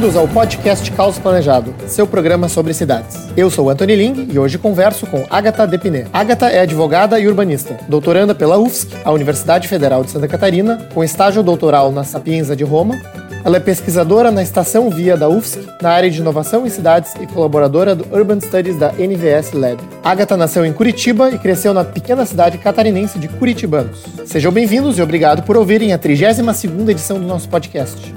bem-vindos 0.00 0.16
ao 0.16 0.26
podcast 0.28 0.90
Caos 0.92 1.18
Planejado, 1.18 1.74
seu 1.86 2.06
programa 2.06 2.48
sobre 2.48 2.72
cidades. 2.72 3.18
Eu 3.36 3.50
sou 3.50 3.68
Anthony 3.68 3.94
Ling 3.94 4.28
e 4.32 4.38
hoje 4.38 4.56
converso 4.56 5.06
com 5.06 5.26
Agatha 5.28 5.66
Depiné. 5.66 6.06
Agatha 6.10 6.46
é 6.46 6.60
advogada 6.60 7.20
e 7.20 7.28
urbanista, 7.28 7.76
doutoranda 7.86 8.34
pela 8.34 8.56
UFSC, 8.56 8.96
a 9.04 9.12
Universidade 9.12 9.68
Federal 9.68 10.02
de 10.02 10.10
Santa 10.10 10.26
Catarina, 10.26 10.88
com 10.94 11.04
estágio 11.04 11.42
doutoral 11.42 11.92
na 11.92 12.02
Sapienza 12.02 12.56
de 12.56 12.64
Roma. 12.64 12.98
Ela 13.44 13.58
é 13.58 13.60
pesquisadora 13.60 14.30
na 14.30 14.42
Estação 14.42 14.88
Via 14.88 15.18
da 15.18 15.28
UFSC, 15.28 15.68
na 15.82 15.90
área 15.90 16.10
de 16.10 16.18
inovação 16.18 16.66
em 16.66 16.70
cidades 16.70 17.12
e 17.20 17.26
colaboradora 17.26 17.94
do 17.94 18.06
Urban 18.10 18.40
Studies 18.40 18.78
da 18.78 18.92
NVS 18.92 19.52
Lab. 19.52 19.76
Agatha 20.02 20.34
nasceu 20.34 20.64
em 20.64 20.72
Curitiba 20.72 21.28
e 21.28 21.38
cresceu 21.38 21.74
na 21.74 21.84
pequena 21.84 22.24
cidade 22.24 22.56
catarinense 22.56 23.18
de 23.18 23.28
Curitibanos. 23.28 24.02
Sejam 24.24 24.50
bem-vindos 24.50 24.96
e 24.96 25.02
obrigado 25.02 25.42
por 25.42 25.58
ouvirem 25.58 25.92
a 25.92 25.98
32ª 25.98 26.88
edição 26.88 27.20
do 27.20 27.26
nosso 27.26 27.50
podcast. 27.50 28.14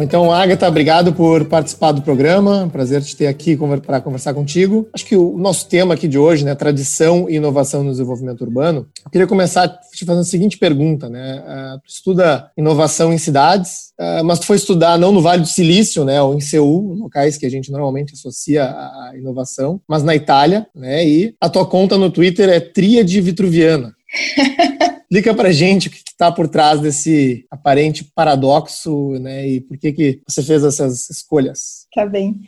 Então, 0.00 0.32
Agatha, 0.32 0.68
obrigado 0.68 1.12
por 1.12 1.44
participar 1.46 1.90
do 1.90 2.02
programa. 2.02 2.68
Prazer 2.72 3.02
te 3.02 3.16
ter 3.16 3.26
aqui 3.26 3.58
para 3.84 4.00
conversar 4.00 4.32
contigo. 4.32 4.88
Acho 4.94 5.04
que 5.04 5.16
o 5.16 5.36
nosso 5.36 5.68
tema 5.68 5.94
aqui 5.94 6.06
de 6.06 6.16
hoje, 6.16 6.44
né, 6.44 6.54
tradição 6.54 7.28
e 7.28 7.34
inovação 7.34 7.82
no 7.82 7.90
desenvolvimento 7.90 8.42
urbano. 8.42 8.86
Eu 9.04 9.10
queria 9.10 9.26
começar 9.26 9.66
te 9.68 10.04
fazendo 10.04 10.22
a 10.22 10.24
seguinte 10.24 10.56
pergunta, 10.56 11.08
né? 11.08 11.42
Uh, 11.44 11.80
tu 11.80 11.88
estuda 11.88 12.48
inovação 12.56 13.12
em 13.12 13.18
cidades, 13.18 13.92
uh, 13.98 14.24
mas 14.24 14.38
tu 14.38 14.46
foi 14.46 14.56
estudar 14.56 14.96
não 14.98 15.10
no 15.10 15.20
Vale 15.20 15.42
do 15.42 15.48
Silício, 15.48 16.04
né, 16.04 16.22
ou 16.22 16.34
em 16.34 16.40
Seul, 16.40 16.94
locais 16.94 17.36
que 17.36 17.46
a 17.46 17.50
gente 17.50 17.72
normalmente 17.72 18.14
associa 18.14 18.64
à 18.66 19.12
inovação, 19.16 19.80
mas 19.88 20.04
na 20.04 20.14
Itália, 20.14 20.66
né? 20.74 21.04
E 21.04 21.34
a 21.40 21.48
tua 21.48 21.66
conta 21.66 21.98
no 21.98 22.10
Twitter 22.10 22.48
é 22.48 22.60
Tríade 22.60 23.20
Vitruviana. 23.20 23.97
Explica 25.02 25.34
pra 25.34 25.52
gente 25.52 25.88
o 25.88 25.90
que 25.90 25.98
está 25.98 26.30
por 26.30 26.48
trás 26.48 26.80
desse 26.80 27.46
aparente 27.50 28.04
paradoxo, 28.04 29.12
né? 29.20 29.48
E 29.48 29.60
por 29.60 29.78
que, 29.78 29.92
que 29.92 30.20
você 30.26 30.42
fez 30.42 30.64
essas 30.64 31.08
escolhas. 31.10 31.86
Tá 31.94 32.04
bem. 32.04 32.40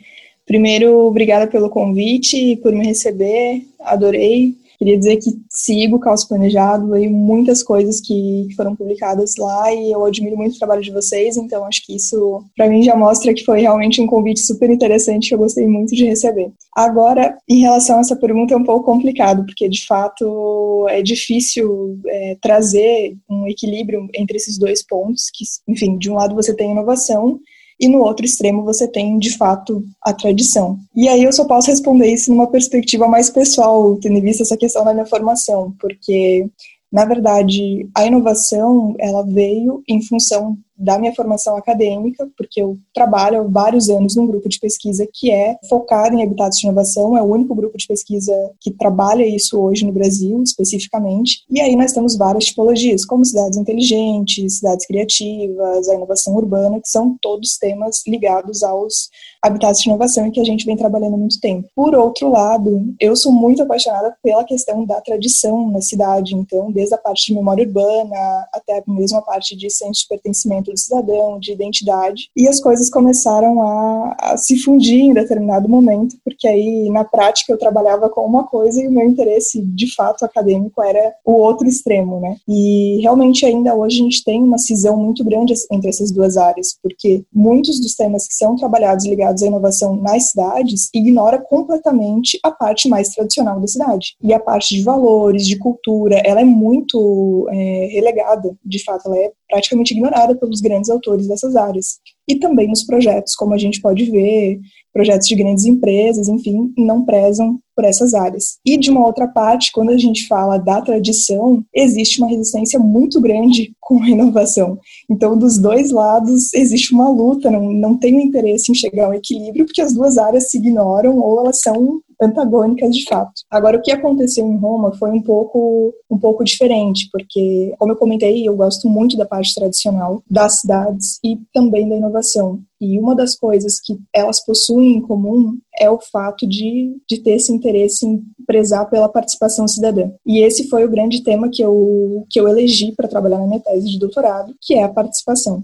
Primeiro, 0.45 1.05
obrigada 1.05 1.47
pelo 1.47 1.69
convite 1.69 2.35
e 2.35 2.57
por 2.57 2.73
me 2.73 2.85
receber. 2.85 3.65
Adorei. 3.79 4.55
Queria 4.81 4.97
dizer 4.97 5.17
que 5.17 5.29
sigo 5.47 5.97
o 5.97 5.99
Caos 5.99 6.25
Planejado, 6.25 6.97
e 6.97 7.07
muitas 7.07 7.61
coisas 7.61 8.01
que 8.01 8.47
foram 8.55 8.75
publicadas 8.75 9.35
lá 9.37 9.71
e 9.71 9.91
eu 9.91 10.03
admiro 10.03 10.35
muito 10.35 10.55
o 10.55 10.57
trabalho 10.57 10.81
de 10.81 10.89
vocês, 10.89 11.37
então 11.37 11.63
acho 11.65 11.85
que 11.85 11.95
isso 11.95 12.43
para 12.57 12.67
mim 12.67 12.81
já 12.81 12.95
mostra 12.95 13.31
que 13.31 13.45
foi 13.45 13.61
realmente 13.61 14.01
um 14.01 14.07
convite 14.07 14.39
super 14.39 14.71
interessante 14.71 15.29
que 15.29 15.35
eu 15.35 15.37
gostei 15.37 15.67
muito 15.67 15.95
de 15.95 16.05
receber. 16.05 16.51
Agora, 16.75 17.37
em 17.47 17.59
relação 17.59 17.97
a 17.97 17.99
essa 17.99 18.15
pergunta 18.15 18.55
é 18.55 18.57
um 18.57 18.63
pouco 18.63 18.83
complicado, 18.83 19.45
porque 19.45 19.69
de 19.69 19.85
fato 19.85 20.87
é 20.89 21.03
difícil 21.03 21.99
é, 22.07 22.37
trazer 22.41 23.15
um 23.29 23.47
equilíbrio 23.47 24.07
entre 24.15 24.37
esses 24.37 24.57
dois 24.57 24.83
pontos, 24.83 25.25
que, 25.31 25.45
enfim, 25.67 25.95
de 25.95 26.09
um 26.09 26.15
lado 26.15 26.33
você 26.33 26.55
tem 26.55 26.71
inovação 26.71 27.39
e 27.81 27.89
no 27.89 27.99
outro 28.01 28.23
extremo 28.23 28.63
você 28.63 28.87
tem, 28.87 29.17
de 29.17 29.35
fato, 29.35 29.83
a 30.03 30.13
tradição. 30.13 30.77
E 30.95 31.09
aí 31.09 31.23
eu 31.23 31.33
só 31.33 31.45
posso 31.45 31.71
responder 31.71 32.13
isso 32.13 32.29
numa 32.29 32.45
perspectiva 32.45 33.07
mais 33.07 33.31
pessoal, 33.31 33.97
tendo 33.97 34.19
em 34.19 34.21
vista 34.21 34.43
essa 34.43 34.55
questão 34.55 34.85
da 34.85 34.93
minha 34.93 35.07
formação, 35.07 35.73
porque, 35.79 36.47
na 36.91 37.05
verdade, 37.05 37.89
a 37.95 38.05
inovação, 38.05 38.93
ela 38.99 39.23
veio 39.23 39.81
em 39.89 39.99
função 40.03 40.55
da 40.81 40.97
minha 40.97 41.13
formação 41.13 41.55
acadêmica, 41.55 42.27
porque 42.37 42.61
eu 42.61 42.77
trabalho 42.93 43.41
há 43.41 43.43
vários 43.43 43.89
anos 43.89 44.15
num 44.15 44.27
grupo 44.27 44.49
de 44.49 44.59
pesquisa 44.59 45.07
que 45.13 45.31
é 45.31 45.57
focado 45.69 46.15
em 46.15 46.23
habitats 46.23 46.57
de 46.57 46.65
inovação, 46.65 47.17
é 47.17 47.21
o 47.21 47.25
único 47.25 47.53
grupo 47.55 47.77
de 47.77 47.87
pesquisa 47.87 48.33
que 48.59 48.71
trabalha 48.71 49.25
isso 49.25 49.59
hoje 49.59 49.85
no 49.85 49.91
Brasil, 49.91 50.41
especificamente. 50.43 51.43
E 51.49 51.61
aí 51.61 51.75
nós 51.75 51.93
temos 51.93 52.17
várias 52.17 52.45
tipologias, 52.45 53.05
como 53.05 53.23
cidades 53.23 53.57
inteligentes, 53.57 54.57
cidades 54.57 54.85
criativas, 54.85 55.87
a 55.87 55.95
inovação 55.95 56.35
urbana, 56.35 56.79
que 56.79 56.89
são 56.89 57.17
todos 57.21 57.57
temas 57.57 58.01
ligados 58.07 58.63
aos 58.63 59.09
habitats 59.41 59.79
de 59.79 59.89
inovação 59.89 60.27
e 60.27 60.31
que 60.31 60.39
a 60.39 60.43
gente 60.43 60.65
vem 60.65 60.75
trabalhando 60.75 61.15
há 61.15 61.17
muito 61.17 61.39
tempo. 61.39 61.67
Por 61.75 61.95
outro 61.95 62.29
lado, 62.29 62.93
eu 62.99 63.15
sou 63.15 63.31
muito 63.31 63.63
apaixonada 63.63 64.15
pela 64.23 64.43
questão 64.43 64.85
da 64.85 65.01
tradição 65.01 65.69
na 65.69 65.81
cidade, 65.81 66.35
então, 66.35 66.71
desde 66.71 66.95
a 66.95 66.97
parte 66.97 67.27
de 67.27 67.35
memória 67.35 67.65
urbana 67.65 68.47
até 68.53 68.83
mesmo 68.87 69.17
a 69.17 69.21
parte 69.21 69.55
de 69.55 69.69
centro 69.69 69.93
de 69.93 70.07
pertencimento 70.07 70.70
do 70.71 70.79
cidadão, 70.79 71.39
de 71.39 71.51
identidade, 71.51 72.29
e 72.35 72.47
as 72.47 72.59
coisas 72.59 72.89
começaram 72.89 73.61
a, 73.61 74.15
a, 74.19 74.37
se 74.37 74.57
fundir 74.57 75.01
em 75.01 75.13
determinado 75.13 75.67
momento, 75.67 76.15
porque 76.23 76.47
aí 76.47 76.89
na 76.89 77.03
prática 77.03 77.51
eu 77.51 77.57
trabalhava 77.57 78.09
com 78.09 78.25
uma 78.25 78.45
coisa 78.45 78.81
e 78.81 78.87
o 78.87 78.91
meu 78.91 79.07
interesse 79.07 79.61
de 79.61 79.93
fato 79.93 80.23
acadêmico 80.23 80.81
era 80.81 81.13
o 81.25 81.33
outro 81.33 81.67
extremo, 81.67 82.19
né? 82.19 82.37
E 82.47 82.99
realmente 83.01 83.45
ainda 83.45 83.75
hoje 83.75 83.99
a 83.99 84.03
gente 84.03 84.23
tem 84.23 84.41
uma 84.41 84.57
cisão 84.57 84.97
muito 84.97 85.23
grande 85.23 85.53
entre 85.71 85.89
essas 85.89 86.11
duas 86.11 86.37
áreas, 86.37 86.77
porque 86.81 87.23
muitos 87.33 87.79
dos 87.79 87.95
temas 87.95 88.27
que 88.27 88.33
são 88.33 88.55
trabalhados 88.55 89.05
ligados 89.05 89.43
à 89.43 89.47
inovação 89.47 89.95
nas 89.95 90.29
cidades 90.29 90.89
ignora 90.93 91.39
completamente 91.39 92.39
a 92.43 92.51
parte 92.51 92.87
mais 92.87 93.09
tradicional 93.09 93.59
da 93.59 93.67
cidade. 93.67 94.15
E 94.21 94.33
a 94.33 94.39
parte 94.39 94.75
de 94.75 94.83
valores, 94.83 95.45
de 95.47 95.57
cultura, 95.57 96.21
ela 96.25 96.41
é 96.41 96.45
muito 96.45 97.47
é, 97.51 97.89
relegada, 97.91 98.55
de 98.63 98.83
fato, 98.83 99.07
ela 99.07 99.17
é 99.17 99.31
praticamente 99.51 99.93
ignorada 99.93 100.35
pelos 100.35 100.61
grandes 100.61 100.89
autores 100.89 101.27
dessas 101.27 101.55
áreas. 101.55 101.99
E 102.27 102.39
também 102.39 102.67
nos 102.67 102.83
projetos, 102.83 103.35
como 103.35 103.53
a 103.53 103.57
gente 103.57 103.81
pode 103.81 104.09
ver, 104.09 104.59
projetos 104.93 105.27
de 105.27 105.35
grandes 105.35 105.65
empresas, 105.65 106.27
enfim, 106.27 106.73
não 106.77 107.05
prezam 107.05 107.59
por 107.75 107.85
essas 107.85 108.13
áreas. 108.13 108.57
E 108.65 108.77
de 108.77 108.89
uma 108.89 109.05
outra 109.05 109.27
parte, 109.27 109.71
quando 109.71 109.89
a 109.89 109.97
gente 109.97 110.27
fala 110.27 110.57
da 110.57 110.81
tradição, 110.81 111.63
existe 111.73 112.21
uma 112.21 112.29
resistência 112.29 112.79
muito 112.79 113.19
grande 113.21 113.73
com 113.79 114.01
a 114.01 114.09
inovação. 114.09 114.79
Então, 115.09 115.37
dos 115.37 115.57
dois 115.57 115.91
lados, 115.91 116.53
existe 116.53 116.93
uma 116.93 117.09
luta, 117.09 117.51
não, 117.51 117.71
não 117.71 117.97
tem 117.97 118.15
um 118.15 118.19
interesse 118.19 118.71
em 118.71 118.75
chegar 118.75 119.05
ao 119.05 119.13
equilíbrio, 119.13 119.65
porque 119.65 119.81
as 119.81 119.93
duas 119.93 120.17
áreas 120.17 120.49
se 120.49 120.57
ignoram 120.57 121.17
ou 121.17 121.39
elas 121.39 121.59
são 121.59 122.01
antagônicas 122.21 122.95
de 122.95 123.03
fato. 123.05 123.33
Agora, 123.49 123.77
o 123.77 123.81
que 123.81 123.91
aconteceu 123.91 124.45
em 124.45 124.57
Roma 124.57 124.93
foi 124.93 125.09
um 125.09 125.21
pouco, 125.21 125.93
um 126.09 126.17
pouco 126.17 126.43
diferente, 126.43 127.09
porque, 127.11 127.73
como 127.79 127.91
eu 127.91 127.95
comentei, 127.95 128.47
eu 128.47 128.55
gosto 128.55 128.87
muito 128.87 129.17
da 129.17 129.25
parte 129.25 129.55
tradicional 129.55 130.21
das 130.29 130.59
cidades 130.59 131.19
e 131.23 131.39
também 131.51 131.89
da 131.89 131.95
inovação. 131.95 132.59
E 132.79 132.99
uma 132.99 133.15
das 133.15 133.35
coisas 133.35 133.79
que 133.79 133.99
elas 134.13 134.43
possuem 134.43 134.97
em 134.97 135.01
comum 135.01 135.57
é 135.79 135.89
o 135.89 135.99
fato 135.99 136.47
de, 136.47 136.95
de 137.07 137.19
ter 137.19 137.31
esse 137.31 137.51
interesse 137.51 138.05
em 138.05 138.21
prezar 138.45 138.89
pela 138.89 139.09
participação 139.09 139.67
cidadã. 139.67 140.11
E 140.25 140.43
esse 140.43 140.67
foi 140.67 140.85
o 140.85 140.89
grande 140.89 141.23
tema 141.23 141.49
que 141.49 141.61
eu, 141.61 142.25
que 142.29 142.39
eu 142.39 142.47
elegi 142.47 142.93
para 142.93 143.07
trabalhar 143.07 143.39
na 143.39 143.47
minha 143.47 143.59
tese 143.59 143.89
de 143.89 143.99
doutorado, 143.99 144.53
que 144.61 144.73
é 144.73 144.83
a 144.83 144.89
participação. 144.89 145.63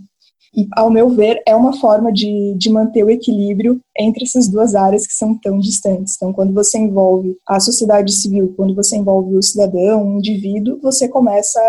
E, 0.56 0.68
ao 0.76 0.90
meu 0.90 1.10
ver, 1.10 1.42
é 1.46 1.56
uma 1.56 1.78
forma 1.78 2.12
de, 2.12 2.56
de 2.58 2.70
manter 2.70 3.04
o 3.04 3.10
equilíbrio 3.10 3.80
entre 3.98 4.24
essas 4.24 4.48
duas 4.48 4.76
áreas 4.76 5.06
que 5.06 5.14
são 5.14 5.38
tão 5.38 5.60
distantes. 5.60 6.16
Então, 6.16 6.34
quando 6.34 6.54
você 6.54 6.78
envolve 6.80 7.36
a 7.48 7.60
sociedade 7.60 8.12
civil, 8.14 8.54
quando 8.56 8.74
você 8.74 8.98
envolve 8.98 9.36
o 9.36 9.44
cidadão, 9.44 10.08
o 10.08 10.18
indivíduo, 10.18 10.80
você 10.82 11.08
começa 11.08 11.60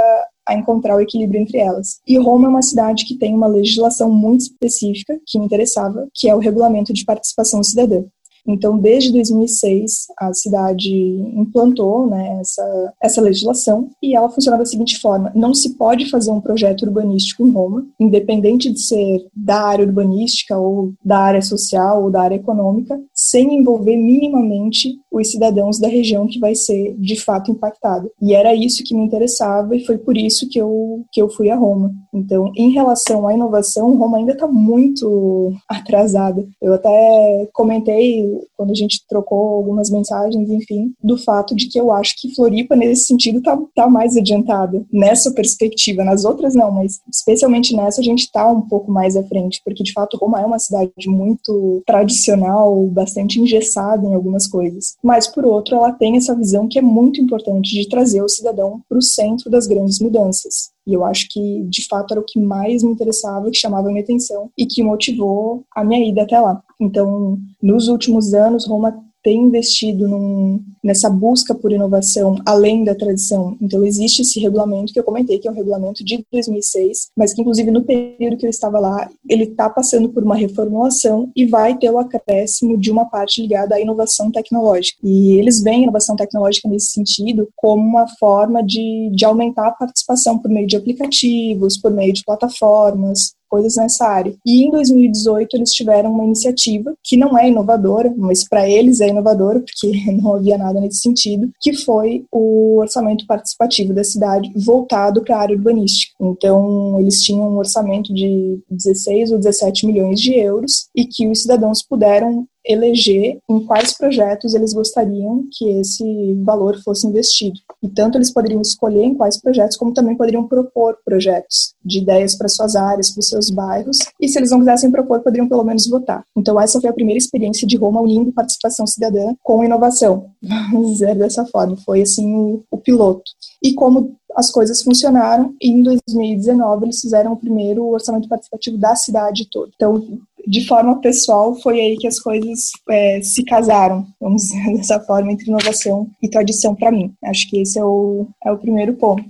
a 0.47 0.55
encontrar 0.55 0.97
o 0.97 1.00
equilíbrio 1.00 1.41
entre 1.41 1.59
elas. 1.59 2.00
E 2.06 2.16
Roma 2.19 2.47
é 2.47 2.49
uma 2.49 2.62
cidade 2.62 3.05
que 3.05 3.19
tem 3.19 3.34
uma 3.34 3.47
legislação 3.47 4.10
muito 4.10 4.41
específica 4.41 5.19
que 5.26 5.38
me 5.38 5.44
interessava, 5.44 6.09
que 6.15 6.28
é 6.28 6.34
o 6.34 6.38
Regulamento 6.38 6.94
de 6.94 7.05
Participação 7.05 7.62
Cidadã. 7.62 8.03
Então, 8.48 8.78
desde 8.78 9.12
2006, 9.12 10.06
a 10.19 10.32
cidade 10.32 10.91
implantou 11.36 12.06
né, 12.06 12.38
essa, 12.41 12.94
essa 13.03 13.20
legislação 13.20 13.91
e 14.03 14.16
ela 14.16 14.31
funciona 14.31 14.56
da 14.56 14.64
seguinte 14.64 14.98
forma: 14.98 15.31
não 15.34 15.53
se 15.53 15.75
pode 15.75 16.09
fazer 16.10 16.31
um 16.31 16.41
projeto 16.41 16.82
urbanístico 16.82 17.47
em 17.47 17.50
Roma, 17.50 17.87
independente 18.00 18.72
de 18.72 18.81
ser 18.81 19.26
da 19.37 19.60
área 19.60 19.84
urbanística 19.84 20.56
ou 20.56 20.94
da 21.04 21.19
área 21.19 21.42
social 21.42 22.04
ou 22.04 22.10
da 22.10 22.22
área 22.22 22.37
econômica, 22.37 22.98
sem 23.18 23.58
envolver 23.58 23.96
minimamente 23.96 24.96
os 25.10 25.32
cidadãos 25.32 25.80
da 25.80 25.88
região 25.88 26.28
que 26.28 26.38
vai 26.38 26.54
ser 26.54 26.94
de 26.96 27.16
fato 27.16 27.50
impactado. 27.50 28.08
E 28.22 28.32
era 28.32 28.54
isso 28.54 28.84
que 28.84 28.94
me 28.94 29.04
interessava 29.04 29.75
e 29.75 29.84
foi 29.84 29.98
por 29.98 30.16
isso 30.16 30.48
que 30.48 30.60
eu, 30.60 31.04
que 31.10 31.20
eu 31.20 31.28
fui 31.28 31.50
a 31.50 31.56
Roma. 31.56 31.93
Então, 32.14 32.52
em 32.56 32.70
relação 32.70 33.26
à 33.26 33.34
inovação, 33.34 33.96
Roma 33.96 34.19
ainda 34.19 34.32
está 34.32 34.46
muito 34.46 35.52
atrasada. 35.69 36.46
Eu 36.62 36.75
até 36.75 37.48
comentei 37.52 38.25
quando 38.56 38.70
a 38.70 38.75
gente 38.75 39.04
trocou 39.08 39.48
algumas 39.48 39.90
mensagens, 39.90 40.48
enfim, 40.48 40.93
do 41.02 41.19
fato 41.19 41.56
de 41.56 41.69
que 41.69 41.81
eu 41.81 41.90
acho 41.90 42.14
que 42.20 42.34
Floripa, 42.37 42.76
nesse 42.76 43.06
sentido, 43.06 43.43
tá, 43.43 43.58
tá 43.75 43.88
mais 43.88 44.16
adiantada 44.16 44.84
nessa 44.93 45.32
perspectiva. 45.32 46.04
Nas 46.04 46.25
outras, 46.25 46.54
não, 46.54 46.70
mas 46.70 47.00
especialmente 47.12 47.75
nessa, 47.75 48.00
a 48.00 48.04
gente 48.04 48.31
tá 48.31 48.48
um 48.48 48.60
pouco 48.60 48.93
mais 48.93 49.16
à 49.16 49.25
frente, 49.25 49.60
porque 49.64 49.82
de 49.82 49.93
fato 49.93 50.16
Roma 50.16 50.40
é 50.40 50.46
uma 50.46 50.58
cidade 50.58 50.93
muito 51.08 51.82
tradicional, 51.84 52.87
bastante 52.87 53.07
engessada 53.40 54.06
em 54.06 54.14
algumas 54.14 54.46
coisas. 54.46 54.96
Mas, 55.02 55.26
por 55.26 55.44
outro, 55.44 55.76
ela 55.76 55.93
tem 55.93 56.16
essa 56.16 56.34
visão 56.34 56.69
que 56.69 56.78
é 56.78 56.82
muito 56.82 57.20
importante 57.20 57.70
de 57.70 57.88
trazer 57.88 58.22
o 58.22 58.28
cidadão 58.28 58.81
para 58.88 58.99
o 58.99 59.02
centro 59.02 59.50
das 59.50 59.66
grandes 59.66 60.00
mudanças. 60.00 60.70
E 60.87 60.94
eu 60.94 61.05
acho 61.05 61.28
que, 61.31 61.64
de 61.69 61.87
fato, 61.87 62.12
era 62.12 62.20
o 62.20 62.25
que 62.26 62.40
mais 62.40 62.82
me 62.82 62.90
interessava, 62.90 63.50
que 63.50 63.58
chamava 63.58 63.88
minha 63.88 64.02
atenção 64.02 64.50
e 64.56 64.66
que 64.66 64.82
motivou 64.82 65.64
a 65.75 65.84
minha 65.84 66.08
ida 66.08 66.22
até 66.22 66.40
lá. 66.40 66.62
Então, 66.81 67.38
nos 67.62 67.88
últimos 67.88 68.32
anos, 68.32 68.66
Roma 68.66 68.99
tem 69.28 69.42
investido 69.42 70.08
num, 70.08 70.58
nessa 70.82 71.10
busca 71.10 71.54
por 71.54 71.70
inovação 71.70 72.36
além 72.46 72.82
da 72.82 72.94
tradição. 72.94 73.58
Então, 73.60 73.84
existe 73.84 74.22
esse 74.22 74.40
regulamento 74.40 74.90
que 74.90 74.98
eu 74.98 75.04
comentei, 75.04 75.38
que 75.38 75.46
é 75.46 75.50
um 75.50 75.54
regulamento 75.54 76.02
de 76.02 76.25
2006, 76.32 77.08
mas 77.14 77.34
que, 77.34 77.42
inclusive, 77.42 77.70
no 77.70 77.84
período 77.84 78.38
que 78.38 78.46
eu 78.46 78.50
estava 78.50 78.78
lá, 78.78 79.06
ele 79.28 79.44
está 79.44 79.69
passando 79.69 80.08
por 80.08 80.25
uma 80.25 80.34
reformulação 80.34 81.30
e 81.36 81.44
vai 81.44 81.76
ter 81.76 81.90
o 81.90 81.98
acréscimo 81.98 82.78
de 82.78 82.90
uma 82.90 83.04
parte 83.04 83.42
ligada 83.42 83.75
à 83.75 83.80
inovação 83.80 84.32
tecnológica. 84.32 84.98
E 85.04 85.32
eles 85.38 85.60
veem 85.62 85.81
a 85.81 85.82
inovação 85.82 86.16
tecnológica 86.16 86.66
nesse 86.66 86.92
sentido 86.92 87.50
como 87.54 87.82
uma 87.82 88.08
forma 88.19 88.64
de, 88.64 89.10
de 89.12 89.26
aumentar 89.26 89.69
a 89.69 89.72
participação 89.72 90.38
por 90.38 90.50
meio 90.50 90.66
de 90.66 90.76
aplicativos, 90.78 91.76
por 91.76 91.90
meio 91.90 92.14
de 92.14 92.24
plataformas, 92.24 93.34
coisas 93.48 93.76
nessa 93.76 94.06
área. 94.06 94.34
E 94.44 94.64
em 94.64 94.70
2018 94.70 95.56
eles 95.56 95.72
tiveram 95.72 96.12
uma 96.12 96.24
iniciativa 96.24 96.94
que 97.02 97.16
não 97.16 97.36
é 97.38 97.48
inovadora, 97.48 98.12
mas 98.16 98.46
para 98.46 98.68
eles 98.68 99.00
é 99.00 99.08
inovadora 99.08 99.60
porque 99.60 99.92
não 100.12 100.34
havia 100.34 100.58
nada 100.58 100.80
nesse 100.80 101.00
sentido, 101.00 101.50
que 101.60 101.72
foi 101.72 102.24
o 102.32 102.78
orçamento 102.78 103.26
participativo 103.26 103.92
da 103.92 104.04
cidade 104.04 104.50
voltado 104.54 105.22
para 105.22 105.36
a 105.36 105.40
área 105.40 105.56
urbanística. 105.56 106.14
Então 106.20 106.98
eles 107.00 107.22
tinham 107.22 107.48
um 107.48 107.58
orçamento 107.58 108.12
de 108.12 108.58
16 108.70 109.32
ou 109.32 109.38
17 109.38 109.86
milhões 109.86 110.20
de 110.20 110.34
euros 110.34 110.88
e 110.94 111.04
que 111.04 111.26
os 111.28 111.42
cidadãos 111.42 111.82
puderam 111.82 112.46
eleger 112.64 113.38
em 113.49 113.64
quais 113.64 113.96
projetos 113.96 114.55
eles 114.55 114.72
gostariam 114.72 115.44
que 115.52 115.69
esse 115.81 116.34
valor 116.44 116.81
fosse 116.82 117.06
investido. 117.06 117.58
E 117.82 117.88
tanto 117.88 118.19
eles 118.19 118.31
poderiam 118.31 118.60
escolher 118.60 119.05
em 119.05 119.14
quais 119.14 119.40
projetos, 119.40 119.76
como 119.76 119.93
também 119.93 120.16
poderiam 120.16 120.46
propor 120.46 120.99
projetos 121.05 121.75
de 121.84 121.99
ideias 121.99 122.34
para 122.37 122.49
suas 122.49 122.76
áreas, 122.76 123.10
para 123.10 123.20
os 123.20 123.28
seus 123.28 123.50
bairros. 123.50 123.99
E 124.20 124.28
se 124.28 124.38
eles 124.38 124.50
não 124.50 124.58
quisessem 124.58 124.90
propor, 124.90 125.20
poderiam 125.20 125.49
pelo 125.49 125.64
menos 125.64 125.87
votar. 125.87 126.25
Então 126.37 126.60
essa 126.60 126.81
foi 126.81 126.90
a 126.90 126.94
primeira 126.94 127.19
experiência 127.19 127.66
de 127.66 127.76
Roma 127.76 128.00
unindo 128.00 128.32
participação 128.32 128.87
cidadã 128.87 129.34
com 129.43 129.64
inovação. 129.64 130.31
Vamos 130.72 130.93
dizer 130.93 131.14
dessa 131.14 131.44
forma. 131.46 131.76
Foi 131.84 132.02
assim 132.02 132.34
o, 132.34 132.62
o 132.70 132.78
piloto. 132.78 133.31
E 133.62 133.72
como 133.75 134.16
as 134.38 134.52
coisas 134.52 134.82
funcionaram. 134.82 135.55
E 135.60 135.69
em 135.69 135.82
2019 135.82 136.87
eles 136.87 137.00
fizeram 137.00 137.32
o 137.32 137.37
primeiro 137.37 137.84
orçamento 137.87 138.28
participativo 138.28 138.78
da 138.78 138.94
cidade 138.94 139.49
toda. 139.50 139.70
Então, 139.75 140.20
de 140.48 140.66
forma 140.66 141.00
pessoal, 141.00 141.54
foi 141.56 141.78
aí 141.78 141.96
que 141.98 142.06
as 142.06 142.18
coisas 142.18 142.70
é, 142.88 143.20
se 143.22 143.44
casaram, 143.44 144.06
vamos 144.18 144.42
dizer 144.42 144.72
dessa 144.76 144.98
forma, 145.00 145.30
entre 145.30 145.48
inovação 145.48 146.08
e 146.22 146.28
tradição 146.28 146.74
para 146.74 146.90
mim. 146.90 147.12
Acho 147.22 147.48
que 147.50 147.60
esse 147.60 147.78
é 147.78 147.84
o, 147.84 148.26
é 148.44 148.50
o 148.50 148.58
primeiro 148.58 148.94
ponto. 148.94 149.24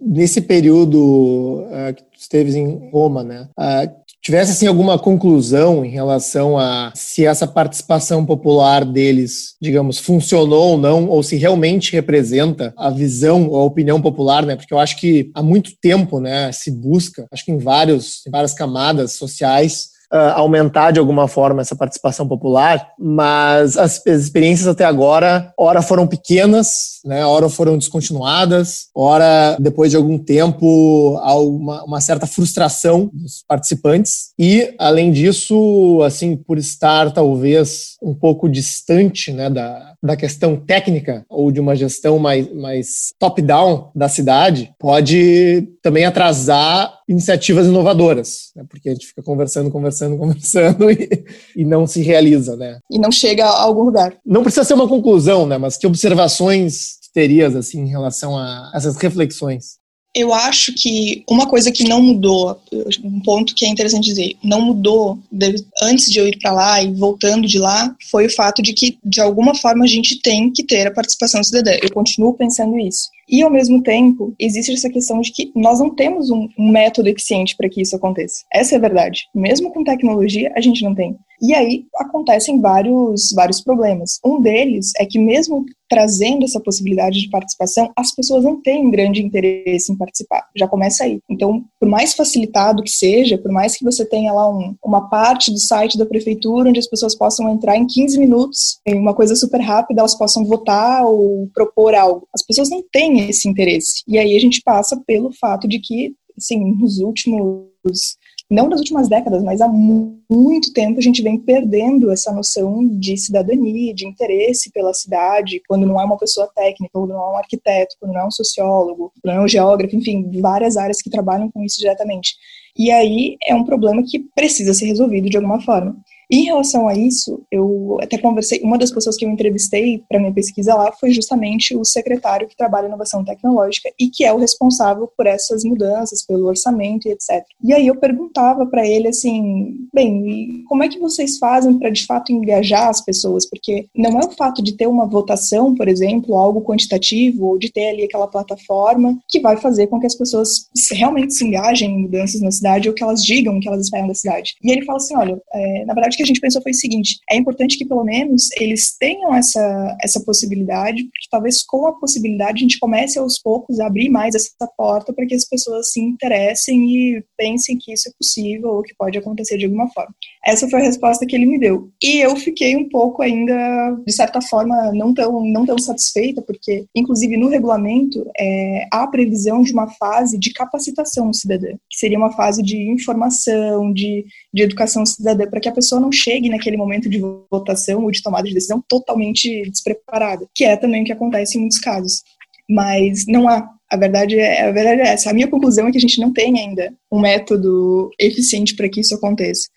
Nesse 0.00 0.40
período 0.40 1.64
uh, 1.66 1.94
que 1.94 2.02
tu 2.02 2.18
esteves 2.18 2.56
em 2.56 2.90
Roma, 2.90 3.22
né, 3.22 3.48
uh, 3.56 4.02
tivesse 4.20 4.52
assim 4.52 4.66
alguma 4.66 4.98
conclusão 4.98 5.84
em 5.84 5.90
relação 5.90 6.58
a 6.58 6.92
se 6.94 7.26
essa 7.26 7.46
participação 7.46 8.24
popular 8.24 8.84
deles, 8.84 9.54
digamos, 9.60 9.98
funcionou 9.98 10.72
ou 10.72 10.78
não, 10.78 11.08
ou 11.08 11.22
se 11.22 11.36
realmente 11.36 11.92
representa 11.92 12.72
a 12.76 12.88
visão 12.88 13.48
ou 13.48 13.60
a 13.60 13.64
opinião 13.64 14.00
popular, 14.00 14.46
né? 14.46 14.56
Porque 14.56 14.72
eu 14.72 14.78
acho 14.78 14.96
que 14.96 15.30
há 15.34 15.42
muito 15.42 15.72
tempo, 15.80 16.18
né, 16.18 16.50
se 16.50 16.70
busca, 16.70 17.26
acho 17.30 17.44
que 17.44 17.52
em 17.52 17.58
vários, 17.58 18.26
em 18.26 18.30
várias 18.30 18.54
camadas 18.54 19.12
sociais, 19.12 19.91
uh, 20.12 20.32
aumentar 20.34 20.90
de 20.90 21.00
alguma 21.00 21.26
forma 21.26 21.62
essa 21.62 21.74
participação 21.74 22.28
popular, 22.28 22.92
mas 22.98 23.76
as, 23.76 24.06
as, 24.06 24.22
experiências 24.22 24.68
até 24.68 24.84
agora, 24.84 25.52
ora 25.58 25.80
foram 25.80 26.06
pequenas, 26.06 27.00
né, 27.04 27.24
ora 27.24 27.48
foram 27.48 27.78
descontinuadas, 27.78 28.88
ora 28.94 29.56
depois 29.58 29.90
de 29.90 29.96
algum 29.96 30.18
tempo 30.18 31.18
há 31.22 31.34
uma, 31.38 31.84
uma 31.84 32.00
certa 32.00 32.26
frustração 32.26 33.10
dos 33.12 33.42
participantes. 33.48 34.32
E, 34.38 34.74
além 34.78 35.10
disso, 35.10 36.00
assim, 36.04 36.36
por 36.36 36.58
estar 36.58 37.12
talvez 37.12 37.96
um 38.02 38.14
pouco 38.14 38.48
distante 38.48 39.32
né, 39.32 39.48
da, 39.48 39.91
da 40.02 40.16
questão 40.16 40.56
técnica 40.56 41.24
ou 41.28 41.52
de 41.52 41.60
uma 41.60 41.76
gestão 41.76 42.18
mais, 42.18 42.52
mais 42.52 43.12
top-down 43.18 43.90
da 43.94 44.08
cidade, 44.08 44.74
pode 44.78 45.68
também 45.80 46.04
atrasar 46.04 46.92
iniciativas 47.08 47.66
inovadoras, 47.66 48.50
né, 48.56 48.64
porque 48.68 48.88
a 48.88 48.92
gente 48.92 49.06
fica 49.06 49.22
conversando, 49.22 49.70
conversando 49.70 50.16
conversando, 50.18 50.90
e, 50.90 51.24
e 51.56 51.64
não 51.64 51.86
se 51.86 52.02
realiza, 52.02 52.56
né? 52.56 52.78
E 52.90 52.98
não 52.98 53.12
chega 53.12 53.44
a 53.44 53.62
algum 53.62 53.82
lugar. 53.82 54.16
Não 54.24 54.42
precisa 54.42 54.64
ser 54.64 54.74
uma 54.74 54.88
conclusão, 54.88 55.46
né? 55.46 55.58
Mas 55.58 55.76
que 55.76 55.86
observações 55.86 56.98
terias, 57.12 57.54
assim, 57.54 57.80
em 57.80 57.88
relação 57.88 58.36
a 58.36 58.70
essas 58.74 58.96
reflexões? 58.96 59.81
Eu 60.14 60.32
acho 60.32 60.74
que 60.74 61.24
uma 61.28 61.46
coisa 61.48 61.72
que 61.72 61.88
não 61.88 62.02
mudou, 62.02 62.60
um 63.02 63.20
ponto 63.20 63.54
que 63.54 63.64
é 63.64 63.68
interessante 63.68 64.04
dizer, 64.04 64.36
não 64.44 64.60
mudou 64.60 65.18
de, 65.30 65.54
antes 65.82 66.10
de 66.10 66.18
eu 66.18 66.28
ir 66.28 66.38
para 66.38 66.52
lá 66.52 66.82
e 66.82 66.92
voltando 66.92 67.46
de 67.46 67.58
lá, 67.58 67.94
foi 68.10 68.26
o 68.26 68.34
fato 68.34 68.60
de 68.60 68.74
que, 68.74 68.98
de 69.02 69.20
alguma 69.20 69.54
forma, 69.54 69.84
a 69.84 69.88
gente 69.88 70.20
tem 70.20 70.50
que 70.52 70.64
ter 70.64 70.86
a 70.86 70.92
participação 70.92 71.42
cidadã. 71.42 71.72
Eu 71.82 71.90
continuo 71.92 72.34
pensando 72.34 72.78
isso. 72.78 73.08
E, 73.28 73.42
ao 73.42 73.50
mesmo 73.50 73.82
tempo, 73.82 74.34
existe 74.38 74.72
essa 74.72 74.90
questão 74.90 75.20
de 75.22 75.32
que 75.32 75.50
nós 75.56 75.78
não 75.78 75.94
temos 75.94 76.28
um, 76.28 76.46
um 76.58 76.70
método 76.70 77.08
eficiente 77.08 77.56
para 77.56 77.68
que 77.68 77.80
isso 77.80 77.96
aconteça. 77.96 78.44
Essa 78.52 78.74
é 78.74 78.78
a 78.78 78.80
verdade. 78.80 79.28
Mesmo 79.34 79.72
com 79.72 79.82
tecnologia, 79.82 80.52
a 80.54 80.60
gente 80.60 80.82
não 80.82 80.94
tem. 80.94 81.16
E 81.42 81.52
aí 81.52 81.86
acontecem 81.96 82.60
vários, 82.60 83.32
vários 83.34 83.60
problemas. 83.60 84.20
Um 84.24 84.40
deles 84.40 84.92
é 84.96 85.04
que, 85.04 85.18
mesmo 85.18 85.66
trazendo 85.88 86.44
essa 86.44 86.60
possibilidade 86.60 87.20
de 87.20 87.28
participação, 87.28 87.92
as 87.94 88.14
pessoas 88.14 88.44
não 88.44 88.62
têm 88.62 88.90
grande 88.90 89.20
interesse 89.20 89.92
em 89.92 89.96
participar. 89.96 90.48
Já 90.56 90.68
começa 90.68 91.04
aí. 91.04 91.20
Então, 91.28 91.64
por 91.78 91.88
mais 91.88 92.14
facilitado 92.14 92.82
que 92.82 92.90
seja, 92.90 93.36
por 93.36 93.50
mais 93.50 93.76
que 93.76 93.84
você 93.84 94.06
tenha 94.06 94.32
lá 94.32 94.48
um, 94.48 94.74
uma 94.82 95.10
parte 95.10 95.50
do 95.50 95.58
site 95.58 95.98
da 95.98 96.06
prefeitura 96.06 96.70
onde 96.70 96.78
as 96.78 96.86
pessoas 96.86 97.14
possam 97.14 97.52
entrar 97.52 97.76
em 97.76 97.86
15 97.86 98.18
minutos, 98.18 98.78
em 98.86 98.94
uma 98.94 99.12
coisa 99.12 99.34
super 99.34 99.60
rápida, 99.60 100.00
elas 100.00 100.16
possam 100.16 100.44
votar 100.46 101.04
ou 101.04 101.50
propor 101.52 101.94
algo. 101.94 102.26
As 102.32 102.42
pessoas 102.42 102.70
não 102.70 102.82
têm 102.90 103.28
esse 103.28 103.48
interesse. 103.48 104.02
E 104.06 104.16
aí 104.16 104.34
a 104.34 104.40
gente 104.40 104.62
passa 104.62 104.98
pelo 105.06 105.32
fato 105.32 105.68
de 105.68 105.78
que, 105.78 106.14
assim, 106.38 106.74
nos 106.76 107.00
últimos 107.00 108.16
não 108.52 108.68
nas 108.68 108.80
últimas 108.80 109.08
décadas, 109.08 109.42
mas 109.42 109.60
há 109.60 109.68
muito 109.68 110.72
tempo 110.72 110.98
a 110.98 111.02
gente 111.02 111.22
vem 111.22 111.38
perdendo 111.38 112.10
essa 112.10 112.32
noção 112.32 112.86
de 112.86 113.16
cidadania, 113.16 113.94
de 113.94 114.06
interesse 114.06 114.70
pela 114.70 114.92
cidade, 114.92 115.62
quando 115.66 115.86
não 115.86 116.00
é 116.00 116.04
uma 116.04 116.18
pessoa 116.18 116.48
técnica, 116.54 116.90
quando 116.92 117.08
não 117.08 117.16
é 117.16 117.32
um 117.32 117.36
arquiteto, 117.36 117.96
quando 117.98 118.12
não 118.12 118.20
é 118.20 118.26
um 118.26 118.30
sociólogo, 118.30 119.12
quando 119.20 119.34
não 119.34 119.42
é 119.42 119.44
um 119.44 119.48
geógrafo, 119.48 119.96
enfim, 119.96 120.30
várias 120.40 120.76
áreas 120.76 121.00
que 121.00 121.10
trabalham 121.10 121.50
com 121.50 121.62
isso 121.62 121.78
diretamente. 121.78 122.34
E 122.78 122.90
aí 122.90 123.36
é 123.42 123.54
um 123.54 123.64
problema 123.64 124.02
que 124.02 124.18
precisa 124.34 124.74
ser 124.74 124.86
resolvido 124.86 125.30
de 125.30 125.36
alguma 125.36 125.60
forma. 125.60 125.96
Em 126.32 126.44
relação 126.44 126.88
a 126.88 126.94
isso, 126.94 127.42
eu 127.50 127.98
até 128.00 128.16
conversei, 128.16 128.62
uma 128.62 128.78
das 128.78 128.90
pessoas 128.90 129.18
que 129.18 129.24
eu 129.26 129.28
entrevistei 129.28 130.02
para 130.08 130.18
minha 130.18 130.32
pesquisa 130.32 130.74
lá 130.74 130.90
foi 130.92 131.12
justamente 131.12 131.76
o 131.76 131.84
secretário 131.84 132.48
que 132.48 132.56
trabalha 132.56 132.86
inovação 132.86 133.22
tecnológica 133.22 133.90
e 134.00 134.08
que 134.08 134.24
é 134.24 134.32
o 134.32 134.38
responsável 134.38 135.06
por 135.14 135.26
essas 135.26 135.62
mudanças, 135.62 136.24
pelo 136.24 136.46
orçamento 136.46 137.06
e 137.06 137.10
etc. 137.10 137.44
E 137.62 137.74
aí 137.74 137.86
eu 137.86 137.96
perguntava 137.96 138.64
para 138.64 138.86
ele 138.86 139.08
assim, 139.08 139.74
bem, 139.92 140.64
como 140.66 140.82
é 140.82 140.88
que 140.88 140.98
vocês 140.98 141.36
fazem 141.36 141.78
para 141.78 141.90
de 141.90 142.06
fato 142.06 142.32
engajar 142.32 142.88
as 142.88 143.04
pessoas? 143.04 143.44
Porque 143.44 143.84
não 143.94 144.18
é 144.18 144.24
o 144.24 144.30
fato 144.30 144.62
de 144.62 144.74
ter 144.74 144.86
uma 144.86 145.06
votação, 145.06 145.74
por 145.74 145.86
exemplo, 145.86 146.38
algo 146.38 146.62
quantitativo, 146.62 147.44
ou 147.44 147.58
de 147.58 147.70
ter 147.70 147.90
ali 147.90 148.04
aquela 148.04 148.26
plataforma 148.26 149.18
que 149.28 149.38
vai 149.38 149.58
fazer 149.58 149.88
com 149.88 150.00
que 150.00 150.06
as 150.06 150.14
pessoas 150.14 150.70
realmente 150.92 151.34
se 151.34 151.44
engajem 151.44 151.90
em 151.90 152.02
mudanças 152.04 152.40
na 152.40 152.50
cidade 152.50 152.88
ou 152.88 152.94
que 152.94 153.02
elas 153.02 153.22
digam 153.22 153.58
o 153.58 153.60
que 153.60 153.68
elas 153.68 153.82
esperam 153.82 154.08
da 154.08 154.14
cidade. 154.14 154.54
E 154.64 154.72
ele 154.72 154.86
fala 154.86 154.96
assim, 154.96 155.14
olha, 155.14 155.38
é, 155.52 155.84
na 155.84 155.92
verdade 155.92 156.21
que 156.22 156.24
a 156.24 156.32
gente 156.32 156.40
pensou 156.40 156.62
foi 156.62 156.72
o 156.72 156.74
seguinte: 156.74 157.18
é 157.30 157.36
importante 157.36 157.76
que 157.76 157.84
pelo 157.84 158.04
menos 158.04 158.48
eles 158.58 158.96
tenham 158.98 159.34
essa, 159.34 159.96
essa 160.02 160.20
possibilidade, 160.20 161.02
porque 161.02 161.28
talvez 161.30 161.62
com 161.64 161.86
a 161.86 161.92
possibilidade 161.92 162.56
a 162.56 162.62
gente 162.62 162.78
comece 162.78 163.18
aos 163.18 163.38
poucos 163.38 163.80
a 163.80 163.86
abrir 163.86 164.08
mais 164.08 164.34
essa 164.34 164.66
porta 164.76 165.12
para 165.12 165.26
que 165.26 165.34
as 165.34 165.44
pessoas 165.44 165.92
se 165.92 166.00
interessem 166.00 166.90
e 166.90 167.24
pensem 167.36 167.76
que 167.78 167.92
isso 167.92 168.08
é 168.08 168.12
possível 168.18 168.70
ou 168.70 168.82
que 168.82 168.94
pode 168.94 169.18
acontecer 169.18 169.58
de 169.58 169.64
alguma 169.64 169.88
forma. 169.90 170.14
Essa 170.44 170.68
foi 170.68 170.80
a 170.80 170.84
resposta 170.84 171.26
que 171.26 171.36
ele 171.36 171.46
me 171.46 171.58
deu. 171.58 171.90
E 172.02 172.18
eu 172.18 172.36
fiquei 172.36 172.76
um 172.76 172.88
pouco 172.88 173.22
ainda, 173.22 173.96
de 174.06 174.12
certa 174.12 174.40
forma, 174.40 174.92
não 174.92 175.14
tão, 175.14 175.44
não 175.44 175.64
tão 175.64 175.78
satisfeita, 175.78 176.42
porque, 176.42 176.84
inclusive, 176.94 177.36
no 177.36 177.48
regulamento 177.48 178.24
é, 178.38 178.86
há 178.92 179.04
a 179.04 179.06
previsão 179.06 179.62
de 179.62 179.72
uma 179.72 179.88
fase 179.88 180.38
de 180.38 180.52
capacitação 180.52 181.32
cidadã, 181.32 181.70
que 181.88 181.98
seria 181.98 182.18
uma 182.18 182.32
fase 182.32 182.62
de 182.62 182.90
informação, 182.90 183.92
de, 183.92 184.24
de 184.52 184.62
educação 184.62 185.06
cidadã, 185.06 185.46
para 185.46 185.60
que 185.60 185.68
a 185.68 185.72
pessoa 185.72 186.00
não 186.00 186.11
chegue 186.12 186.48
naquele 186.48 186.76
momento 186.76 187.08
de 187.08 187.20
votação 187.50 188.04
ou 188.04 188.10
de 188.10 188.22
tomada 188.22 188.48
de 188.48 188.54
decisão 188.54 188.82
totalmente 188.88 189.62
despreparada, 189.70 190.46
que 190.54 190.64
é 190.64 190.76
também 190.76 191.02
o 191.02 191.04
que 191.04 191.12
acontece 191.12 191.56
em 191.56 191.60
muitos 191.60 191.78
casos. 191.78 192.22
Mas 192.68 193.26
não 193.26 193.48
há. 193.48 193.68
A 193.90 193.96
verdade 193.96 194.38
é, 194.38 194.62
a 194.62 194.72
verdade 194.72 195.02
é 195.02 195.08
essa. 195.08 195.30
A 195.30 195.34
minha 195.34 195.48
conclusão 195.48 195.86
é 195.86 195.90
que 195.92 195.98
a 195.98 196.00
gente 196.00 196.18
não 196.18 196.32
tem 196.32 196.58
ainda 196.58 196.94
um 197.10 197.20
método 197.20 198.10
eficiente 198.18 198.74
para 198.74 198.88
que 198.88 199.00
isso 199.00 199.14
aconteça. 199.14 199.68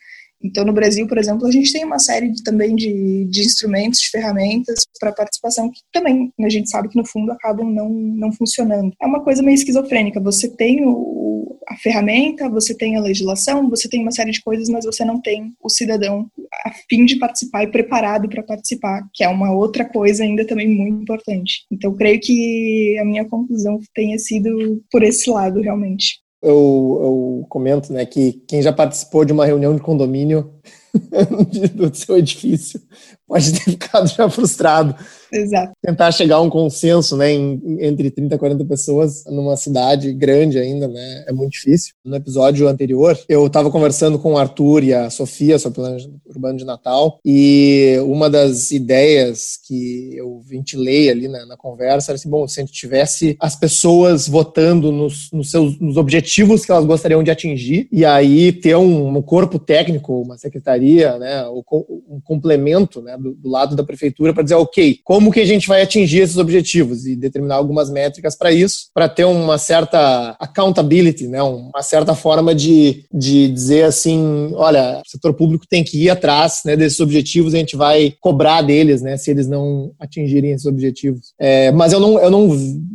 Então, 0.45 0.63
no 0.63 0.73
Brasil, 0.73 1.07
por 1.07 1.17
exemplo, 1.17 1.47
a 1.47 1.51
gente 1.51 1.73
tem 1.73 1.83
uma 1.83 1.97
série 1.97 2.29
de, 2.29 2.43
também 2.43 2.75
de, 2.75 3.25
de 3.25 3.41
instrumentos, 3.41 3.99
de 3.99 4.09
ferramentas 4.09 4.85
para 4.99 5.11
participação 5.11 5.71
que 5.71 5.79
também 5.91 6.31
a 6.39 6.49
gente 6.49 6.69
sabe 6.69 6.87
que 6.87 6.97
no 6.97 7.05
fundo 7.05 7.31
acabam 7.31 7.67
não, 7.67 7.89
não 7.89 8.31
funcionando. 8.31 8.93
É 9.01 9.05
uma 9.07 9.23
coisa 9.23 9.41
meio 9.41 9.55
esquizofrênica. 9.55 10.19
Você 10.19 10.47
tem 10.47 10.85
o, 10.85 10.91
a 11.67 11.75
ferramenta, 11.77 12.50
você 12.50 12.75
tem 12.75 12.95
a 12.95 13.01
legislação, 13.01 13.69
você 13.69 13.89
tem 13.89 14.01
uma 14.01 14.12
série 14.12 14.31
de 14.31 14.41
coisas, 14.41 14.69
mas 14.69 14.86
você 14.86 15.03
não 15.03 15.22
tem 15.22 15.53
o 15.62 15.69
cidadão 15.69 16.27
a 16.65 16.72
fim 16.89 17.05
de 17.05 17.17
participar 17.17 17.63
e 17.63 17.72
preparado 17.72 18.29
para 18.29 18.43
participar, 18.43 19.07
que 19.13 19.24
é 19.24 19.29
uma 19.29 19.51
outra 19.51 19.86
coisa 19.86 20.24
ainda 20.24 20.45
também 20.45 20.67
muito 20.67 21.01
importante. 21.01 21.65
Então, 21.72 21.93
creio 21.93 22.19
que 22.19 22.98
a 23.00 23.05
minha 23.05 23.25
conclusão 23.25 23.79
tenha 23.93 24.17
sido 24.17 24.81
por 24.91 25.03
esse 25.03 25.29
lado, 25.29 25.62
realmente. 25.62 26.19
Eu, 26.41 27.00
eu 27.01 27.45
comento 27.50 27.91
né, 27.91 28.05
que 28.05 28.43
quem 28.48 28.62
já 28.62 28.72
participou 28.72 29.25
de 29.25 29.34
uma 29.34 29.45
reunião 29.45 29.75
de 29.75 29.81
condomínio 29.81 30.53
do 31.73 31.95
seu 31.95 32.17
edifício 32.17 32.81
pode 33.27 33.51
ter 33.53 33.71
ficado 33.71 34.07
já 34.07 34.29
frustrado 34.29 34.95
Exato. 35.35 35.73
Tentar 35.81 36.11
chegar 36.11 36.37
a 36.37 36.41
um 36.41 36.49
consenso, 36.49 37.17
né, 37.17 37.31
em, 37.31 37.59
entre 37.79 38.09
30 38.09 38.35
e 38.35 38.37
40 38.37 38.65
pessoas 38.65 39.23
numa 39.25 39.57
cidade 39.57 40.13
grande 40.13 40.57
ainda, 40.57 40.87
né, 40.87 41.25
é 41.27 41.33
muito 41.33 41.53
difícil. 41.53 41.93
No 42.03 42.15
episódio 42.15 42.67
anterior, 42.67 43.17
eu 43.27 43.45
estava 43.47 43.69
conversando 43.69 44.17
com 44.19 44.33
o 44.33 44.37
Arthur 44.37 44.83
e 44.83 44.93
a 44.93 45.09
Sofia 45.09 45.59
sobre 45.59 45.79
o 45.79 45.83
plano 45.83 46.19
urbano 46.25 46.57
de 46.57 46.65
Natal 46.65 47.19
e 47.25 47.97
uma 48.05 48.29
das 48.29 48.71
ideias 48.71 49.57
que 49.67 50.15
eu 50.15 50.41
ventilei 50.45 51.09
ali 51.09 51.27
na, 51.27 51.45
na 51.45 51.57
conversa 51.57 52.11
era 52.11 52.15
assim, 52.15 52.29
bom, 52.29 52.47
se 52.47 52.59
a 52.59 52.63
gente 52.63 52.73
tivesse 52.73 53.35
as 53.39 53.55
pessoas 53.55 54.27
votando 54.27 54.91
nos, 54.91 55.29
nos 55.31 55.51
seus 55.51 55.79
nos 55.79 55.97
objetivos 55.97 56.65
que 56.65 56.71
elas 56.71 56.85
gostariam 56.85 57.23
de 57.23 57.31
atingir 57.31 57.87
e 57.91 58.05
aí 58.05 58.51
ter 58.51 58.75
um, 58.75 59.17
um 59.17 59.21
corpo 59.21 59.59
técnico, 59.59 60.21
uma 60.21 60.37
secretaria, 60.37 60.84
né, 60.93 61.45
um 61.47 62.19
complemento, 62.23 63.01
né, 63.01 63.17
do, 63.17 63.33
do 63.33 63.49
lado 63.49 63.75
da 63.75 63.83
prefeitura 63.83 64.33
para 64.33 64.43
dizer, 64.43 64.55
ok, 64.55 64.99
como 65.03 65.31
que 65.31 65.39
a 65.39 65.45
gente 65.45 65.67
vai 65.67 65.81
atingir 65.81 66.19
esses 66.19 66.37
objetivos 66.37 67.05
e 67.05 67.15
determinar 67.15 67.55
algumas 67.55 67.89
métricas 67.89 68.35
para 68.35 68.51
isso, 68.51 68.89
para 68.93 69.09
ter 69.09 69.25
uma 69.25 69.57
certa 69.57 70.35
accountability, 70.39 71.27
né, 71.27 71.41
uma 71.41 71.81
certa 71.81 72.13
forma 72.15 72.53
de, 72.53 73.05
de 73.13 73.47
dizer 73.47 73.83
assim, 73.83 74.51
olha, 74.53 75.01
o 75.05 75.09
setor 75.09 75.33
público 75.33 75.65
tem 75.67 75.83
que 75.83 76.03
ir 76.03 76.09
atrás 76.09 76.61
né, 76.65 76.75
desses 76.75 76.99
objetivos 76.99 77.53
e 77.53 77.57
a 77.57 77.59
gente 77.59 77.75
vai 77.75 78.13
cobrar 78.19 78.61
deles, 78.61 79.01
né, 79.01 79.17
se 79.17 79.31
eles 79.31 79.47
não 79.47 79.91
atingirem 79.99 80.51
esses 80.51 80.65
objetivos. 80.65 81.33
É, 81.39 81.71
mas 81.71 81.93
eu 81.93 81.99
não, 81.99 82.19
eu 82.19 82.29
não 82.29 82.49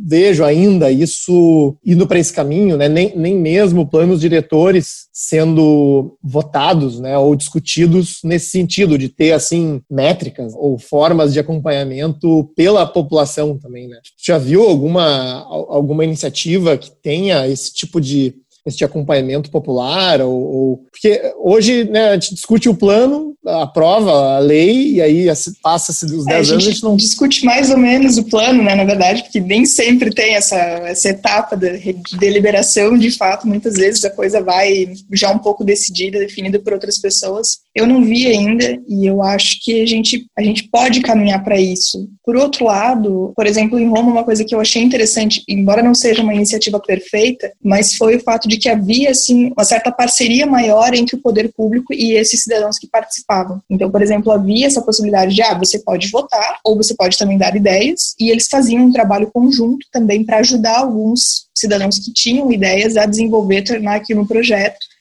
vejo 0.05 0.43
ainda 0.43 0.91
isso 0.91 1.75
indo 1.85 2.07
para 2.07 2.19
esse 2.19 2.33
caminho, 2.33 2.77
né, 2.77 2.87
nem, 2.87 3.15
nem 3.15 3.35
mesmo 3.35 3.89
planos 3.89 4.19
diretores 4.19 5.07
sendo 5.11 6.17
votados, 6.23 6.99
né, 6.99 7.17
ou 7.17 7.35
discutidos 7.35 7.80
nesse 8.23 8.49
sentido 8.49 8.97
de 8.97 9.09
ter 9.09 9.31
assim 9.33 9.81
métricas 9.89 10.53
ou 10.55 10.77
formas 10.77 11.33
de 11.33 11.39
acompanhamento 11.39 12.51
pela 12.55 12.85
população 12.85 13.57
também, 13.57 13.87
né? 13.87 13.99
Já 14.17 14.37
viu 14.37 14.63
alguma, 14.63 15.43
alguma 15.69 16.03
iniciativa 16.03 16.77
que 16.77 16.91
tenha 16.91 17.47
esse 17.47 17.73
tipo 17.73 17.99
de 17.99 18.35
esse 18.65 18.83
acompanhamento 18.83 19.49
popular 19.49 20.21
ou, 20.21 20.31
ou, 20.31 20.77
porque 20.91 21.33
hoje 21.39 21.83
né, 21.85 22.09
a 22.09 22.13
gente 22.13 22.35
discute 22.35 22.69
o 22.69 22.75
plano, 22.75 23.33
aprova 23.45 24.35
a 24.35 24.39
lei 24.39 24.93
e 24.93 25.01
aí 25.01 25.27
passa-se 25.63 26.05
dos 26.05 26.25
10 26.25 26.27
é, 26.27 26.33
anos 26.33 26.49
a 26.49 26.53
gente, 26.53 26.69
a 26.69 26.71
gente 26.71 26.83
não 26.83 26.95
discute 26.95 27.43
mais 27.43 27.71
ou 27.71 27.77
menos 27.77 28.17
o 28.17 28.23
plano, 28.23 28.63
né, 28.63 28.75
na 28.75 28.85
verdade, 28.85 29.23
porque 29.23 29.39
nem 29.39 29.65
sempre 29.65 30.13
tem 30.13 30.35
essa, 30.35 30.57
essa 30.57 31.09
etapa 31.09 31.55
de, 31.57 31.93
de 31.93 32.17
deliberação, 32.17 32.97
de 32.97 33.11
fato, 33.11 33.47
muitas 33.47 33.75
vezes 33.75 34.03
a 34.05 34.09
coisa 34.09 34.41
vai 34.41 34.93
já 35.11 35.31
um 35.31 35.39
pouco 35.39 35.63
decidida, 35.63 36.19
definida 36.19 36.59
por 36.59 36.73
outras 36.73 36.99
pessoas 36.99 37.61
eu 37.73 37.87
não 37.87 38.03
vi 38.03 38.27
ainda 38.27 38.77
e 38.87 39.05
eu 39.05 39.21
acho 39.21 39.63
que 39.63 39.81
a 39.81 39.85
gente, 39.85 40.25
a 40.37 40.43
gente 40.43 40.67
pode 40.69 41.01
caminhar 41.01 41.43
para 41.43 41.59
isso. 41.59 42.09
Por 42.23 42.35
outro 42.35 42.65
lado, 42.65 43.31
por 43.35 43.47
exemplo, 43.47 43.79
em 43.79 43.87
Roma, 43.87 44.11
uma 44.11 44.23
coisa 44.23 44.43
que 44.43 44.53
eu 44.53 44.59
achei 44.59 44.81
interessante, 44.81 45.41
embora 45.47 45.81
não 45.81 45.95
seja 45.95 46.21
uma 46.21 46.33
iniciativa 46.33 46.79
perfeita, 46.79 47.51
mas 47.63 47.95
foi 47.95 48.17
o 48.17 48.19
fato 48.19 48.47
de 48.51 48.57
que 48.57 48.69
havia 48.69 49.11
assim 49.11 49.51
uma 49.55 49.63
certa 49.63 49.91
parceria 49.91 50.45
maior 50.45 50.93
entre 50.93 51.15
o 51.15 51.21
poder 51.21 51.51
público 51.55 51.93
e 51.93 52.13
esses 52.13 52.43
cidadãos 52.43 52.77
que 52.77 52.87
participavam. 52.87 53.61
Então, 53.69 53.89
por 53.89 54.01
exemplo, 54.01 54.31
havia 54.31 54.67
essa 54.67 54.81
possibilidade 54.81 55.33
de 55.33 55.41
ah, 55.41 55.57
você 55.57 55.79
pode 55.79 56.09
votar 56.09 56.59
ou 56.63 56.75
você 56.75 56.93
pode 56.93 57.17
também 57.17 57.37
dar 57.37 57.55
ideias, 57.55 58.13
e 58.19 58.29
eles 58.29 58.47
faziam 58.49 58.83
um 58.83 58.91
trabalho 58.91 59.31
conjunto 59.31 59.85
também 59.91 60.23
para 60.23 60.37
ajudar 60.37 60.79
alguns 60.79 61.47
cidadãos 61.55 61.97
que 61.97 62.11
tinham 62.13 62.51
ideias 62.51 62.97
a 62.97 63.05
desenvolver, 63.05 63.63
tornar 63.63 63.95
aquilo 63.95 64.21
um 64.21 64.27
projeto 64.27 64.91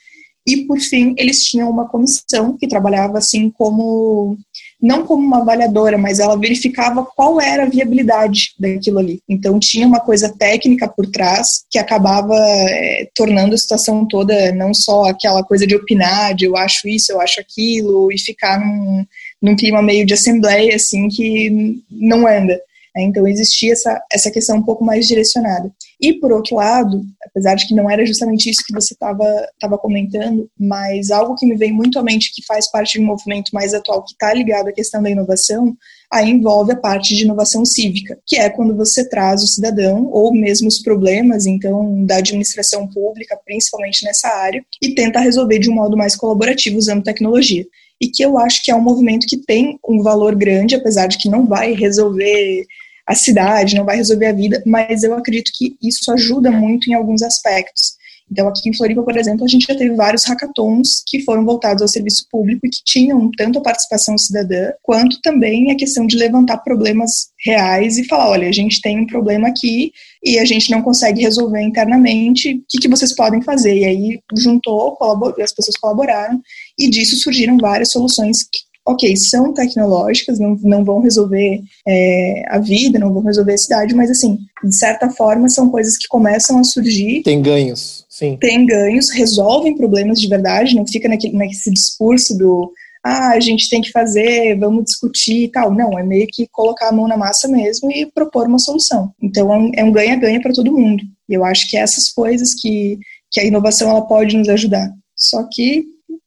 e, 0.46 0.64
por 0.66 0.78
fim, 0.80 1.14
eles 1.18 1.44
tinham 1.44 1.70
uma 1.70 1.88
comissão 1.88 2.56
que 2.56 2.66
trabalhava 2.66 3.18
assim 3.18 3.50
como, 3.50 4.36
não 4.80 5.04
como 5.04 5.24
uma 5.24 5.40
avaliadora, 5.40 5.98
mas 5.98 6.18
ela 6.18 6.38
verificava 6.38 7.04
qual 7.04 7.40
era 7.40 7.64
a 7.64 7.68
viabilidade 7.68 8.54
daquilo 8.58 8.98
ali. 8.98 9.20
Então, 9.28 9.58
tinha 9.58 9.86
uma 9.86 10.00
coisa 10.00 10.28
técnica 10.28 10.88
por 10.88 11.06
trás 11.06 11.64
que 11.70 11.78
acabava 11.78 12.34
é, 12.36 13.08
tornando 13.14 13.54
a 13.54 13.58
situação 13.58 14.06
toda 14.06 14.52
não 14.52 14.72
só 14.72 15.04
aquela 15.04 15.44
coisa 15.44 15.66
de 15.66 15.76
opinar, 15.76 16.34
de 16.34 16.46
eu 16.46 16.56
acho 16.56 16.88
isso, 16.88 17.12
eu 17.12 17.20
acho 17.20 17.40
aquilo, 17.40 18.10
e 18.10 18.18
ficar 18.18 18.58
num, 18.58 19.04
num 19.42 19.56
clima 19.56 19.82
meio 19.82 20.06
de 20.06 20.14
assembleia, 20.14 20.76
assim, 20.76 21.08
que 21.08 21.82
não 21.90 22.26
anda. 22.26 22.60
Né? 22.96 23.02
Então, 23.02 23.26
existia 23.26 23.72
essa, 23.72 24.02
essa 24.10 24.30
questão 24.30 24.56
um 24.56 24.62
pouco 24.62 24.84
mais 24.84 25.06
direcionada. 25.06 25.70
E, 26.00 26.14
por 26.14 26.32
outro 26.32 26.56
lado, 26.56 27.02
apesar 27.26 27.54
de 27.54 27.68
que 27.68 27.74
não 27.74 27.90
era 27.90 28.06
justamente 28.06 28.48
isso 28.48 28.64
que 28.66 28.72
você 28.72 28.94
estava 28.94 29.78
comentando, 29.78 30.48
mas 30.58 31.10
algo 31.10 31.34
que 31.34 31.44
me 31.44 31.56
vem 31.56 31.72
muito 31.72 31.98
à 31.98 32.02
mente 32.02 32.32
que 32.34 32.44
faz 32.46 32.70
parte 32.70 32.98
de 32.98 33.04
um 33.04 33.06
movimento 33.06 33.50
mais 33.52 33.74
atual 33.74 34.02
que 34.02 34.12
está 34.12 34.32
ligado 34.32 34.68
à 34.68 34.72
questão 34.72 35.02
da 35.02 35.10
inovação, 35.10 35.76
aí 36.10 36.30
envolve 36.30 36.72
a 36.72 36.76
parte 36.76 37.14
de 37.14 37.24
inovação 37.24 37.66
cívica, 37.66 38.18
que 38.26 38.36
é 38.36 38.48
quando 38.48 38.74
você 38.74 39.06
traz 39.06 39.42
o 39.42 39.46
cidadão 39.46 40.08
ou 40.10 40.32
mesmo 40.32 40.68
os 40.68 40.78
problemas, 40.78 41.46
então, 41.46 42.04
da 42.06 42.16
administração 42.16 42.88
pública, 42.88 43.38
principalmente 43.44 44.02
nessa 44.04 44.28
área, 44.28 44.64
e 44.82 44.94
tenta 44.94 45.20
resolver 45.20 45.58
de 45.58 45.70
um 45.70 45.74
modo 45.74 45.98
mais 45.98 46.16
colaborativo 46.16 46.78
usando 46.78 47.04
tecnologia. 47.04 47.66
E 48.00 48.08
que 48.08 48.24
eu 48.24 48.38
acho 48.38 48.64
que 48.64 48.70
é 48.70 48.74
um 48.74 48.80
movimento 48.80 49.26
que 49.26 49.36
tem 49.36 49.78
um 49.86 50.02
valor 50.02 50.34
grande, 50.34 50.74
apesar 50.74 51.06
de 51.06 51.18
que 51.18 51.28
não 51.28 51.46
vai 51.46 51.74
resolver 51.74 52.64
a 53.10 53.14
cidade, 53.16 53.74
não 53.74 53.84
vai 53.84 53.96
resolver 53.96 54.26
a 54.26 54.32
vida, 54.32 54.62
mas 54.64 55.02
eu 55.02 55.12
acredito 55.14 55.50
que 55.52 55.76
isso 55.82 56.12
ajuda 56.12 56.48
muito 56.48 56.88
em 56.88 56.94
alguns 56.94 57.22
aspectos. 57.22 57.98
Então, 58.30 58.46
aqui 58.46 58.68
em 58.68 58.76
Floripa, 58.76 59.02
por 59.02 59.16
exemplo, 59.16 59.44
a 59.44 59.48
gente 59.48 59.66
já 59.66 59.74
teve 59.74 59.92
vários 59.96 60.24
hackathons 60.24 61.02
que 61.04 61.24
foram 61.24 61.44
voltados 61.44 61.82
ao 61.82 61.88
serviço 61.88 62.26
público 62.30 62.64
e 62.64 62.70
que 62.70 62.78
tinham 62.84 63.28
tanto 63.36 63.58
a 63.58 63.62
participação 63.62 64.16
cidadã, 64.16 64.70
quanto 64.80 65.20
também 65.20 65.72
a 65.72 65.76
questão 65.76 66.06
de 66.06 66.16
levantar 66.16 66.58
problemas 66.58 67.30
reais 67.44 67.98
e 67.98 68.04
falar: 68.04 68.30
olha, 68.30 68.48
a 68.48 68.52
gente 68.52 68.80
tem 68.80 69.00
um 69.00 69.06
problema 69.06 69.48
aqui 69.48 69.90
e 70.22 70.38
a 70.38 70.44
gente 70.44 70.70
não 70.70 70.80
consegue 70.80 71.20
resolver 71.20 71.60
internamente, 71.60 72.54
o 72.54 72.62
que, 72.68 72.78
que 72.78 72.88
vocês 72.88 73.12
podem 73.12 73.42
fazer? 73.42 73.76
E 73.76 73.84
aí 73.84 74.20
juntou, 74.38 74.96
as 75.42 75.52
pessoas 75.52 75.76
colaboraram 75.76 76.40
e 76.78 76.88
disso 76.88 77.16
surgiram 77.16 77.58
várias 77.58 77.90
soluções 77.90 78.44
que 78.44 78.69
ok, 78.90 79.16
são 79.16 79.52
tecnológicas, 79.52 80.38
não, 80.38 80.56
não 80.62 80.84
vão 80.84 81.00
resolver 81.00 81.62
é, 81.86 82.44
a 82.48 82.58
vida, 82.58 82.98
não 82.98 83.12
vão 83.12 83.22
resolver 83.22 83.54
a 83.54 83.58
cidade, 83.58 83.94
mas 83.94 84.10
assim, 84.10 84.38
de 84.62 84.74
certa 84.74 85.10
forma 85.10 85.48
são 85.48 85.70
coisas 85.70 85.96
que 85.96 86.08
começam 86.08 86.58
a 86.58 86.64
surgir. 86.64 87.22
Tem 87.22 87.40
ganhos, 87.42 88.04
sim. 88.08 88.36
Tem 88.40 88.66
ganhos, 88.66 89.10
resolvem 89.10 89.76
problemas 89.76 90.20
de 90.20 90.28
verdade, 90.28 90.74
não 90.74 90.86
fica 90.86 91.08
naquele, 91.08 91.36
nesse 91.36 91.70
discurso 91.70 92.36
do 92.36 92.72
ah, 93.02 93.30
a 93.30 93.40
gente 93.40 93.70
tem 93.70 93.80
que 93.80 93.90
fazer, 93.90 94.58
vamos 94.58 94.84
discutir 94.84 95.44
e 95.44 95.48
tal. 95.48 95.72
Não, 95.72 95.98
é 95.98 96.02
meio 96.02 96.26
que 96.26 96.46
colocar 96.48 96.88
a 96.88 96.92
mão 96.92 97.08
na 97.08 97.16
massa 97.16 97.48
mesmo 97.48 97.90
e 97.90 98.06
propor 98.06 98.46
uma 98.46 98.58
solução. 98.58 99.12
Então 99.22 99.52
é 99.74 99.82
um 99.82 99.88
é 99.88 99.90
ganha-ganha 99.90 100.40
para 100.40 100.52
todo 100.52 100.72
mundo. 100.72 101.02
E 101.28 101.34
eu 101.34 101.44
acho 101.44 101.68
que 101.68 101.76
é 101.76 101.80
essas 101.80 102.10
coisas 102.10 102.52
que, 102.54 102.98
que 103.30 103.40
a 103.40 103.44
inovação 103.44 103.88
ela 103.88 104.02
pode 104.02 104.36
nos 104.36 104.48
ajudar. 104.48 104.92
Só 105.16 105.46
que 105.50 105.84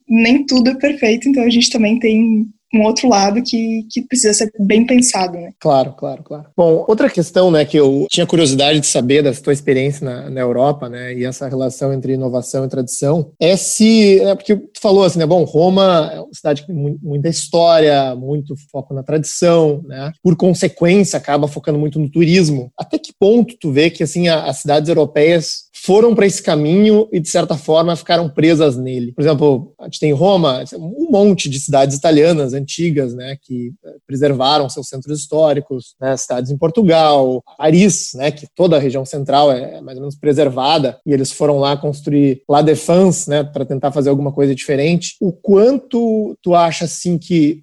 nem 0.08 0.46
tudo 0.46 0.70
é 0.70 0.76
perfeito, 0.76 1.28
então 1.28 1.44
a 1.44 1.50
gente 1.50 1.70
também 1.70 2.00
tem 2.00 2.48
um 2.74 2.82
outro 2.82 3.08
lado 3.08 3.42
que, 3.44 3.86
que 3.90 4.02
precisa 4.02 4.34
ser 4.34 4.52
bem 4.60 4.86
pensado, 4.86 5.38
né? 5.38 5.52
Claro, 5.60 5.94
claro, 5.94 6.24
claro. 6.24 6.46
Bom, 6.58 6.84
outra 6.88 7.10
questão, 7.10 7.52
né, 7.52 7.64
que 7.64 7.78
eu 7.78 8.08
tinha 8.10 8.26
curiosidade 8.26 8.80
de 8.80 8.88
saber 8.88 9.22
da 9.22 9.32
tua 9.32 9.54
experiência 9.54 10.04
na, 10.04 10.30
na 10.30 10.42
Europa, 10.42 10.90
né, 10.90 11.14
e 11.14 11.24
essa 11.24 11.48
relação 11.48 11.94
entre 11.94 12.14
inovação 12.14 12.66
e 12.66 12.70
tradição, 12.70 13.32
é 13.40 13.56
se, 13.56 14.20
é 14.20 14.34
porque 14.34 14.56
tu 14.56 14.82
falou 14.82 15.04
assim, 15.04 15.20
né, 15.20 15.26
bom, 15.26 15.44
Roma 15.44 16.12
é 16.14 16.20
uma 16.20 16.34
cidade 16.34 16.66
com 16.66 16.98
muita 17.02 17.30
história, 17.30 18.16
muito 18.16 18.56
foco 18.72 18.94
na 18.94 19.04
tradição, 19.04 19.84
né, 19.86 20.12
por 20.24 20.36
consequência 20.36 21.18
acaba 21.18 21.48
focando 21.48 21.78
muito 21.78 22.00
no 22.00 22.10
turismo. 22.10 22.72
Até 22.78 22.98
que 22.98 23.14
ponto 23.18 23.56
tu 23.60 23.72
vê 23.72 23.90
que, 23.92 24.02
assim, 24.02 24.28
as 24.30 24.58
cidades 24.58 24.90
europeias 24.90 25.63
foram 25.86 26.16
para 26.16 26.26
esse 26.26 26.42
caminho 26.42 27.10
e, 27.12 27.20
de 27.20 27.28
certa 27.28 27.58
forma, 27.58 27.96
ficaram 27.96 28.30
presas 28.30 28.78
nele. 28.78 29.12
Por 29.12 29.22
exemplo, 29.22 29.74
a 29.78 29.84
gente 29.86 30.00
tem 30.00 30.14
Roma, 30.14 30.64
um 30.78 31.12
monte 31.12 31.50
de 31.50 31.60
cidades 31.60 31.98
italianas 31.98 32.54
antigas, 32.54 33.14
né, 33.14 33.38
que 33.42 33.74
eh, 33.84 33.96
preservaram 34.08 34.70
seus 34.70 34.88
centros 34.88 35.20
históricos, 35.20 35.96
né, 36.00 36.16
cidades 36.16 36.52
em 36.52 36.58
Portugal, 36.58 37.44
Paris, 37.58 38.12
né, 38.16 38.32
que 38.32 38.48
toda 38.56 38.78
a 38.78 38.80
região 38.80 39.04
central 39.04 39.52
é 39.52 39.82
mais 39.82 39.98
ou 39.98 40.04
menos 40.04 40.16
preservada, 40.16 40.98
e 41.06 41.12
eles 41.12 41.34
foram 41.34 41.60
lá 41.60 41.76
construir 41.76 42.42
La 42.50 42.62
Défense, 42.62 43.30
né, 43.30 43.44
para 43.44 43.66
tentar 43.66 43.92
fazer 43.92 44.10
alguma 44.10 44.32
coisa 44.32 44.56
diferente. 44.56 45.18
O 45.20 45.34
quanto 45.34 46.38
tu 46.42 46.56
acha 46.56 46.86
assim 46.86 47.18
que 47.18 47.62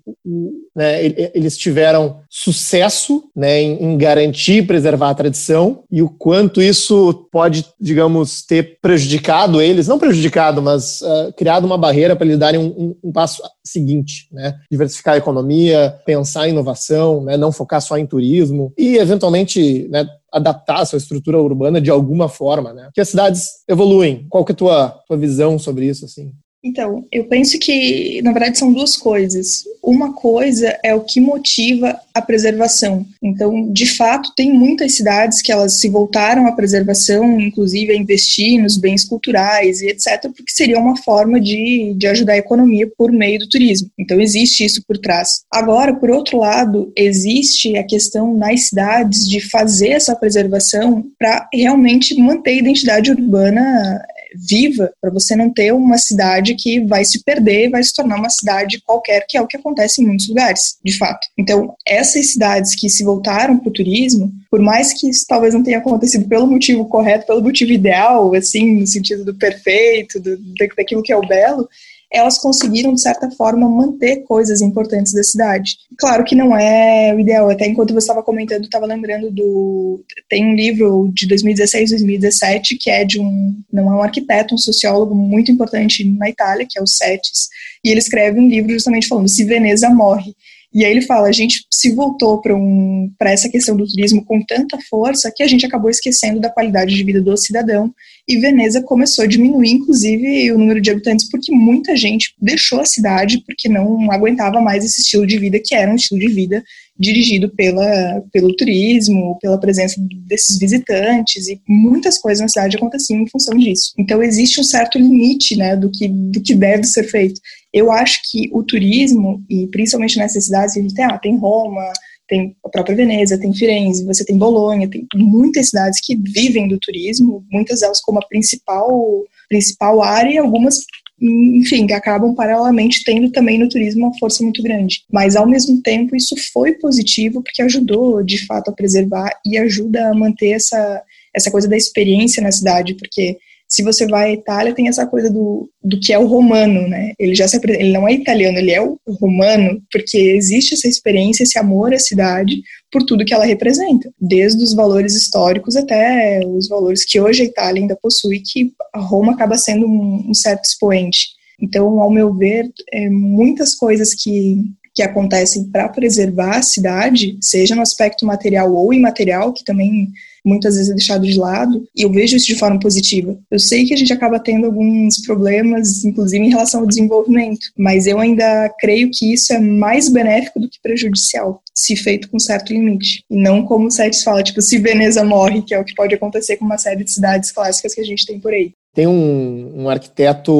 né, 0.75 1.05
eles 1.35 1.57
tiveram 1.57 2.21
sucesso 2.29 3.25
né, 3.35 3.61
em, 3.61 3.99
garantir 3.99 4.59
e 4.59 4.67
preservar 4.67 5.11
a 5.11 5.15
tradição 5.15 5.83
e 5.91 6.01
o 6.01 6.09
quanto 6.09 6.63
isso 6.63 7.29
pode, 7.33 7.67
digamos, 7.81 8.10
ter 8.47 8.79
prejudicado 8.81 9.61
eles, 9.61 9.89
não 9.89 9.99
prejudicado, 9.99 10.63
mas 10.63 11.01
uh, 11.03 11.33
criado 11.37 11.65
uma 11.65 11.79
barreira 11.79 12.15
para 12.15 12.27
eles 12.27 12.39
darem 12.39 12.61
um, 12.61 12.67
um, 12.67 12.97
um, 13.05 13.13
passo 13.13 13.43
seguinte, 13.65 14.29
né? 14.33 14.59
Diversificar 14.71 15.15
a 15.15 15.19
economia, 15.19 15.99
pensar 16.05 16.49
em 16.49 16.53
inovação, 16.53 17.23
né? 17.23 17.37
não 17.37 17.53
focar 17.53 17.81
só 17.81 17.97
em 17.97 18.07
turismo 18.07 18.73
e, 18.77 18.97
eventualmente, 18.97 19.89
né, 19.89 20.07
adaptar 20.33 20.81
a 20.81 20.87
sua 20.87 20.99
estrutura 20.99 21.41
urbana 21.41 21.81
de 21.81 21.91
alguma 21.91 22.29
forma, 22.29 22.73
né? 22.73 22.91
Que 22.95 23.01
as 23.01 23.09
cidades 23.09 23.49
evoluem. 23.69 24.27
Qual 24.29 24.45
que 24.45 24.53
é 24.53 24.55
a 24.55 24.57
tua, 24.57 24.89
tua 25.07 25.17
visão 25.17 25.59
sobre 25.59 25.87
isso, 25.87 26.05
assim? 26.05 26.33
Então, 26.63 27.07
eu 27.11 27.25
penso 27.25 27.59
que, 27.59 28.21
na 28.23 28.33
verdade, 28.33 28.59
são 28.59 28.71
duas 28.71 28.95
coisas. 28.95 29.65
Uma 29.83 30.13
coisa 30.13 30.79
é 30.85 30.95
o 30.95 31.01
que 31.01 31.19
motiva 31.19 31.99
a 32.13 32.21
preservação. 32.21 33.07
Então, 33.23 33.73
de 33.73 33.87
fato, 33.87 34.33
tem 34.37 34.53
muitas 34.53 34.95
cidades 34.95 35.41
que 35.41 35.51
elas 35.51 35.81
se 35.81 35.89
voltaram 35.89 36.47
à 36.47 36.53
preservação, 36.53 37.41
inclusive 37.41 37.93
a 37.93 37.97
investir 37.97 38.61
nos 38.61 38.77
bens 38.77 39.07
culturais 39.07 39.81
e 39.81 39.89
etc., 39.89 40.31
porque 40.37 40.53
seria 40.53 40.79
uma 40.79 40.97
forma 40.99 41.41
de, 41.41 41.95
de 41.97 42.07
ajudar 42.07 42.35
a 42.35 42.39
economia 42.39 42.87
por 42.97 43.11
meio 43.11 43.39
do 43.39 43.49
turismo. 43.49 43.91
Então, 43.99 44.21
existe 44.21 44.63
isso 44.63 44.85
por 44.87 44.99
trás. 44.99 45.41
Agora, 45.51 45.95
por 45.95 46.11
outro 46.11 46.39
lado, 46.39 46.93
existe 46.95 47.79
a 47.79 47.85
questão 47.85 48.37
nas 48.37 48.69
cidades 48.69 49.27
de 49.27 49.41
fazer 49.41 49.91
essa 49.91 50.15
preservação 50.15 51.07
para 51.19 51.49
realmente 51.55 52.15
manter 52.21 52.51
a 52.51 52.55
identidade 52.55 53.11
urbana 53.11 54.05
viva, 54.35 54.93
para 55.01 55.11
você 55.11 55.35
não 55.35 55.53
ter 55.53 55.73
uma 55.73 55.99
cidade 55.99 56.55
que 56.55 56.81
vai 56.81 57.05
se 57.05 57.23
perder 57.23 57.67
e 57.67 57.71
vai 57.71 57.83
se 57.83 57.95
tornar 57.95 58.17
uma 58.17 58.31
cidade 58.31 58.81
qualquer, 58.83 59.25
que 59.29 59.37
é 59.37 59.41
o 59.43 59.47
que 59.47 59.57
acontece 59.57 60.03
em 60.03 60.07
muitos 60.07 60.29
lugares, 60.29 60.79
de 60.85 60.97
fato. 60.97 61.27
Então, 61.37 61.75
essas 61.87 62.33
cidades 62.33 62.75
que 62.75 62.89
se 62.89 63.05
voltaram 63.05 63.59
para 63.59 63.69
o 63.69 63.73
turismo, 63.73 64.33
por 64.51 64.61
mais 64.61 64.93
que 64.93 65.09
isso 65.09 65.25
talvez 65.29 65.55
não 65.55 65.63
tenha 65.63 65.79
acontecido 65.79 66.29
pelo 66.29 66.47
motivo 66.47 66.85
correto, 66.87 67.27
pelo 67.27 67.43
motivo 67.43 67.73
ideal, 67.73 68.35
assim, 68.35 68.77
no 68.81 68.87
sentido 68.87 69.25
do 69.25 69.35
perfeito, 69.35 70.21
do, 70.21 70.39
daquilo 70.77 71.03
que 71.03 71.13
é 71.13 71.17
o 71.17 71.27
belo, 71.27 71.69
elas 72.13 72.39
conseguiram, 72.39 72.93
de 72.93 73.01
certa 73.01 73.31
forma, 73.31 73.69
manter 73.69 74.25
coisas 74.25 74.61
importantes 74.61 75.13
da 75.13 75.23
cidade. 75.23 75.77
Claro 75.97 76.25
que 76.25 76.35
não 76.35 76.57
é 76.57 77.15
o 77.15 77.21
ideal, 77.21 77.49
até 77.49 77.67
enquanto 77.67 77.95
você 77.95 78.05
estava 78.05 78.23
comentando, 78.23 78.65
estava 78.65 78.87
lembrando 78.87 79.31
do. 79.31 80.05
Tem 80.29 80.45
um 80.45 80.55
livro 80.55 81.11
de 81.15 81.27
2016, 81.29 81.91
2017, 81.91 82.77
que 82.77 82.91
é 82.91 83.05
de 83.05 83.21
um. 83.21 83.61
Não 83.73 83.93
é 83.93 83.97
um 83.97 84.03
arquiteto, 84.03 84.55
um 84.55 84.59
sociólogo 84.59 85.15
muito 85.15 85.53
importante 85.53 86.05
na 86.05 86.29
Itália, 86.29 86.67
que 86.69 86.79
é 86.79 86.83
o 86.83 86.87
Setes, 86.87 87.49
e 87.85 87.91
ele 87.91 88.01
escreve 88.01 88.41
um 88.41 88.49
livro 88.49 88.73
justamente 88.73 89.07
falando 89.07 89.29
se 89.29 89.45
Veneza 89.45 89.89
morre. 89.89 90.35
E 90.73 90.85
aí 90.85 90.93
ele 90.93 91.03
fala, 91.03 91.29
a 91.29 91.33
gente 91.33 91.65
se 91.71 91.93
voltou 91.93 92.41
para 92.41 92.55
um, 92.55 93.13
essa 93.23 93.49
questão 93.49 93.77
do 93.77 93.87
turismo 93.87 94.25
com 94.25 94.41
tanta 94.45 94.79
força 94.89 95.33
que 95.35 95.43
a 95.43 95.49
gente 95.49 95.67
acabou 95.67 95.91
esquecendo 95.91 96.41
da 96.41 96.49
qualidade 96.49 96.95
de 96.95 97.03
vida 97.03 97.21
do 97.21 97.37
cidadão 97.37 97.93
e 98.29 98.37
Veneza 98.37 98.81
começou 98.81 99.25
a 99.25 99.27
diminuir, 99.27 99.73
inclusive, 99.73 100.53
o 100.53 100.59
número 100.59 100.81
de 100.81 100.91
habitantes 100.91 101.29
porque 101.29 101.51
muita 101.53 101.97
gente 101.97 102.33
deixou 102.41 102.81
a 102.81 102.85
cidade 102.85 103.43
porque 103.45 103.69
não 103.69 104.11
aguentava 104.13 104.61
mais 104.61 104.85
esse 104.85 105.01
estilo 105.01 105.27
de 105.27 105.39
vida 105.39 105.59
que 105.59 105.75
era 105.75 105.91
um 105.91 105.97
estilo 105.97 106.21
de 106.21 106.29
vida 106.29 106.63
dirigido 106.97 107.49
pela, 107.49 108.23
pelo 108.31 108.55
turismo, 108.55 109.39
pela 109.41 109.59
presença 109.59 109.97
desses 110.29 110.59
visitantes 110.59 111.49
e 111.49 111.59
muitas 111.67 112.19
coisas 112.19 112.43
na 112.43 112.49
cidade 112.49 112.77
aconteciam 112.77 113.21
em 113.21 113.29
função 113.29 113.57
disso. 113.57 113.95
Então 113.99 114.23
existe 114.23 114.61
um 114.61 114.65
certo 114.65 114.99
limite, 114.99 115.57
né, 115.57 115.75
do 115.75 115.91
que 115.91 116.07
do 116.07 116.41
que 116.43 116.55
deve 116.55 116.85
ser 116.85 117.05
feito. 117.05 117.41
Eu 117.73 117.91
acho 117.93 118.21
que 118.31 118.51
o 118.53 118.63
turismo 118.63 119.45
e 119.49 119.67
principalmente 119.69 120.19
nessas 120.19 120.47
cidades 120.47 120.77
a 120.77 120.81
gente 120.81 120.95
tem, 120.95 121.05
ah, 121.05 121.19
tem 121.19 121.39
Roma, 121.39 121.93
tem 122.29 122.57
a 122.65 122.69
própria 122.69 122.97
Veneza, 122.97 123.39
tem 123.39 123.53
Firenze, 123.53 124.05
você 124.05 124.25
tem 124.25 124.39
Bolonha, 124.39 124.89
tem 124.89 125.07
muitas 125.15 125.69
cidades 125.69 126.01
que 126.01 126.17
vivem 126.17 126.69
do 126.69 126.79
turismo, 126.79 127.45
muitas 127.51 127.81
delas 127.81 128.01
como 128.01 128.19
a 128.19 128.27
principal 128.27 129.25
principal 129.49 130.01
área 130.01 130.31
e 130.31 130.39
algumas 130.39 130.85
enfim, 131.23 131.87
que 131.87 131.93
acabam 131.93 132.35
paralelamente 132.35 133.05
tendo 133.05 133.31
também 133.31 133.59
no 133.59 133.69
turismo 133.69 134.07
uma 134.07 134.19
força 134.19 134.43
muito 134.43 134.63
grande. 134.63 135.05
Mas, 135.13 135.37
ao 135.37 135.47
mesmo 135.47 135.83
tempo, 135.83 136.17
isso 136.17 136.35
foi 136.51 136.73
positivo 136.73 137.43
porque 137.43 137.61
ajudou, 137.61 138.23
de 138.23 138.47
fato, 138.47 138.71
a 138.71 138.73
preservar 138.75 139.31
e 139.45 139.59
ajuda 139.59 140.09
a 140.09 140.15
manter 140.15 140.53
essa, 140.53 141.03
essa 141.35 141.51
coisa 141.51 141.69
da 141.69 141.77
experiência 141.77 142.43
na 142.43 142.51
cidade, 142.51 142.95
porque 142.95 143.37
se 143.71 143.85
você 143.85 144.05
vai 144.05 144.31
à 144.31 144.33
Itália, 144.33 144.75
tem 144.75 144.89
essa 144.89 145.07
coisa 145.07 145.31
do, 145.31 145.71
do 145.83 145.99
que 146.01 146.13
é 146.13 146.19
o 146.19 146.27
romano, 146.27 146.89
né? 146.89 147.13
Ele 147.17 147.37
já 147.37 147.47
se 147.47 147.61
ele 147.65 147.93
não 147.93 148.09
é 148.09 148.13
italiano, 148.13 148.59
ele 148.59 148.73
é 148.73 148.83
o 148.83 148.99
romano, 149.21 149.81
porque 149.93 150.19
existe 150.19 150.75
essa 150.75 150.89
experiência, 150.89 151.45
esse 151.45 151.57
amor 151.57 151.95
à 151.95 151.99
cidade 151.99 152.61
por 152.91 153.05
tudo 153.05 153.25
que 153.25 153.33
ela 153.33 153.45
representa, 153.45 154.11
desde 154.21 154.65
os 154.65 154.75
valores 154.75 155.15
históricos 155.15 155.77
até 155.77 156.41
os 156.45 156.69
valores 156.69 157.05
que 157.05 157.21
hoje 157.21 157.43
a 157.43 157.47
Itália 157.47 157.81
ainda 157.81 157.97
possui, 158.03 158.41
que 158.41 158.73
Roma 158.93 159.35
acaba 159.35 159.57
sendo 159.57 159.87
um, 159.87 160.31
um 160.31 160.35
certo 160.35 160.65
expoente. 160.65 161.29
Então, 161.63 162.01
ao 162.01 162.11
meu 162.11 162.35
ver, 162.35 162.69
é, 162.93 163.09
muitas 163.09 163.77
coisas 163.77 164.15
que 164.15 164.65
que 164.93 165.05
acontecem 165.05 165.65
para 165.71 165.89
preservar 165.89 166.59
a 166.59 166.63
cidade, 166.63 167.39
seja 167.41 167.77
no 167.77 167.83
aspecto 167.83 168.27
material 168.27 168.75
ou 168.75 168.93
imaterial, 168.93 169.53
que 169.53 169.65
também 169.65 170.11
muitas 170.45 170.77
vezes 170.77 170.91
é 170.91 170.95
deixado 170.95 171.27
de 171.27 171.39
lado, 171.39 171.85
e 171.97 172.03
eu 172.03 172.11
vejo 172.11 172.37
isso 172.37 172.47
de 172.47 172.59
forma 172.59 172.79
positiva. 172.79 173.39
Eu 173.51 173.59
sei 173.59 173.85
que 173.85 173.95
a 173.95 173.97
gente 173.97 174.13
acaba 174.13 174.39
tendo 174.39 174.67
alguns 174.67 175.19
problemas, 175.23 176.05
inclusive 176.05 176.45
em 176.45 176.51
relação 176.51 176.81
ao 176.81 176.87
desenvolvimento, 176.87 177.61
mas 177.77 178.07
eu 178.07 178.19
ainda 178.19 178.73
creio 178.79 179.11
que 179.13 179.33
isso 179.33 179.53
é 179.53 179.59
mais 179.59 180.09
benéfico 180.09 180.61
do 180.61 180.69
que 180.69 180.81
prejudicial, 180.83 181.63
se 181.75 181.97
feito 181.97 182.31
com 182.31 182.39
certo 182.39 182.73
limite. 182.73 183.25
E 183.31 183.37
não 183.37 183.65
como 183.65 183.87
o 183.87 183.91
Sete 183.91 184.23
fala, 184.23 184.43
tipo, 184.43 184.61
se 184.61 184.79
Veneza 184.79 185.25
morre, 185.25 185.63
que 185.63 185.75
é 185.75 185.79
o 185.79 185.85
que 185.85 185.95
pode 185.95 186.15
acontecer 186.15 186.57
com 186.57 186.65
uma 186.65 186.79
série 186.79 187.05
de 187.05 187.11
cidades 187.11 187.53
clássicas 187.53 187.95
que 187.95 188.01
a 188.01 188.05
gente 188.05 188.27
tem 188.27 188.39
por 188.39 188.53
aí. 188.53 188.73
Tem 188.93 189.07
um, 189.07 189.83
um 189.83 189.89
arquiteto 189.89 190.53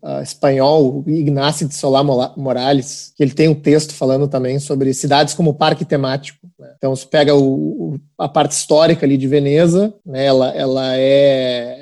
uh, 0.00 0.22
espanhol, 0.22 1.02
Ignacio 1.08 1.66
de 1.66 1.74
Solá 1.74 2.04
Morales, 2.36 3.12
que 3.16 3.22
ele 3.22 3.32
tem 3.32 3.48
um 3.48 3.54
texto 3.54 3.92
falando 3.94 4.28
também 4.28 4.60
sobre 4.60 4.94
cidades 4.94 5.34
como 5.34 5.54
parque 5.54 5.84
temático. 5.84 6.38
Né? 6.56 6.72
Então, 6.76 6.94
você 6.94 7.04
pega 7.04 7.34
o, 7.34 7.77
a 8.18 8.28
parte 8.28 8.52
histórica 8.52 9.06
ali 9.06 9.16
de 9.16 9.26
Veneza, 9.26 9.94
né? 10.04 10.24
ela, 10.24 10.50
ela 10.50 10.96
é 10.96 11.77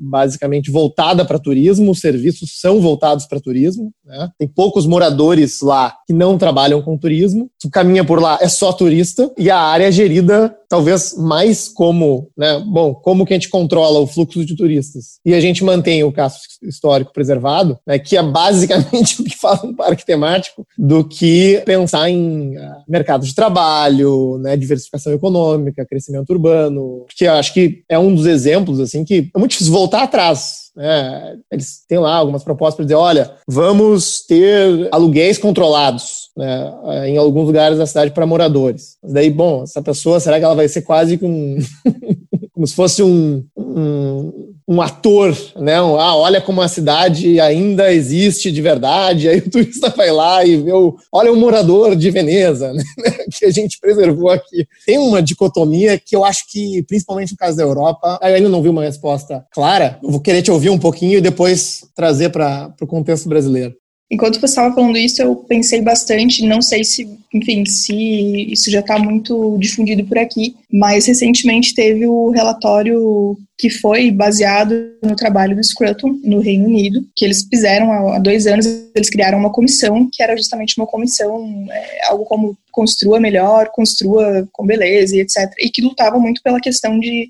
basicamente 0.00 0.70
voltada 0.70 1.24
para 1.24 1.38
turismo, 1.38 1.90
os 1.90 2.00
serviços 2.00 2.60
são 2.60 2.80
voltados 2.80 3.26
para 3.26 3.40
turismo. 3.40 3.92
Né? 4.04 4.28
Tem 4.38 4.48
poucos 4.48 4.86
moradores 4.86 5.60
lá 5.60 5.94
que 6.06 6.12
não 6.12 6.38
trabalham 6.38 6.82
com 6.82 6.96
turismo. 6.96 7.50
Se 7.60 7.70
caminha 7.70 8.04
por 8.04 8.20
lá 8.20 8.38
é 8.40 8.48
só 8.48 8.72
turista 8.72 9.30
e 9.38 9.50
a 9.50 9.58
área 9.58 9.86
é 9.86 9.92
gerida 9.92 10.56
talvez 10.68 11.16
mais 11.16 11.68
como, 11.68 12.28
né? 12.36 12.62
Bom, 12.66 12.94
como 12.94 13.24
que 13.24 13.32
a 13.32 13.36
gente 13.36 13.48
controla 13.48 14.00
o 14.00 14.06
fluxo 14.06 14.44
de 14.44 14.56
turistas 14.56 15.18
e 15.24 15.34
a 15.34 15.40
gente 15.40 15.64
mantém 15.64 16.02
o 16.02 16.12
casco 16.12 16.42
histórico 16.62 17.12
preservado, 17.12 17.78
né? 17.86 17.98
Que 17.98 18.16
é 18.16 18.22
basicamente 18.22 19.20
o 19.22 19.24
que 19.24 19.36
faz 19.36 19.62
um 19.62 19.74
parque 19.74 20.04
temático, 20.04 20.66
do 20.76 21.04
que 21.04 21.62
pensar 21.64 22.10
em 22.10 22.56
uh, 22.56 22.82
mercado 22.88 23.24
de 23.24 23.34
trabalho, 23.34 24.38
né? 24.38 24.56
Diversificação 24.56 25.12
econômica, 25.12 25.86
crescimento 25.86 26.30
urbano. 26.30 27.04
Porque 27.06 27.26
eu 27.26 27.32
acho 27.32 27.52
que 27.54 27.82
é 27.88 27.98
um 27.98 28.14
dos 28.14 28.26
exemplos 28.26 28.80
assim 28.80 29.04
que 29.04 29.30
é 29.34 29.38
muito 29.38 29.52
difícil 29.52 29.72
voltar 29.86 30.02
atrás. 30.02 30.66
É, 30.78 31.36
eles 31.50 31.84
têm 31.88 31.98
lá 31.98 32.14
algumas 32.16 32.44
propostas 32.44 32.76
para 32.76 32.84
dizer: 32.84 32.96
olha, 32.96 33.32
vamos 33.48 34.26
ter 34.26 34.88
aluguéis 34.92 35.38
controlados 35.38 36.30
né, 36.36 37.08
em 37.08 37.16
alguns 37.16 37.46
lugares 37.46 37.78
da 37.78 37.86
cidade 37.86 38.10
para 38.10 38.26
moradores. 38.26 38.96
Mas 39.02 39.12
daí, 39.12 39.30
bom, 39.30 39.62
essa 39.62 39.80
pessoa, 39.80 40.20
será 40.20 40.38
que 40.38 40.44
ela 40.44 40.54
vai 40.54 40.68
ser 40.68 40.82
quase 40.82 41.16
com. 41.16 41.56
como 42.52 42.66
se 42.66 42.74
fosse 42.74 43.02
um, 43.02 43.44
um, 43.56 44.54
um 44.68 44.82
ator, 44.82 45.36
né? 45.56 45.80
Um, 45.80 45.98
ah, 45.98 46.16
olha 46.16 46.40
como 46.40 46.60
a 46.60 46.66
cidade 46.66 47.38
ainda 47.40 47.92
existe 47.92 48.50
de 48.50 48.60
verdade. 48.60 49.28
Aí 49.28 49.38
o 49.38 49.50
turista 49.50 49.90
vai 49.90 50.10
lá 50.10 50.44
e 50.44 50.56
vê 50.56 50.72
o, 50.72 50.96
olha 51.12 51.32
o 51.32 51.36
morador 51.36 51.94
de 51.94 52.10
Veneza, 52.10 52.72
né? 52.74 52.82
que 53.30 53.44
a 53.44 53.50
gente 53.50 53.78
preservou 53.78 54.30
aqui. 54.30 54.66
Tem 54.84 54.98
uma 54.98 55.22
dicotomia 55.22 55.98
que 55.98 56.16
eu 56.16 56.24
acho 56.24 56.44
que, 56.50 56.82
principalmente 56.82 57.32
no 57.32 57.38
caso 57.38 57.56
da 57.56 57.62
Europa, 57.62 58.18
eu 58.22 58.34
ainda 58.34 58.48
não 58.48 58.62
vi 58.62 58.68
uma 58.68 58.84
resposta 58.84 59.44
clara. 59.52 59.98
Eu 60.02 60.10
vou 60.10 60.20
querer 60.20 60.42
te 60.42 60.50
ouvir 60.50 60.70
um 60.70 60.78
pouquinho 60.78 61.18
e 61.18 61.22
depois 61.22 61.84
trazer 61.94 62.30
para 62.30 62.74
o 62.80 62.86
contexto 62.86 63.28
brasileiro. 63.28 63.74
Enquanto 64.10 64.38
você 64.38 64.46
estava 64.46 64.72
falando 64.72 64.96
isso, 64.96 65.20
eu 65.20 65.34
pensei 65.34 65.82
bastante, 65.82 66.46
não 66.46 66.62
sei 66.62 66.84
se, 66.84 67.08
enfim, 67.34 67.66
se 67.66 68.52
isso 68.52 68.70
já 68.70 68.78
está 68.78 68.98
muito 68.98 69.58
difundido 69.58 70.04
por 70.04 70.16
aqui, 70.16 70.54
mas 70.72 71.06
recentemente 71.06 71.74
teve 71.74 72.06
o 72.06 72.30
relatório 72.30 73.36
que 73.58 73.68
foi 73.68 74.12
baseado 74.12 74.74
no 75.02 75.16
trabalho 75.16 75.56
do 75.56 75.64
Scruton 75.64 76.20
no 76.22 76.38
Reino 76.38 76.66
Unido, 76.66 77.04
que 77.16 77.24
eles 77.24 77.48
fizeram 77.50 77.90
há 78.12 78.20
dois 78.20 78.46
anos, 78.46 78.66
eles 78.94 79.10
criaram 79.10 79.38
uma 79.38 79.50
comissão 79.50 80.08
que 80.12 80.22
era 80.22 80.36
justamente 80.36 80.78
uma 80.78 80.86
comissão, 80.86 81.66
é, 81.68 82.06
algo 82.06 82.24
como 82.26 82.56
construa 82.70 83.18
melhor, 83.18 83.70
construa 83.72 84.46
com 84.52 84.64
beleza 84.64 85.16
e 85.16 85.20
etc. 85.20 85.52
E 85.58 85.68
que 85.68 85.82
lutava 85.82 86.16
muito 86.18 86.40
pela 86.42 86.60
questão 86.60 86.98
de 87.00 87.28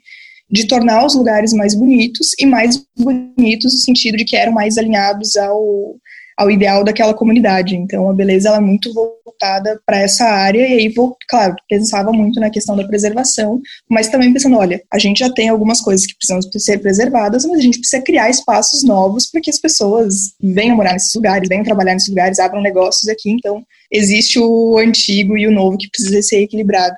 de 0.48 0.66
tornar 0.66 1.04
os 1.04 1.14
lugares 1.14 1.52
mais 1.52 1.74
bonitos 1.74 2.32
e 2.38 2.46
mais 2.46 2.80
bonitos 2.96 3.74
no 3.74 3.80
sentido 3.80 4.16
de 4.16 4.24
que 4.24 4.36
eram 4.36 4.52
mais 4.52 4.78
alinhados 4.78 5.36
ao, 5.36 5.96
ao 6.36 6.50
ideal 6.50 6.84
daquela 6.84 7.14
comunidade. 7.14 7.74
Então, 7.74 8.10
a 8.10 8.12
beleza 8.12 8.48
ela 8.48 8.58
é 8.58 8.60
muito 8.60 8.92
voltada 8.92 9.80
para 9.86 9.98
essa 9.98 10.24
área, 10.24 10.60
e 10.68 10.72
aí, 10.74 10.94
claro, 11.28 11.54
pensava 11.68 12.12
muito 12.12 12.38
na 12.38 12.50
questão 12.50 12.76
da 12.76 12.86
preservação, 12.86 13.60
mas 13.88 14.08
também 14.08 14.32
pensando: 14.32 14.56
olha, 14.56 14.82
a 14.92 14.98
gente 14.98 15.18
já 15.18 15.32
tem 15.32 15.48
algumas 15.48 15.80
coisas 15.80 16.06
que 16.06 16.14
precisam 16.16 16.40
ser 16.58 16.78
preservadas, 16.78 17.44
mas 17.44 17.58
a 17.58 17.62
gente 17.62 17.78
precisa 17.78 18.02
criar 18.02 18.28
espaços 18.28 18.82
novos 18.82 19.30
para 19.30 19.40
que 19.40 19.50
as 19.50 19.58
pessoas 19.58 20.34
venham 20.40 20.76
morar 20.76 20.92
nesses 20.92 21.14
lugares, 21.14 21.48
venham 21.48 21.64
trabalhar 21.64 21.94
nesses 21.94 22.08
lugares, 22.08 22.38
abram 22.38 22.62
negócios 22.62 23.08
aqui. 23.08 23.30
Então, 23.30 23.64
existe 23.90 24.38
o 24.38 24.78
antigo 24.78 25.36
e 25.36 25.46
o 25.46 25.52
novo 25.52 25.78
que 25.78 25.88
precisa 25.88 26.20
ser 26.22 26.42
equilibrado. 26.42 26.96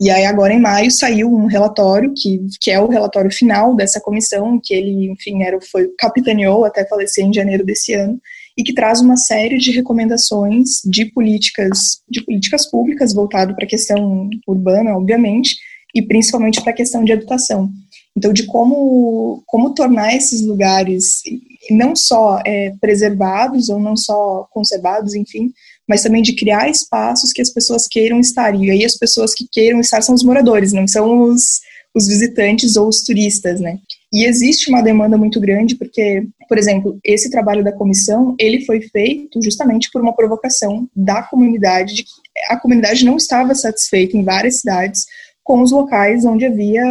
E 0.00 0.10
aí 0.10 0.26
agora 0.26 0.52
em 0.52 0.60
maio 0.60 0.90
saiu 0.90 1.32
um 1.32 1.46
relatório 1.46 2.12
que, 2.16 2.40
que 2.60 2.70
é 2.70 2.80
o 2.80 2.88
relatório 2.88 3.30
final 3.30 3.76
dessa 3.76 4.00
comissão, 4.00 4.60
que 4.62 4.74
ele, 4.74 5.10
enfim, 5.10 5.42
era 5.42 5.58
foi 5.60 5.88
capitaneou 5.98 6.64
até 6.64 6.84
falecer 6.86 7.24
em 7.24 7.32
janeiro 7.32 7.64
desse 7.64 7.94
ano, 7.94 8.20
e 8.56 8.62
que 8.62 8.72
traz 8.72 9.00
uma 9.00 9.16
série 9.16 9.58
de 9.58 9.70
recomendações 9.70 10.80
de 10.84 11.06
políticas, 11.06 12.00
de 12.08 12.24
políticas 12.24 12.70
públicas 12.70 13.12
voltado 13.12 13.54
para 13.54 13.64
a 13.64 13.68
questão 13.68 14.28
urbana, 14.46 14.96
obviamente, 14.96 15.56
e 15.94 16.02
principalmente 16.02 16.60
para 16.62 16.72
a 16.72 16.76
questão 16.76 17.04
de 17.04 17.12
habitação. 17.12 17.70
Então, 18.16 18.32
de 18.32 18.44
como, 18.44 19.42
como 19.46 19.74
tornar 19.74 20.14
esses 20.14 20.40
lugares 20.40 21.20
não 21.70 21.96
só 21.96 22.40
é, 22.44 22.74
preservados 22.80 23.68
ou 23.68 23.80
não 23.80 23.96
só 23.96 24.46
conservados, 24.50 25.14
enfim, 25.14 25.52
mas 25.88 26.02
também 26.02 26.22
de 26.22 26.34
criar 26.34 26.68
espaços 26.68 27.32
que 27.32 27.42
as 27.42 27.50
pessoas 27.50 27.88
queiram 27.88 28.20
estar. 28.20 28.54
E 28.54 28.70
aí 28.70 28.84
as 28.84 28.96
pessoas 28.96 29.34
que 29.34 29.46
queiram 29.50 29.80
estar 29.80 30.02
são 30.02 30.14
os 30.14 30.22
moradores, 30.22 30.72
não 30.72 30.86
são 30.86 31.22
os, 31.22 31.60
os 31.94 32.06
visitantes 32.08 32.76
ou 32.76 32.88
os 32.88 33.02
turistas, 33.02 33.60
né? 33.60 33.78
E 34.12 34.24
existe 34.24 34.68
uma 34.68 34.82
demanda 34.82 35.16
muito 35.16 35.40
grande 35.40 35.76
porque, 35.76 36.26
por 36.48 36.58
exemplo, 36.58 36.98
esse 37.04 37.30
trabalho 37.30 37.64
da 37.64 37.72
comissão, 37.72 38.34
ele 38.38 38.64
foi 38.64 38.80
feito 38.80 39.42
justamente 39.42 39.90
por 39.92 40.02
uma 40.02 40.14
provocação 40.14 40.88
da 40.94 41.22
comunidade, 41.22 41.94
de 41.94 42.02
que 42.04 42.10
a 42.48 42.56
comunidade 42.56 43.04
não 43.04 43.16
estava 43.16 43.54
satisfeita 43.54 44.16
em 44.16 44.24
várias 44.24 44.60
cidades 44.60 45.04
com 45.44 45.60
os 45.60 45.70
locais 45.70 46.24
onde 46.24 46.46
havia 46.46 46.82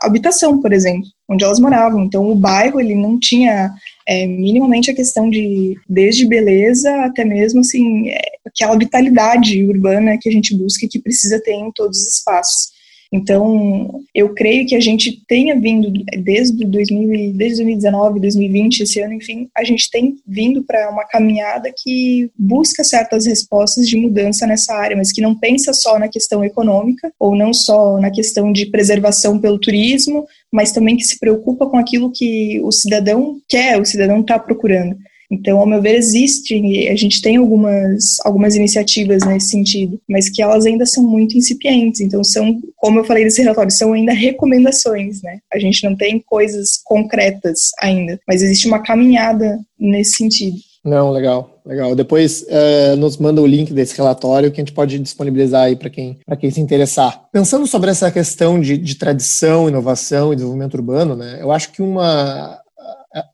habitação, 0.00 0.60
por 0.60 0.72
exemplo, 0.72 1.08
onde 1.28 1.42
elas 1.42 1.58
moravam. 1.58 2.04
Então, 2.04 2.30
o 2.30 2.34
bairro 2.34 2.80
ele 2.80 2.94
não 2.94 3.18
tinha 3.18 3.72
é, 4.06 4.26
minimamente 4.26 4.90
a 4.90 4.94
questão 4.94 5.28
de, 5.28 5.76
desde 5.88 6.24
beleza 6.26 6.90
até 7.04 7.24
mesmo 7.24 7.60
assim, 7.60 8.08
é, 8.08 8.20
aquela 8.46 8.78
vitalidade 8.78 9.64
urbana 9.64 10.16
que 10.18 10.28
a 10.28 10.32
gente 10.32 10.56
busca 10.56 10.86
e 10.86 10.88
que 10.88 11.00
precisa 11.00 11.40
ter 11.42 11.52
em 11.52 11.72
todos 11.72 11.98
os 11.98 12.18
espaços. 12.18 12.77
Então, 13.10 14.02
eu 14.14 14.34
creio 14.34 14.66
que 14.66 14.74
a 14.74 14.80
gente 14.80 15.22
tenha 15.26 15.58
vindo 15.58 15.90
desde, 16.22 16.64
2000, 16.64 17.32
desde 17.34 17.56
2019, 17.56 18.20
2020, 18.20 18.80
esse 18.80 19.00
ano, 19.00 19.14
enfim, 19.14 19.48
a 19.56 19.64
gente 19.64 19.90
tem 19.90 20.16
vindo 20.26 20.62
para 20.62 20.90
uma 20.90 21.04
caminhada 21.04 21.72
que 21.74 22.30
busca 22.38 22.84
certas 22.84 23.24
respostas 23.26 23.88
de 23.88 23.96
mudança 23.96 24.46
nessa 24.46 24.74
área, 24.74 24.96
mas 24.96 25.10
que 25.10 25.22
não 25.22 25.34
pensa 25.34 25.72
só 25.72 25.98
na 25.98 26.08
questão 26.08 26.44
econômica 26.44 27.10
ou 27.18 27.34
não 27.34 27.54
só 27.54 27.98
na 27.98 28.10
questão 28.10 28.52
de 28.52 28.66
preservação 28.66 29.38
pelo 29.38 29.58
turismo, 29.58 30.26
mas 30.52 30.72
também 30.72 30.96
que 30.96 31.04
se 31.04 31.18
preocupa 31.18 31.66
com 31.66 31.78
aquilo 31.78 32.12
que 32.12 32.60
o 32.62 32.70
cidadão 32.70 33.40
quer, 33.48 33.80
o 33.80 33.86
cidadão 33.86 34.20
está 34.20 34.38
procurando. 34.38 34.96
Então, 35.30 35.58
ao 35.58 35.66
meu 35.66 35.80
ver, 35.82 35.94
existe, 35.94 36.88
a 36.88 36.96
gente 36.96 37.20
tem 37.20 37.36
algumas, 37.36 38.16
algumas 38.24 38.54
iniciativas 38.54 39.24
nesse 39.26 39.50
sentido, 39.50 40.00
mas 40.08 40.30
que 40.30 40.40
elas 40.40 40.64
ainda 40.64 40.86
são 40.86 41.04
muito 41.04 41.36
incipientes. 41.36 42.00
Então, 42.00 42.24
são, 42.24 42.58
como 42.76 42.98
eu 42.98 43.04
falei 43.04 43.24
nesse 43.24 43.42
relatório, 43.42 43.70
são 43.70 43.92
ainda 43.92 44.12
recomendações, 44.12 45.22
né? 45.22 45.38
A 45.52 45.58
gente 45.58 45.84
não 45.84 45.94
tem 45.94 46.18
coisas 46.18 46.80
concretas 46.84 47.70
ainda, 47.80 48.18
mas 48.26 48.42
existe 48.42 48.66
uma 48.66 48.82
caminhada 48.82 49.58
nesse 49.78 50.16
sentido. 50.16 50.56
Não, 50.84 51.10
legal, 51.10 51.60
legal. 51.66 51.94
Depois 51.94 52.42
uh, 52.42 52.96
nos 52.96 53.18
manda 53.18 53.42
o 53.42 53.46
link 53.46 53.72
desse 53.74 53.96
relatório 53.96 54.50
que 54.50 54.60
a 54.60 54.64
gente 54.64 54.72
pode 54.72 54.98
disponibilizar 54.98 55.64
aí 55.64 55.76
para 55.76 55.90
quem, 55.90 56.18
quem 56.40 56.50
se 56.50 56.60
interessar. 56.60 57.24
Pensando 57.30 57.66
sobre 57.66 57.90
essa 57.90 58.10
questão 58.10 58.58
de, 58.58 58.78
de 58.78 58.94
tradição, 58.94 59.68
inovação 59.68 60.32
e 60.32 60.36
desenvolvimento 60.36 60.74
urbano, 60.74 61.14
né? 61.14 61.38
Eu 61.40 61.52
acho 61.52 61.72
que 61.72 61.82
uma 61.82 62.58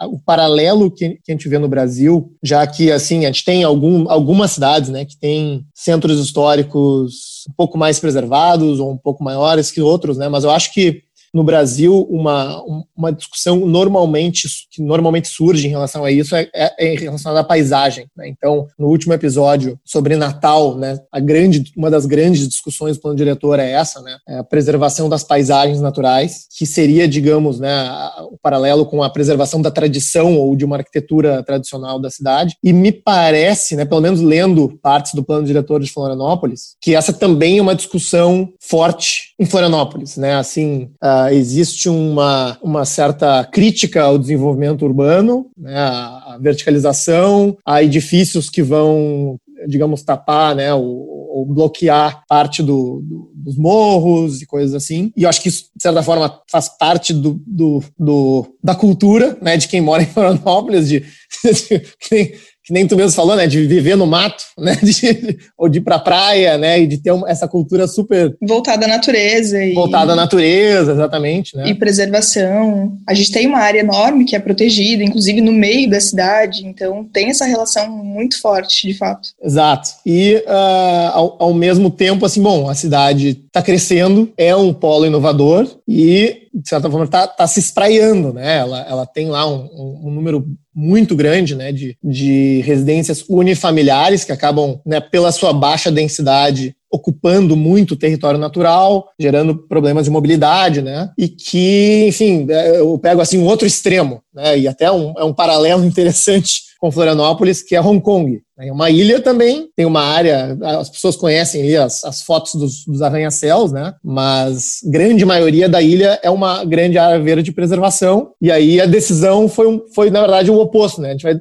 o 0.02 0.18
paralelo 0.20 0.90
que, 0.90 1.18
que, 1.22 1.30
a 1.30 1.32
gente 1.32 1.48
vê 1.48 1.58
no 1.58 1.68
Brasil, 1.68 2.32
já 2.42 2.66
que 2.66 2.92
assim 2.92 3.24
a 3.24 3.26
gente 3.28 3.44
tem 3.44 3.64
algum, 3.64 4.08
algumas 4.08 4.52
cidades, 4.52 4.88
né, 4.90 5.04
que 5.04 5.16
tem 5.16 5.66
centros 5.74 6.20
históricos 6.20 7.44
um 7.48 7.52
pouco 7.56 7.76
mais 7.76 7.98
preservados 7.98 8.78
ou 8.78 8.92
um 8.92 8.96
pouco 8.96 9.24
maiores 9.24 9.70
que 9.70 9.80
outros, 9.80 10.16
né, 10.16 10.28
mas 10.28 10.44
eu 10.44 10.50
acho 10.50 10.72
que 10.72 11.02
no 11.34 11.42
Brasil, 11.42 12.06
uma, 12.08 12.62
uma 12.96 13.12
discussão 13.12 13.66
normalmente 13.66 14.46
que 14.70 14.80
normalmente 14.80 15.26
surge 15.26 15.66
em 15.66 15.70
relação 15.70 16.04
a 16.04 16.12
isso 16.12 16.36
é, 16.36 16.48
é, 16.54 16.86
é 16.86 16.94
em 16.94 16.96
relação 16.96 17.36
à 17.36 17.42
paisagem. 17.42 18.06
Né? 18.16 18.28
Então, 18.28 18.68
no 18.78 18.86
último 18.86 19.12
episódio 19.12 19.76
sobre 19.84 20.14
Natal, 20.16 20.76
né, 20.76 20.96
a 21.10 21.18
grande, 21.18 21.72
uma 21.76 21.90
das 21.90 22.06
grandes 22.06 22.48
discussões 22.48 22.96
do 22.96 23.02
plano 23.02 23.16
diretor 23.16 23.58
é 23.58 23.72
essa, 23.72 24.00
né, 24.00 24.16
é 24.28 24.38
a 24.38 24.44
preservação 24.44 25.08
das 25.08 25.24
paisagens 25.24 25.80
naturais, 25.80 26.46
que 26.56 26.64
seria, 26.64 27.08
digamos, 27.08 27.58
né, 27.58 27.84
o 28.30 28.38
paralelo 28.40 28.86
com 28.86 29.02
a 29.02 29.10
preservação 29.10 29.60
da 29.60 29.72
tradição 29.72 30.38
ou 30.38 30.54
de 30.54 30.64
uma 30.64 30.76
arquitetura 30.76 31.42
tradicional 31.42 31.98
da 31.98 32.10
cidade. 32.10 32.56
E 32.62 32.72
me 32.72 32.92
parece, 32.92 33.74
né, 33.74 33.84
pelo 33.84 34.00
menos 34.00 34.20
lendo 34.20 34.78
partes 34.80 35.14
do 35.14 35.24
plano 35.24 35.46
diretor 35.46 35.80
de 35.80 35.90
Florianópolis, 35.90 36.76
que 36.80 36.94
essa 36.94 37.12
também 37.12 37.58
é 37.58 37.62
uma 37.62 37.74
discussão 37.74 38.52
forte 38.60 39.34
em 39.38 39.46
Florianópolis, 39.46 40.16
né? 40.16 40.36
Assim, 40.36 40.90
uh, 41.02 41.23
existe 41.32 41.88
uma, 41.88 42.58
uma 42.62 42.84
certa 42.84 43.44
crítica 43.44 44.02
ao 44.02 44.18
desenvolvimento 44.18 44.84
urbano, 44.84 45.46
né, 45.56 45.76
a, 45.76 46.38
verticalização, 46.40 47.56
a 47.64 47.82
edifícios 47.82 48.50
que 48.50 48.62
vão 48.62 49.38
digamos, 49.66 50.02
tapar, 50.02 50.54
né, 50.54 50.72
ou, 50.74 50.84
ou 50.84 51.46
bloquear 51.46 52.22
parte 52.28 52.62
do, 52.62 53.00
do, 53.02 53.32
dos 53.34 53.56
morros 53.56 54.42
e 54.42 54.46
coisas 54.46 54.74
assim. 54.74 55.12
E 55.16 55.22
eu 55.22 55.28
acho 55.28 55.40
que 55.40 55.48
isso, 55.48 55.64
de 55.74 55.82
certa 55.82 56.02
forma, 56.02 56.40
faz 56.50 56.68
parte 56.68 57.12
do, 57.12 57.40
do, 57.46 57.82
do 57.98 58.46
da 58.62 58.74
cultura, 58.74 59.36
né, 59.40 59.56
de 59.56 59.68
quem 59.68 59.80
mora 59.80 60.02
em 60.02 60.06
Florianópolis, 60.06 60.88
de, 60.88 61.00
de, 61.44 61.82
de 62.10 62.34
que 62.64 62.72
nem 62.72 62.86
tu 62.86 62.96
mesmo 62.96 63.12
falou, 63.12 63.36
né, 63.36 63.46
de 63.46 63.66
viver 63.66 63.96
no 63.96 64.06
mato, 64.06 64.44
né, 64.58 64.74
de, 64.82 65.38
ou 65.56 65.68
de 65.68 65.78
ir 65.78 65.82
pra 65.82 65.98
praia, 65.98 66.56
né, 66.56 66.80
e 66.80 66.86
de 66.86 66.98
ter 66.98 67.12
uma, 67.12 67.28
essa 67.28 67.46
cultura 67.46 67.86
super... 67.86 68.34
Voltada 68.40 68.86
à 68.86 68.88
natureza. 68.88 69.62
E, 69.62 69.74
voltada 69.74 70.14
à 70.14 70.16
natureza, 70.16 70.92
exatamente, 70.92 71.56
né. 71.56 71.68
E 71.68 71.74
preservação. 71.74 72.96
A 73.06 73.12
gente 73.12 73.30
tem 73.30 73.46
uma 73.46 73.58
área 73.58 73.80
enorme 73.80 74.24
que 74.24 74.34
é 74.34 74.38
protegida, 74.38 75.04
inclusive 75.04 75.40
no 75.40 75.52
meio 75.52 75.90
da 75.90 76.00
cidade, 76.00 76.66
então 76.66 77.04
tem 77.04 77.28
essa 77.28 77.44
relação 77.44 77.88
muito 77.90 78.40
forte, 78.40 78.88
de 78.88 78.94
fato. 78.94 79.28
Exato. 79.42 79.90
E 80.06 80.42
uh, 80.46 81.10
ao, 81.12 81.36
ao 81.38 81.54
mesmo 81.54 81.90
tempo, 81.90 82.24
assim, 82.24 82.42
bom, 82.42 82.68
a 82.68 82.74
cidade 82.74 83.40
está 83.46 83.62
crescendo, 83.62 84.32
é 84.36 84.54
um 84.56 84.72
polo 84.72 85.06
inovador 85.06 85.68
e, 85.86 86.43
de 86.54 86.68
certa 86.68 86.88
forma, 86.88 87.04
está 87.04 87.26
tá 87.26 87.46
se 87.46 87.58
espraiando, 87.58 88.32
né, 88.32 88.58
ela, 88.58 88.80
ela 88.88 89.06
tem 89.06 89.28
lá 89.28 89.46
um, 89.46 89.64
um, 89.72 90.00
um 90.04 90.10
número 90.10 90.46
muito 90.74 91.16
grande 91.16 91.54
né, 91.54 91.72
de, 91.72 91.96
de 92.02 92.60
residências 92.64 93.24
unifamiliares 93.28 94.24
que 94.24 94.32
acabam, 94.32 94.80
né, 94.86 95.00
pela 95.00 95.32
sua 95.32 95.52
baixa 95.52 95.90
densidade, 95.90 96.76
ocupando 96.94 97.56
muito 97.56 97.96
território 97.96 98.38
natural, 98.38 99.08
gerando 99.18 99.56
problemas 99.66 100.04
de 100.04 100.10
mobilidade, 100.12 100.80
né? 100.80 101.10
E 101.18 101.26
que, 101.26 102.06
enfim, 102.06 102.46
é, 102.48 102.78
eu 102.78 102.96
pego 103.00 103.20
assim 103.20 103.36
um 103.36 103.46
outro 103.46 103.66
extremo, 103.66 104.22
né? 104.32 104.56
E 104.56 104.68
até 104.68 104.92
um, 104.92 105.12
é 105.18 105.24
um 105.24 105.34
paralelo 105.34 105.82
interessante 105.84 106.62
com 106.84 106.92
Florianópolis, 106.92 107.62
que 107.62 107.74
é 107.74 107.80
Hong 107.80 107.98
Kong. 107.98 108.42
É 108.58 108.70
uma 108.70 108.90
ilha 108.90 109.18
também, 109.18 109.70
tem 109.74 109.86
uma 109.86 110.02
área, 110.02 110.54
as 110.78 110.90
pessoas 110.90 111.16
conhecem 111.16 111.62
ali 111.62 111.76
as, 111.78 112.04
as 112.04 112.20
fotos 112.20 112.54
dos, 112.56 112.84
dos 112.84 113.00
arranha-céus, 113.00 113.72
né? 113.72 113.94
Mas 114.04 114.80
grande 114.84 115.24
maioria 115.24 115.66
da 115.66 115.80
ilha 115.80 116.20
é 116.22 116.28
uma 116.28 116.62
grande 116.62 116.98
área 116.98 117.18
verde 117.18 117.44
de 117.44 117.52
preservação. 117.52 118.32
E 118.38 118.52
aí 118.52 118.82
a 118.82 118.84
decisão 118.84 119.48
foi, 119.48 119.66
um, 119.66 119.80
foi 119.94 120.10
na 120.10 120.20
verdade, 120.20 120.50
o 120.50 120.58
oposto, 120.58 121.00
né? 121.00 121.08
A 121.08 121.12
gente 121.12 121.22
vai, 121.22 121.40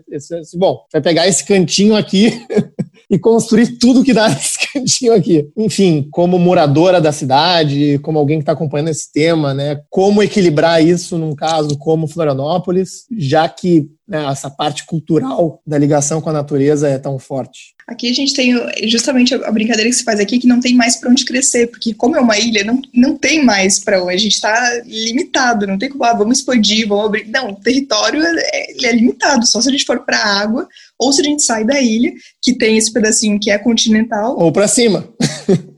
bom, 0.55 0.79
vai 0.93 1.01
pegar 1.01 1.27
esse 1.27 1.43
cantinho 1.43 1.93
aqui 1.97 2.41
e 3.09 3.19
construir 3.19 3.77
tudo 3.77 4.03
que 4.03 4.13
dá 4.13 4.27
nesse 4.29 4.57
cantinho 4.71 5.13
aqui. 5.13 5.49
Enfim, 5.57 6.07
como 6.11 6.39
moradora 6.39 6.99
da 6.99 7.11
cidade, 7.11 7.99
como 7.99 8.19
alguém 8.19 8.37
que 8.37 8.43
está 8.43 8.53
acompanhando 8.53 8.89
esse 8.89 9.11
tema, 9.11 9.53
né? 9.53 9.81
Como 9.89 10.23
equilibrar 10.23 10.83
isso 10.83 11.17
num 11.17 11.35
caso 11.35 11.77
como 11.77 12.07
Florianópolis, 12.07 13.05
já 13.17 13.47
que 13.47 13.89
né, 14.07 14.25
essa 14.25 14.49
parte 14.49 14.85
cultural 14.85 15.61
da 15.65 15.77
ligação 15.77 16.21
com 16.21 16.29
a 16.29 16.33
natureza 16.33 16.87
é 16.87 16.97
tão 16.97 17.17
forte? 17.17 17.72
Aqui 17.87 18.09
a 18.09 18.13
gente 18.13 18.33
tem 18.33 18.53
justamente 18.87 19.33
a 19.33 19.51
brincadeira 19.51 19.89
que 19.89 19.95
se 19.95 20.03
faz 20.03 20.19
aqui 20.19 20.39
que 20.39 20.47
não 20.47 20.59
tem 20.59 20.73
mais 20.73 20.95
para 20.95 21.09
onde 21.09 21.25
crescer, 21.25 21.67
porque 21.67 21.93
como 21.93 22.15
é 22.15 22.19
uma 22.19 22.37
ilha, 22.37 22.63
não, 22.63 22.81
não 22.93 23.17
tem 23.17 23.43
mais 23.43 23.79
para 23.79 24.01
onde. 24.01 24.13
A 24.13 24.17
gente 24.17 24.35
está 24.35 24.81
limitado, 24.85 25.67
não 25.67 25.77
tem 25.77 25.89
como, 25.89 26.03
ah, 26.03 26.13
vamos 26.13 26.39
expandir, 26.39 26.87
vamos 26.87 27.05
abrir. 27.05 27.27
Não, 27.27 27.49
o 27.49 27.55
território 27.55 28.23
é, 28.23 28.85
é 28.85 28.91
limitado, 28.93 29.45
só 29.45 29.59
se 29.59 29.69
a 29.69 29.71
gente 29.71 29.85
for 29.85 29.99
para 30.05 30.17
a 30.17 30.41
água 30.41 30.67
ou 30.97 31.11
se 31.11 31.21
a 31.21 31.23
gente 31.23 31.43
sai 31.43 31.65
da 31.65 31.81
ilha, 31.81 32.13
que 32.41 32.53
tem 32.53 32.77
esse 32.77 32.91
pedacinho 32.91 33.39
que 33.39 33.51
é 33.51 33.57
continental. 33.57 34.37
Ou 34.39 34.51
para 34.51 34.67
cima. 34.67 35.07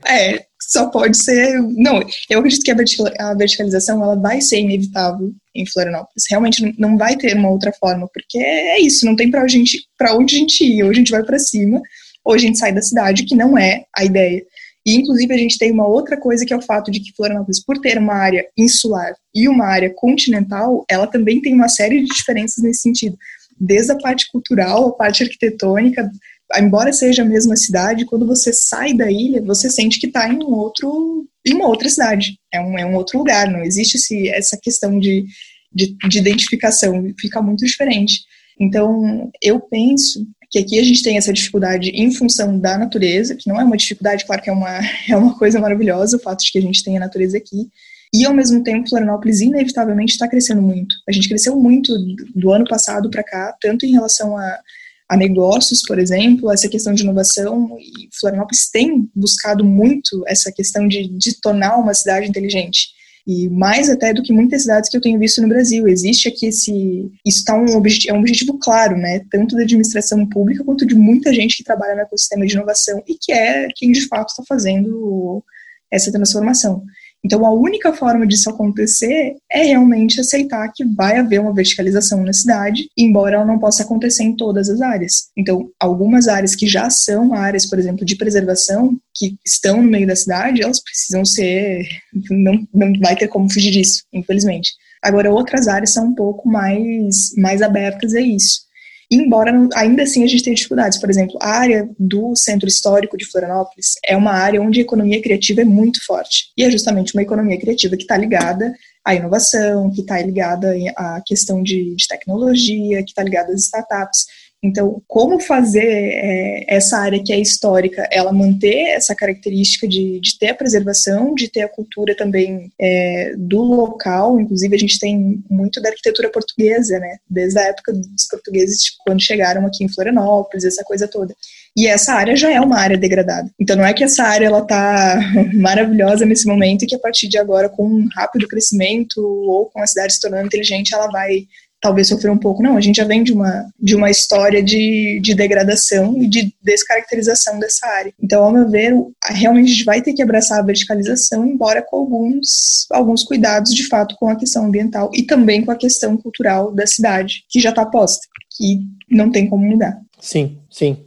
é, 0.06 0.44
só 0.66 0.86
pode 0.90 1.22
ser. 1.22 1.60
Não, 1.60 2.00
eu 2.28 2.38
acredito 2.38 2.64
que 2.64 2.70
a 2.70 3.34
verticalização 3.34 4.02
ela 4.02 4.16
vai 4.16 4.40
ser 4.40 4.60
inevitável 4.60 5.32
em 5.54 5.66
Florianópolis. 5.66 6.24
Realmente 6.30 6.74
não 6.78 6.96
vai 6.96 7.16
ter 7.16 7.36
uma 7.36 7.50
outra 7.50 7.72
forma, 7.72 8.08
porque 8.12 8.38
é 8.38 8.80
isso, 8.80 9.06
não 9.06 9.16
tem 9.16 9.30
para 9.30 9.46
gente 9.46 9.86
para 9.96 10.14
onde 10.14 10.36
a 10.36 10.38
gente 10.38 10.64
ir. 10.64 10.82
Ou 10.82 10.90
a 10.90 10.94
gente 10.94 11.10
vai 11.10 11.22
para 11.22 11.38
cima, 11.38 11.80
ou 12.24 12.34
a 12.34 12.38
gente 12.38 12.58
sai 12.58 12.72
da 12.72 12.82
cidade, 12.82 13.24
que 13.24 13.36
não 13.36 13.56
é 13.56 13.84
a 13.96 14.04
ideia. 14.04 14.42
E, 14.86 14.94
inclusive, 14.94 15.34
a 15.34 15.38
gente 15.38 15.58
tem 15.58 15.72
uma 15.72 15.86
outra 15.86 16.16
coisa 16.16 16.46
que 16.46 16.52
é 16.52 16.56
o 16.56 16.62
fato 16.62 16.92
de 16.92 17.00
que 17.00 17.12
Florianópolis, 17.12 17.62
por 17.64 17.78
ter 17.78 17.98
uma 17.98 18.14
área 18.14 18.46
insular 18.56 19.16
e 19.34 19.48
uma 19.48 19.66
área 19.66 19.92
continental, 19.92 20.84
ela 20.88 21.08
também 21.08 21.40
tem 21.40 21.52
uma 21.54 21.68
série 21.68 22.02
de 22.02 22.14
diferenças 22.14 22.62
nesse 22.62 22.82
sentido. 22.82 23.16
Desde 23.58 23.90
a 23.90 23.98
parte 23.98 24.30
cultural, 24.30 24.88
a 24.88 24.92
parte 24.92 25.24
arquitetônica, 25.24 26.08
embora 26.54 26.92
seja 26.92 27.22
a 27.22 27.26
mesma 27.26 27.56
cidade, 27.56 28.04
quando 28.04 28.26
você 28.26 28.52
sai 28.52 28.94
da 28.94 29.10
ilha, 29.10 29.42
você 29.42 29.68
sente 29.68 29.98
que 29.98 30.06
está 30.06 30.28
em 30.28 30.36
um 30.36 30.50
outro, 30.52 31.26
em 31.46 31.54
uma 31.54 31.68
outra 31.68 31.88
cidade. 31.88 32.38
É 32.52 32.60
um, 32.60 32.78
é 32.78 32.86
um 32.86 32.94
outro 32.94 33.18
lugar. 33.18 33.50
Não 33.50 33.62
existe 33.62 33.96
esse, 33.96 34.28
essa 34.28 34.58
questão 34.60 34.98
de, 34.98 35.24
de, 35.72 35.96
de 36.08 36.18
identificação. 36.18 37.04
Fica 37.18 37.42
muito 37.42 37.64
diferente. 37.64 38.20
Então, 38.58 39.30
eu 39.42 39.60
penso 39.60 40.26
que 40.50 40.58
aqui 40.58 40.78
a 40.78 40.84
gente 40.84 41.02
tem 41.02 41.16
essa 41.16 41.32
dificuldade 41.32 41.90
em 41.90 42.10
função 42.12 42.58
da 42.58 42.78
natureza, 42.78 43.34
que 43.34 43.48
não 43.48 43.60
é 43.60 43.64
uma 43.64 43.76
dificuldade, 43.76 44.24
claro 44.24 44.42
que 44.42 44.48
é 44.48 44.52
uma, 44.52 44.80
é 45.08 45.16
uma 45.16 45.36
coisa 45.36 45.60
maravilhosa 45.60 46.16
o 46.16 46.20
fato 46.20 46.44
de 46.44 46.52
que 46.52 46.58
a 46.58 46.62
gente 46.62 46.84
tem 46.84 46.96
a 46.96 47.00
natureza 47.00 47.36
aqui, 47.36 47.68
e 48.14 48.24
ao 48.24 48.32
mesmo 48.32 48.62
tempo 48.62 48.88
Florianópolis 48.88 49.40
inevitavelmente 49.40 50.12
está 50.12 50.28
crescendo 50.28 50.62
muito. 50.62 50.94
A 51.08 51.12
gente 51.12 51.28
cresceu 51.28 51.56
muito 51.56 51.92
do 52.34 52.50
ano 52.50 52.64
passado 52.64 53.10
para 53.10 53.24
cá, 53.24 53.54
tanto 53.60 53.84
em 53.84 53.92
relação 53.92 54.36
a 54.36 54.58
a 55.08 55.16
negócios, 55.16 55.82
por 55.82 55.98
exemplo, 55.98 56.52
essa 56.52 56.68
questão 56.68 56.92
de 56.92 57.02
inovação, 57.02 57.76
e 57.78 58.08
Florianópolis 58.18 58.68
tem 58.70 59.08
buscado 59.14 59.64
muito 59.64 60.24
essa 60.26 60.50
questão 60.50 60.88
de, 60.88 61.08
de 61.08 61.40
tornar 61.40 61.76
uma 61.76 61.94
cidade 61.94 62.28
inteligente. 62.28 62.88
E 63.26 63.48
mais 63.48 63.90
até 63.90 64.12
do 64.12 64.22
que 64.22 64.32
muitas 64.32 64.62
cidades 64.62 64.88
que 64.88 64.96
eu 64.96 65.00
tenho 65.00 65.18
visto 65.18 65.42
no 65.42 65.48
Brasil. 65.48 65.88
Existe 65.88 66.28
aqui 66.28 66.46
esse. 66.46 67.10
Isso 67.24 67.44
tá 67.44 67.56
um 67.56 67.66
é 67.66 68.12
um 68.12 68.18
objetivo 68.18 68.56
claro, 68.56 68.96
né? 68.96 69.20
Tanto 69.30 69.56
da 69.56 69.62
administração 69.62 70.24
pública 70.28 70.62
quanto 70.62 70.86
de 70.86 70.94
muita 70.94 71.34
gente 71.34 71.56
que 71.56 71.64
trabalha 71.64 71.96
no 71.96 72.02
ecossistema 72.02 72.46
de 72.46 72.54
inovação 72.54 73.02
e 73.06 73.16
que 73.20 73.32
é 73.32 73.66
quem 73.74 73.90
de 73.90 74.06
fato 74.06 74.28
está 74.28 74.44
fazendo 74.46 75.42
essa 75.90 76.12
transformação. 76.12 76.84
Então, 77.26 77.44
a 77.44 77.50
única 77.50 77.92
forma 77.92 78.24
disso 78.24 78.48
acontecer 78.48 79.34
é 79.50 79.64
realmente 79.64 80.20
aceitar 80.20 80.70
que 80.72 80.84
vai 80.84 81.16
haver 81.16 81.40
uma 81.40 81.52
verticalização 81.52 82.22
na 82.22 82.32
cidade, 82.32 82.88
embora 82.96 83.34
ela 83.34 83.44
não 83.44 83.58
possa 83.58 83.82
acontecer 83.82 84.22
em 84.22 84.36
todas 84.36 84.70
as 84.70 84.80
áreas. 84.80 85.24
Então, 85.36 85.68
algumas 85.80 86.28
áreas 86.28 86.54
que 86.54 86.68
já 86.68 86.88
são 86.88 87.34
áreas, 87.34 87.66
por 87.66 87.80
exemplo, 87.80 88.04
de 88.04 88.14
preservação, 88.14 88.96
que 89.12 89.36
estão 89.44 89.82
no 89.82 89.90
meio 89.90 90.06
da 90.06 90.14
cidade, 90.14 90.62
elas 90.62 90.80
precisam 90.80 91.24
ser. 91.24 91.84
Não, 92.30 92.64
não 92.72 92.92
vai 93.00 93.16
ter 93.16 93.26
como 93.26 93.52
fugir 93.52 93.72
disso, 93.72 94.04
infelizmente. 94.12 94.70
Agora, 95.02 95.32
outras 95.32 95.66
áreas 95.66 95.92
são 95.92 96.06
um 96.06 96.14
pouco 96.14 96.48
mais, 96.48 97.34
mais 97.36 97.60
abertas 97.60 98.14
a 98.14 98.20
isso 98.20 98.65
embora 99.10 99.52
ainda 99.74 100.02
assim 100.02 100.24
a 100.24 100.26
gente 100.26 100.42
tenha 100.42 100.56
dificuldades. 100.56 100.98
Por 100.98 101.08
exemplo, 101.08 101.38
a 101.40 101.48
área 101.48 101.88
do 101.98 102.34
centro 102.34 102.68
histórico 102.68 103.16
de 103.16 103.24
Florianópolis 103.24 103.94
é 104.04 104.16
uma 104.16 104.32
área 104.32 104.60
onde 104.60 104.80
a 104.80 104.82
economia 104.82 105.22
criativa 105.22 105.60
é 105.60 105.64
muito 105.64 106.04
forte. 106.04 106.52
E 106.56 106.64
é 106.64 106.70
justamente 106.70 107.14
uma 107.14 107.22
economia 107.22 107.58
criativa 107.58 107.96
que 107.96 108.02
está 108.02 108.16
ligada 108.16 108.72
à 109.04 109.14
inovação, 109.14 109.90
que 109.90 110.00
está 110.00 110.20
ligada 110.20 110.74
à 110.96 111.22
questão 111.24 111.62
de, 111.62 111.94
de 111.94 112.06
tecnologia, 112.08 113.02
que 113.04 113.10
está 113.10 113.22
ligada 113.22 113.52
às 113.52 113.62
startups. 113.62 114.26
Então, 114.62 115.02
como 115.06 115.38
fazer 115.38 115.84
é, 115.84 116.64
essa 116.68 116.98
área 116.98 117.22
que 117.22 117.32
é 117.32 117.38
histórica, 117.38 118.08
ela 118.10 118.32
manter 118.32 118.88
essa 118.88 119.14
característica 119.14 119.86
de, 119.86 120.18
de 120.18 120.38
ter 120.38 120.48
a 120.48 120.54
preservação, 120.54 121.34
de 121.34 121.48
ter 121.48 121.62
a 121.62 121.68
cultura 121.68 122.16
também 122.16 122.72
é, 122.80 123.34
do 123.36 123.62
local, 123.62 124.40
inclusive 124.40 124.74
a 124.74 124.78
gente 124.78 124.98
tem 124.98 125.42
muito 125.50 125.80
da 125.80 125.90
arquitetura 125.90 126.30
portuguesa, 126.30 126.98
né, 126.98 127.18
desde 127.28 127.58
a 127.58 127.64
época 127.64 127.92
dos 127.92 128.26
portugueses, 128.28 128.82
tipo, 128.82 128.98
quando 129.06 129.22
chegaram 129.22 129.66
aqui 129.66 129.84
em 129.84 129.92
Florianópolis, 129.92 130.64
essa 130.64 130.82
coisa 130.84 131.06
toda. 131.06 131.34
E 131.76 131.86
essa 131.86 132.14
área 132.14 132.34
já 132.34 132.50
é 132.50 132.58
uma 132.58 132.78
área 132.78 132.96
degradada. 132.96 133.50
Então 133.60 133.76
não 133.76 133.84
é 133.84 133.92
que 133.92 134.02
essa 134.02 134.22
área 134.24 134.46
ela 134.46 134.66
tá 134.66 135.20
maravilhosa 135.52 136.24
nesse 136.24 136.46
momento 136.46 136.84
e 136.84 136.86
que 136.86 136.94
a 136.94 136.98
partir 136.98 137.28
de 137.28 137.36
agora 137.36 137.68
com 137.68 137.86
um 137.86 138.08
rápido 138.14 138.48
crescimento 138.48 139.20
ou 139.20 139.66
com 139.66 139.82
a 139.82 139.86
cidade 139.86 140.14
se 140.14 140.20
tornando 140.20 140.46
inteligente, 140.46 140.94
ela 140.94 141.08
vai 141.08 141.46
talvez 141.80 142.08
sofrer 142.08 142.30
um 142.30 142.38
pouco. 142.38 142.62
Não, 142.62 142.76
a 142.76 142.80
gente 142.80 142.96
já 142.96 143.04
vem 143.04 143.22
de 143.22 143.32
uma, 143.32 143.66
de 143.80 143.94
uma 143.94 144.10
história 144.10 144.62
de, 144.62 145.20
de 145.22 145.34
degradação 145.34 146.16
e 146.16 146.28
de 146.28 146.54
descaracterização 146.62 147.58
dessa 147.58 147.86
área. 147.86 148.12
Então, 148.20 148.42
ao 148.42 148.52
meu 148.52 148.68
ver, 148.68 148.92
realmente 149.24 149.66
a 149.66 149.74
gente 149.74 149.84
vai 149.84 150.02
ter 150.02 150.12
que 150.12 150.22
abraçar 150.22 150.58
a 150.58 150.62
verticalização, 150.62 151.46
embora 151.46 151.82
com 151.82 151.96
alguns, 151.96 152.86
alguns 152.90 153.24
cuidados, 153.24 153.74
de 153.74 153.86
fato, 153.86 154.16
com 154.18 154.28
a 154.28 154.36
questão 154.36 154.66
ambiental 154.66 155.10
e 155.14 155.22
também 155.22 155.64
com 155.64 155.70
a 155.70 155.76
questão 155.76 156.16
cultural 156.16 156.72
da 156.72 156.86
cidade, 156.86 157.44
que 157.48 157.60
já 157.60 157.70
está 157.70 157.84
posta, 157.84 158.26
que 158.56 158.80
não 159.10 159.30
tem 159.30 159.48
como 159.48 159.64
mudar. 159.64 159.98
Sim, 160.20 160.58
sim. 160.70 161.04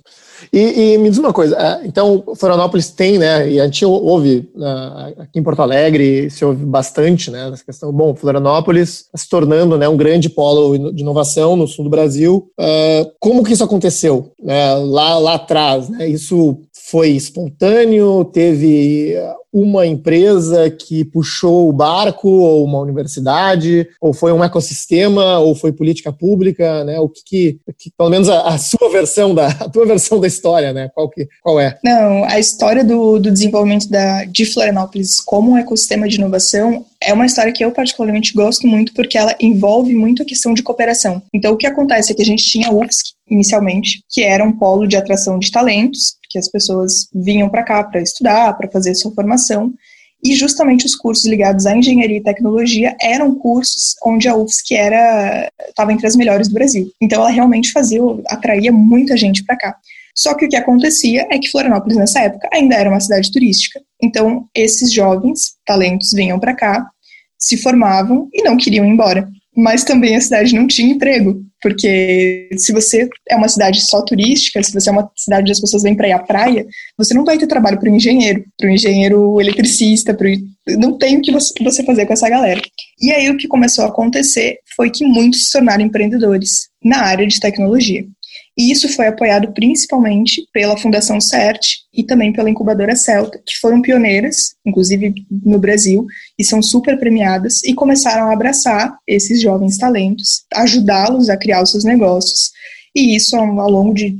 E, 0.51 0.93
e, 0.93 0.97
me 0.97 1.09
diz 1.09 1.19
uma 1.19 1.31
coisa, 1.31 1.55
é, 1.55 1.85
então 1.85 2.23
Florianópolis 2.35 2.89
tem, 2.89 3.17
né, 3.17 3.49
e 3.49 3.59
a 3.59 3.65
gente 3.65 3.85
ouve 3.85 4.49
uh, 4.55 5.21
aqui 5.21 5.39
em 5.39 5.43
Porto 5.43 5.61
Alegre, 5.61 6.29
se 6.29 6.43
ouve 6.43 6.65
bastante, 6.65 7.29
né, 7.29 7.49
essa 7.53 7.63
questão, 7.63 7.91
bom, 7.91 8.15
Florianópolis 8.15 9.05
tá 9.11 9.17
se 9.17 9.29
tornando, 9.29 9.77
né, 9.77 9.87
um 9.87 9.97
grande 9.97 10.29
polo 10.29 10.91
de 10.91 11.01
inovação 11.01 11.55
no 11.55 11.67
sul 11.67 11.83
do 11.83 11.89
Brasil. 11.89 12.49
Uh, 12.59 13.11
como 13.19 13.43
que 13.43 13.53
isso 13.53 13.63
aconteceu, 13.63 14.31
né, 14.41 14.73
lá, 14.75 15.19
lá 15.19 15.35
atrás, 15.35 15.87
né, 15.87 16.07
isso 16.07 16.59
foi 16.89 17.09
espontâneo, 17.09 18.25
teve 18.25 19.15
uma 19.51 19.85
empresa 19.85 20.69
que 20.69 21.03
puxou 21.03 21.69
o 21.69 21.73
barco, 21.73 22.29
ou 22.29 22.63
uma 22.63 22.79
universidade, 22.79 23.87
ou 23.99 24.13
foi 24.13 24.31
um 24.31 24.43
ecossistema, 24.43 25.39
ou 25.39 25.55
foi 25.55 25.71
política 25.71 26.11
pública, 26.11 26.83
né? 26.83 26.99
O 26.99 27.09
que, 27.09 27.21
que, 27.25 27.59
que 27.77 27.91
pelo 27.97 28.09
menos 28.09 28.29
a, 28.29 28.41
a, 28.41 28.57
sua 28.57 28.89
versão 28.89 29.33
da 29.33 29.47
a 29.47 29.69
tua 29.69 29.85
versão 29.85 30.19
da 30.19 30.27
história, 30.39 30.73
né? 30.73 30.89
Qual 30.93 31.09
que 31.09 31.27
qual 31.43 31.59
é? 31.59 31.77
Não, 31.83 32.23
a 32.23 32.39
história 32.39 32.83
do, 32.83 33.19
do 33.19 33.31
desenvolvimento 33.31 33.89
da 33.89 34.23
de 34.25 34.45
Florianópolis 34.45 35.19
como 35.19 35.51
um 35.51 35.57
ecossistema 35.57 36.07
de 36.07 36.15
inovação 36.15 36.85
é 37.01 37.13
uma 37.13 37.25
história 37.25 37.51
que 37.51 37.63
eu 37.63 37.71
particularmente 37.71 38.33
gosto 38.33 38.65
muito 38.67 38.93
porque 38.93 39.17
ela 39.17 39.35
envolve 39.39 39.93
muito 39.93 40.23
a 40.23 40.25
questão 40.25 40.53
de 40.53 40.63
cooperação. 40.63 41.21
Então, 41.33 41.53
o 41.53 41.57
que 41.57 41.67
acontece 41.67 42.11
é 42.11 42.15
que 42.15 42.21
a 42.21 42.25
gente 42.25 42.43
tinha 42.43 42.69
a 42.69 42.73
UFSC 42.73 43.13
inicialmente, 43.29 44.03
que 44.09 44.23
era 44.23 44.43
um 44.43 44.51
polo 44.51 44.87
de 44.87 44.97
atração 44.97 45.37
de 45.37 45.51
talentos, 45.51 46.15
que 46.29 46.39
as 46.39 46.49
pessoas 46.49 47.07
vinham 47.13 47.49
para 47.49 47.63
cá 47.63 47.83
para 47.83 48.01
estudar, 48.01 48.57
para 48.57 48.69
fazer 48.69 48.95
sua 48.95 49.13
formação, 49.13 49.73
e 50.23 50.35
justamente 50.35 50.85
os 50.85 50.95
cursos 50.95 51.25
ligados 51.25 51.65
à 51.65 51.75
engenharia 51.75 52.17
e 52.17 52.23
tecnologia 52.23 52.95
eram 53.01 53.35
cursos 53.35 53.95
onde 54.03 54.27
a 54.27 54.35
UFSC 54.35 54.75
era 54.75 55.49
estava 55.69 55.93
entre 55.93 56.07
as 56.07 56.15
melhores 56.15 56.49
do 56.49 56.53
Brasil. 56.53 56.91
Então 57.01 57.21
ela 57.21 57.29
realmente 57.29 57.71
fazia 57.71 58.01
atraía 58.27 58.71
muita 58.71 59.15
gente 59.15 59.43
para 59.45 59.57
cá. 59.57 59.77
Só 60.19 60.33
que 60.33 60.45
o 60.45 60.49
que 60.49 60.57
acontecia 60.57 61.25
é 61.31 61.39
que 61.39 61.49
Florianópolis 61.49 61.95
nessa 61.95 62.19
época 62.19 62.49
ainda 62.51 62.75
era 62.75 62.89
uma 62.89 62.99
cidade 62.99 63.31
turística. 63.31 63.79
Então 64.03 64.49
esses 64.53 64.91
jovens 64.91 65.53
talentos 65.65 66.11
vinham 66.11 66.37
para 66.37 66.53
cá, 66.53 66.85
se 67.37 67.55
formavam 67.55 68.27
e 68.33 68.43
não 68.43 68.57
queriam 68.57 68.85
ir 68.85 68.89
embora 68.89 69.29
mas 69.59 69.83
também 69.83 70.15
a 70.15 70.21
cidade 70.21 70.55
não 70.55 70.67
tinha 70.67 70.93
emprego, 70.93 71.43
porque 71.61 72.49
se 72.57 72.71
você 72.71 73.09
é 73.29 73.35
uma 73.35 73.49
cidade 73.49 73.85
só 73.85 74.01
turística, 74.01 74.63
se 74.63 74.71
você 74.71 74.89
é 74.89 74.91
uma 74.91 75.11
cidade 75.17 75.41
onde 75.41 75.51
as 75.51 75.59
pessoas 75.59 75.83
vêm 75.83 75.95
para 75.95 76.07
ir 76.07 76.13
à 76.13 76.19
praia, 76.19 76.65
você 76.97 77.13
não 77.13 77.25
vai 77.25 77.37
ter 77.37 77.45
trabalho 77.45 77.77
para 77.77 77.91
um 77.91 77.95
engenheiro, 77.95 78.45
para 78.57 78.69
um 78.69 78.73
engenheiro 78.73 79.39
eletricista, 79.41 80.13
pro... 80.13 80.29
não 80.77 80.97
tem 80.97 81.17
o 81.17 81.21
que 81.21 81.31
você 81.31 81.83
fazer 81.83 82.05
com 82.05 82.13
essa 82.13 82.29
galera. 82.29 82.61
E 83.01 83.11
aí 83.11 83.29
o 83.29 83.37
que 83.37 83.47
começou 83.47 83.83
a 83.83 83.89
acontecer 83.89 84.59
foi 84.75 84.89
que 84.89 85.05
muitos 85.05 85.47
se 85.47 85.51
tornaram 85.51 85.83
empreendedores 85.83 86.69
na 86.83 87.01
área 87.01 87.27
de 87.27 87.39
tecnologia. 87.39 88.05
E 88.59 88.73
isso 88.73 88.89
foi 88.89 89.07
apoiado 89.07 89.53
principalmente 89.53 90.45
pela 90.51 90.75
Fundação 90.75 91.21
CERT 91.21 91.65
e 91.93 92.03
também 92.03 92.33
pela 92.33 92.49
incubadora 92.49 92.93
Celta, 92.93 93.41
que 93.45 93.57
foram 93.61 93.81
pioneiras, 93.81 94.53
inclusive 94.65 95.13
no 95.31 95.57
Brasil, 95.57 96.05
e 96.37 96.43
são 96.43 96.61
super 96.61 96.99
premiadas, 96.99 97.63
e 97.63 97.73
começaram 97.73 98.29
a 98.29 98.33
abraçar 98.33 98.97
esses 99.07 99.41
jovens 99.41 99.77
talentos, 99.77 100.43
ajudá-los 100.53 101.29
a 101.29 101.37
criar 101.37 101.63
os 101.63 101.71
seus 101.71 101.85
negócios. 101.85 102.51
E 102.93 103.15
isso 103.15 103.37
ao 103.37 103.71
longo 103.71 103.93
de, 103.93 104.19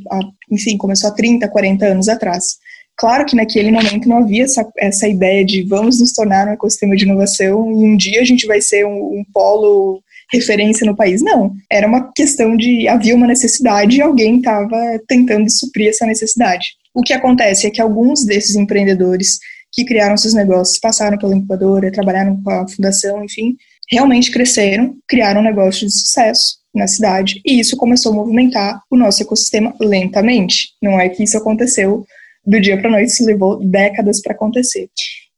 enfim, 0.50 0.78
começou 0.78 1.10
há 1.10 1.14
30, 1.14 1.46
40 1.50 1.86
anos 1.88 2.08
atrás. 2.08 2.60
Claro 2.96 3.26
que 3.26 3.36
naquele 3.36 3.72
momento 3.72 4.08
não 4.08 4.20
havia 4.20 4.46
essa, 4.46 4.66
essa 4.78 5.06
ideia 5.06 5.44
de 5.44 5.64
vamos 5.64 6.00
nos 6.00 6.14
tornar 6.14 6.48
um 6.48 6.52
ecossistema 6.52 6.96
de 6.96 7.04
inovação 7.04 7.70
e 7.74 7.86
um 7.86 7.98
dia 7.98 8.22
a 8.22 8.26
gente 8.26 8.48
vai 8.48 8.62
ser 8.62 8.86
um, 8.86 9.20
um 9.20 9.26
polo 9.34 10.02
referência 10.32 10.86
no 10.86 10.96
país. 10.96 11.22
Não, 11.22 11.54
era 11.72 11.88
uma 11.88 12.12
questão 12.14 12.56
de 12.56 12.88
havia 12.88 13.16
uma 13.16 13.28
necessidade 13.28 13.98
e 13.98 14.02
alguém 14.02 14.38
estava 14.38 14.78
tentando 15.08 15.50
suprir 15.50 15.90
essa 15.90 16.06
necessidade. 16.06 16.68
O 16.94 17.02
que 17.02 17.14
acontece 17.14 17.68
é 17.68 17.70
que 17.70 17.82
alguns 17.82 18.26
desses 18.26 18.56
empreendedores 18.56 19.40
que 19.72 19.86
criaram 19.86 20.18
seus 20.18 20.34
negócios, 20.34 20.80
passaram 20.80 21.18
pela 21.18 21.36
incubadora, 21.36 21.92
trabalharam 21.92 22.42
com 22.42 22.50
a 22.50 22.68
fundação, 22.68 23.24
enfim, 23.24 23.56
realmente 23.92 24.32
cresceram, 24.32 24.96
criaram 25.08 25.42
um 25.42 25.44
negócio 25.44 25.86
de 25.86 25.94
sucesso 25.94 26.60
na 26.74 26.88
cidade 26.88 27.42
e 27.46 27.60
isso 27.60 27.76
começou 27.76 28.12
a 28.12 28.16
movimentar 28.16 28.82
o 28.90 28.98
nosso 28.98 29.22
ecossistema 29.22 29.74
lentamente. 29.80 30.70
Não 30.82 31.00
é 31.00 31.10
que 31.10 31.24
isso 31.24 31.38
aconteceu 31.38 32.06
do 32.46 32.60
dia 32.60 32.80
para 32.80 32.90
noite, 32.90 33.12
isso 33.12 33.26
levou 33.26 33.60
décadas 33.64 34.22
para 34.22 34.34
acontecer. 34.34 34.90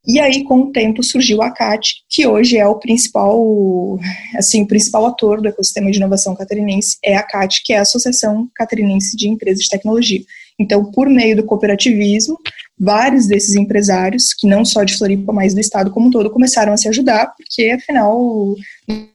E 0.07 0.19
aí, 0.19 0.43
com 0.43 0.61
o 0.61 0.71
tempo, 0.71 1.03
surgiu 1.03 1.43
a 1.43 1.51
CAT, 1.51 1.93
que 2.09 2.25
hoje 2.25 2.57
é 2.57 2.65
o 2.65 2.79
principal, 2.79 3.99
assim, 4.35 4.63
o 4.63 4.67
principal 4.67 5.05
ator 5.05 5.39
do 5.39 5.47
ecossistema 5.47 5.91
de 5.91 5.97
inovação 5.97 6.35
catarinense, 6.35 6.97
é 7.03 7.15
a 7.15 7.21
CAT, 7.21 7.61
que 7.63 7.71
é 7.71 7.77
a 7.77 7.81
Associação 7.81 8.49
Catarinense 8.55 9.15
de 9.15 9.27
Empresas 9.27 9.63
de 9.63 9.69
Tecnologia. 9.69 10.21
Então, 10.59 10.85
por 10.91 11.07
meio 11.07 11.35
do 11.35 11.43
cooperativismo, 11.43 12.37
vários 12.79 13.27
desses 13.27 13.55
empresários, 13.55 14.33
que 14.33 14.47
não 14.47 14.65
só 14.65 14.83
de 14.83 14.97
Floripa, 14.97 15.31
mas 15.31 15.53
do 15.53 15.59
estado 15.59 15.91
como 15.91 16.07
um 16.07 16.11
todo, 16.11 16.31
começaram 16.31 16.73
a 16.73 16.77
se 16.77 16.87
ajudar, 16.87 17.33
porque 17.37 17.69
afinal 17.69 18.55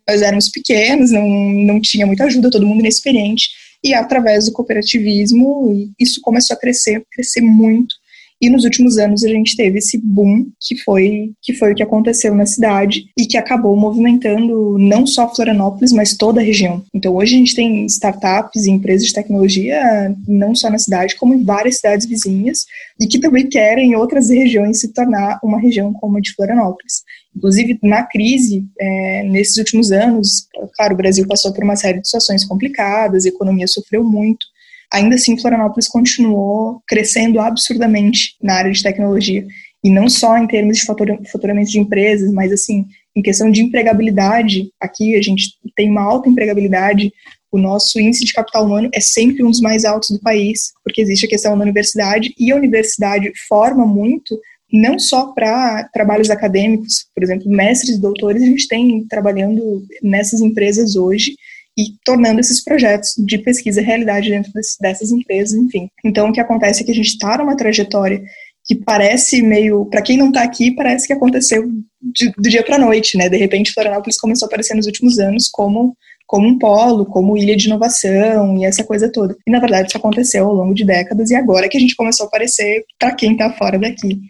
nós 0.08 0.22
éramos 0.22 0.48
pequenos, 0.50 1.10
não, 1.10 1.28
não 1.28 1.80
tinha 1.80 2.06
muita 2.06 2.24
ajuda, 2.24 2.50
todo 2.50 2.66
mundo 2.66 2.80
inexperiente, 2.80 3.48
e 3.82 3.92
através 3.92 4.46
do 4.46 4.52
cooperativismo 4.52 5.92
isso 5.98 6.20
começou 6.20 6.54
a 6.54 6.60
crescer, 6.60 7.04
crescer 7.12 7.40
muito, 7.40 7.94
e 8.40 8.50
nos 8.50 8.64
últimos 8.64 8.98
anos 8.98 9.24
a 9.24 9.28
gente 9.28 9.56
teve 9.56 9.78
esse 9.78 9.98
boom 9.98 10.46
que 10.60 10.76
foi 10.82 11.32
que 11.42 11.54
foi 11.54 11.72
o 11.72 11.74
que 11.74 11.82
aconteceu 11.82 12.34
na 12.34 12.46
cidade 12.46 13.04
e 13.18 13.26
que 13.26 13.36
acabou 13.36 13.76
movimentando 13.76 14.76
não 14.78 15.06
só 15.06 15.32
Florianópolis, 15.34 15.92
mas 15.92 16.16
toda 16.16 16.40
a 16.40 16.44
região. 16.44 16.82
Então 16.94 17.14
hoje 17.14 17.34
a 17.34 17.38
gente 17.38 17.54
tem 17.54 17.86
startups 17.86 18.66
e 18.66 18.70
empresas 18.70 19.08
de 19.08 19.14
tecnologia 19.14 20.14
não 20.26 20.54
só 20.54 20.70
na 20.70 20.78
cidade, 20.78 21.16
como 21.16 21.34
em 21.34 21.44
várias 21.44 21.76
cidades 21.76 22.06
vizinhas 22.06 22.66
e 23.00 23.06
que 23.06 23.18
também 23.18 23.48
querem 23.48 23.92
em 23.92 23.96
outras 23.96 24.30
regiões 24.30 24.80
se 24.80 24.92
tornar 24.92 25.38
uma 25.42 25.60
região 25.60 25.92
como 25.92 26.18
a 26.18 26.20
de 26.20 26.34
Florianópolis. 26.34 27.02
Inclusive, 27.36 27.78
na 27.82 28.02
crise, 28.02 28.64
é, 28.80 29.22
nesses 29.24 29.56
últimos 29.58 29.92
anos, 29.92 30.48
claro, 30.74 30.94
o 30.94 30.96
Brasil 30.96 31.26
passou 31.28 31.52
por 31.52 31.62
uma 31.62 31.76
série 31.76 32.00
de 32.00 32.06
situações 32.06 32.44
complicadas, 32.44 33.26
a 33.26 33.28
economia 33.28 33.66
sofreu 33.66 34.02
muito, 34.02 34.46
ainda 34.92 35.14
assim 35.14 35.38
Florianópolis 35.38 35.88
continuou 35.88 36.82
crescendo 36.86 37.40
absurdamente 37.40 38.36
na 38.42 38.54
área 38.54 38.72
de 38.72 38.82
tecnologia. 38.82 39.46
E 39.84 39.90
não 39.90 40.08
só 40.08 40.36
em 40.36 40.46
termos 40.46 40.78
de 40.78 40.84
faturamento 40.84 41.70
de 41.70 41.78
empresas, 41.78 42.32
mas 42.32 42.52
assim, 42.52 42.86
em 43.14 43.22
questão 43.22 43.50
de 43.50 43.62
empregabilidade, 43.62 44.70
aqui 44.80 45.14
a 45.16 45.22
gente 45.22 45.52
tem 45.74 45.90
uma 45.90 46.02
alta 46.02 46.28
empregabilidade, 46.28 47.12
o 47.50 47.58
nosso 47.58 48.00
índice 48.00 48.24
de 48.24 48.32
capital 48.32 48.66
humano 48.66 48.90
é 48.92 49.00
sempre 49.00 49.42
um 49.42 49.50
dos 49.50 49.60
mais 49.60 49.84
altos 49.84 50.10
do 50.10 50.20
país, 50.20 50.72
porque 50.84 51.00
existe 51.00 51.26
a 51.26 51.28
questão 51.28 51.56
da 51.56 51.62
universidade, 51.62 52.34
e 52.38 52.50
a 52.50 52.56
universidade 52.56 53.32
forma 53.48 53.86
muito, 53.86 54.38
não 54.72 54.98
só 54.98 55.32
para 55.32 55.84
trabalhos 55.92 56.28
acadêmicos, 56.28 57.06
por 57.14 57.22
exemplo, 57.22 57.48
mestres 57.48 57.96
e 57.96 58.00
doutores, 58.00 58.42
a 58.42 58.46
gente 58.46 58.68
tem 58.68 59.06
trabalhando 59.08 59.82
nessas 60.02 60.40
empresas 60.40 60.96
hoje, 60.96 61.34
e 61.76 61.94
tornando 62.04 62.40
esses 62.40 62.62
projetos 62.62 63.10
de 63.18 63.38
pesquisa 63.38 63.82
realidade 63.82 64.30
dentro 64.30 64.50
dessas 64.80 65.10
empresas, 65.10 65.54
enfim. 65.54 65.88
Então, 66.04 66.28
o 66.28 66.32
que 66.32 66.40
acontece 66.40 66.82
é 66.82 66.86
que 66.86 66.92
a 66.92 66.94
gente 66.94 67.08
está 67.08 67.36
numa 67.38 67.56
trajetória 67.56 68.22
que 68.64 68.74
parece 68.74 69.42
meio, 69.42 69.86
para 69.86 70.02
quem 70.02 70.16
não 70.16 70.28
está 70.28 70.42
aqui, 70.42 70.72
parece 70.72 71.06
que 71.06 71.12
aconteceu 71.12 71.70
de, 72.02 72.32
do 72.36 72.48
dia 72.48 72.64
para 72.64 72.78
noite, 72.78 73.16
né? 73.16 73.28
De 73.28 73.36
repente, 73.36 73.72
Florianópolis 73.72 74.18
começou 74.18 74.46
a 74.46 74.48
aparecer 74.48 74.74
nos 74.74 74.86
últimos 74.86 75.18
anos 75.18 75.48
como 75.48 75.96
como 76.26 76.48
um 76.48 76.58
polo, 76.58 77.06
como 77.06 77.36
ilha 77.36 77.56
de 77.56 77.66
inovação 77.68 78.58
e 78.58 78.64
essa 78.64 78.82
coisa 78.82 79.10
toda. 79.10 79.36
E 79.46 79.50
na 79.50 79.60
verdade 79.60 79.88
isso 79.88 79.96
aconteceu 79.96 80.44
ao 80.44 80.54
longo 80.54 80.74
de 80.74 80.84
décadas 80.84 81.30
e 81.30 81.36
agora 81.36 81.68
que 81.68 81.76
a 81.76 81.80
gente 81.80 81.94
começou 81.94 82.24
a 82.24 82.26
aparecer 82.26 82.84
para 82.98 83.14
quem 83.14 83.32
está 83.32 83.52
fora 83.52 83.78
daqui. 83.78 84.20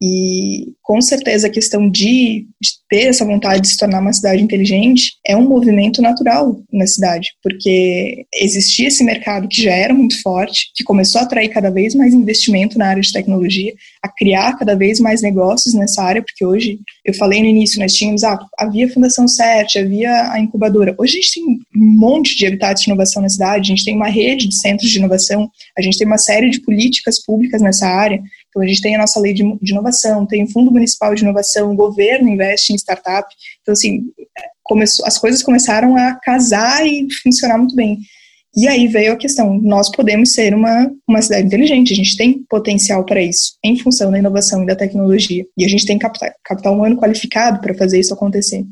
E 0.00 0.74
com 0.82 1.00
certeza 1.00 1.46
a 1.46 1.50
questão 1.50 1.88
de, 1.90 2.46
de, 2.60 2.70
ter 2.88 3.08
essa 3.08 3.24
vontade 3.24 3.62
de 3.62 3.68
se 3.68 3.78
tornar 3.78 4.00
uma 4.00 4.12
cidade 4.12 4.42
inteligente 4.42 5.14
é 5.26 5.36
um 5.36 5.48
movimento 5.48 6.00
natural 6.00 6.60
na 6.72 6.86
cidade, 6.86 7.30
porque 7.42 8.24
existia 8.34 8.88
esse 8.88 9.02
mercado 9.02 9.48
que 9.48 9.62
já 9.62 9.72
era 9.72 9.92
muito 9.92 10.20
forte, 10.22 10.70
que 10.74 10.84
começou 10.84 11.20
a 11.20 11.24
atrair 11.24 11.48
cada 11.48 11.70
vez 11.70 11.94
mais 11.94 12.14
investimento 12.14 12.78
na 12.78 12.88
área 12.88 13.02
de 13.02 13.12
tecnologia, 13.12 13.74
a 14.02 14.08
criar 14.08 14.56
cada 14.56 14.76
vez 14.76 15.00
mais 15.00 15.22
negócios 15.22 15.74
nessa 15.74 16.02
área, 16.02 16.22
porque 16.22 16.44
hoje, 16.44 16.78
eu 17.04 17.14
falei 17.14 17.40
no 17.40 17.48
início, 17.48 17.80
nós 17.80 17.92
tínhamos, 17.92 18.22
ah, 18.22 18.38
havia 18.58 18.86
a 18.86 18.90
Fundação 18.90 19.26
CERT, 19.26 19.76
havia 19.76 20.30
a 20.30 20.38
incubadora. 20.38 20.94
Hoje 20.98 21.18
a 21.18 21.20
gente 21.20 21.34
tem 21.34 21.44
um 21.44 21.98
monte 21.98 22.36
de 22.36 22.46
habitats 22.46 22.82
de 22.82 22.90
inovação 22.90 23.22
na 23.22 23.28
cidade, 23.28 23.72
a 23.72 23.74
gente 23.74 23.84
tem 23.84 23.96
uma 23.96 24.08
rede 24.08 24.46
de 24.46 24.56
centros 24.56 24.90
de 24.90 24.98
inovação, 24.98 25.50
a 25.76 25.82
gente 25.82 25.98
tem 25.98 26.06
uma 26.06 26.18
série 26.18 26.50
de 26.50 26.60
políticas 26.60 27.22
públicas 27.24 27.60
nessa 27.60 27.88
área, 27.88 28.22
então, 28.56 28.62
a 28.62 28.66
gente 28.66 28.80
tem 28.80 28.96
a 28.96 28.98
nossa 28.98 29.20
lei 29.20 29.34
de, 29.34 29.42
de 29.60 29.72
inovação, 29.72 30.24
tem 30.24 30.44
o 30.44 30.50
Fundo 30.50 30.70
Municipal 30.70 31.14
de 31.14 31.22
Inovação, 31.22 31.70
o 31.70 31.76
governo 31.76 32.28
investe 32.28 32.72
em 32.72 32.76
startup. 32.76 33.28
Então, 33.60 33.72
assim, 33.72 34.04
começou, 34.62 35.06
as 35.06 35.18
coisas 35.18 35.42
começaram 35.42 35.94
a 35.94 36.14
casar 36.14 36.86
e 36.86 37.06
funcionar 37.22 37.58
muito 37.58 37.76
bem. 37.76 37.98
E 38.56 38.66
aí 38.66 38.88
veio 38.88 39.12
a 39.12 39.16
questão: 39.16 39.60
nós 39.60 39.90
podemos 39.90 40.32
ser 40.32 40.54
uma, 40.54 40.90
uma 41.06 41.20
cidade 41.20 41.46
inteligente, 41.46 41.92
a 41.92 41.96
gente 41.96 42.16
tem 42.16 42.44
potencial 42.48 43.04
para 43.04 43.20
isso, 43.20 43.58
em 43.62 43.78
função 43.78 44.10
da 44.10 44.18
inovação 44.18 44.62
e 44.62 44.66
da 44.66 44.74
tecnologia. 44.74 45.44
E 45.56 45.64
a 45.64 45.68
gente 45.68 45.84
tem 45.84 45.98
capital, 45.98 46.30
capital 46.42 46.74
humano 46.74 46.96
qualificado 46.96 47.60
para 47.60 47.74
fazer 47.74 48.00
isso 48.00 48.14
acontecer. 48.14 48.64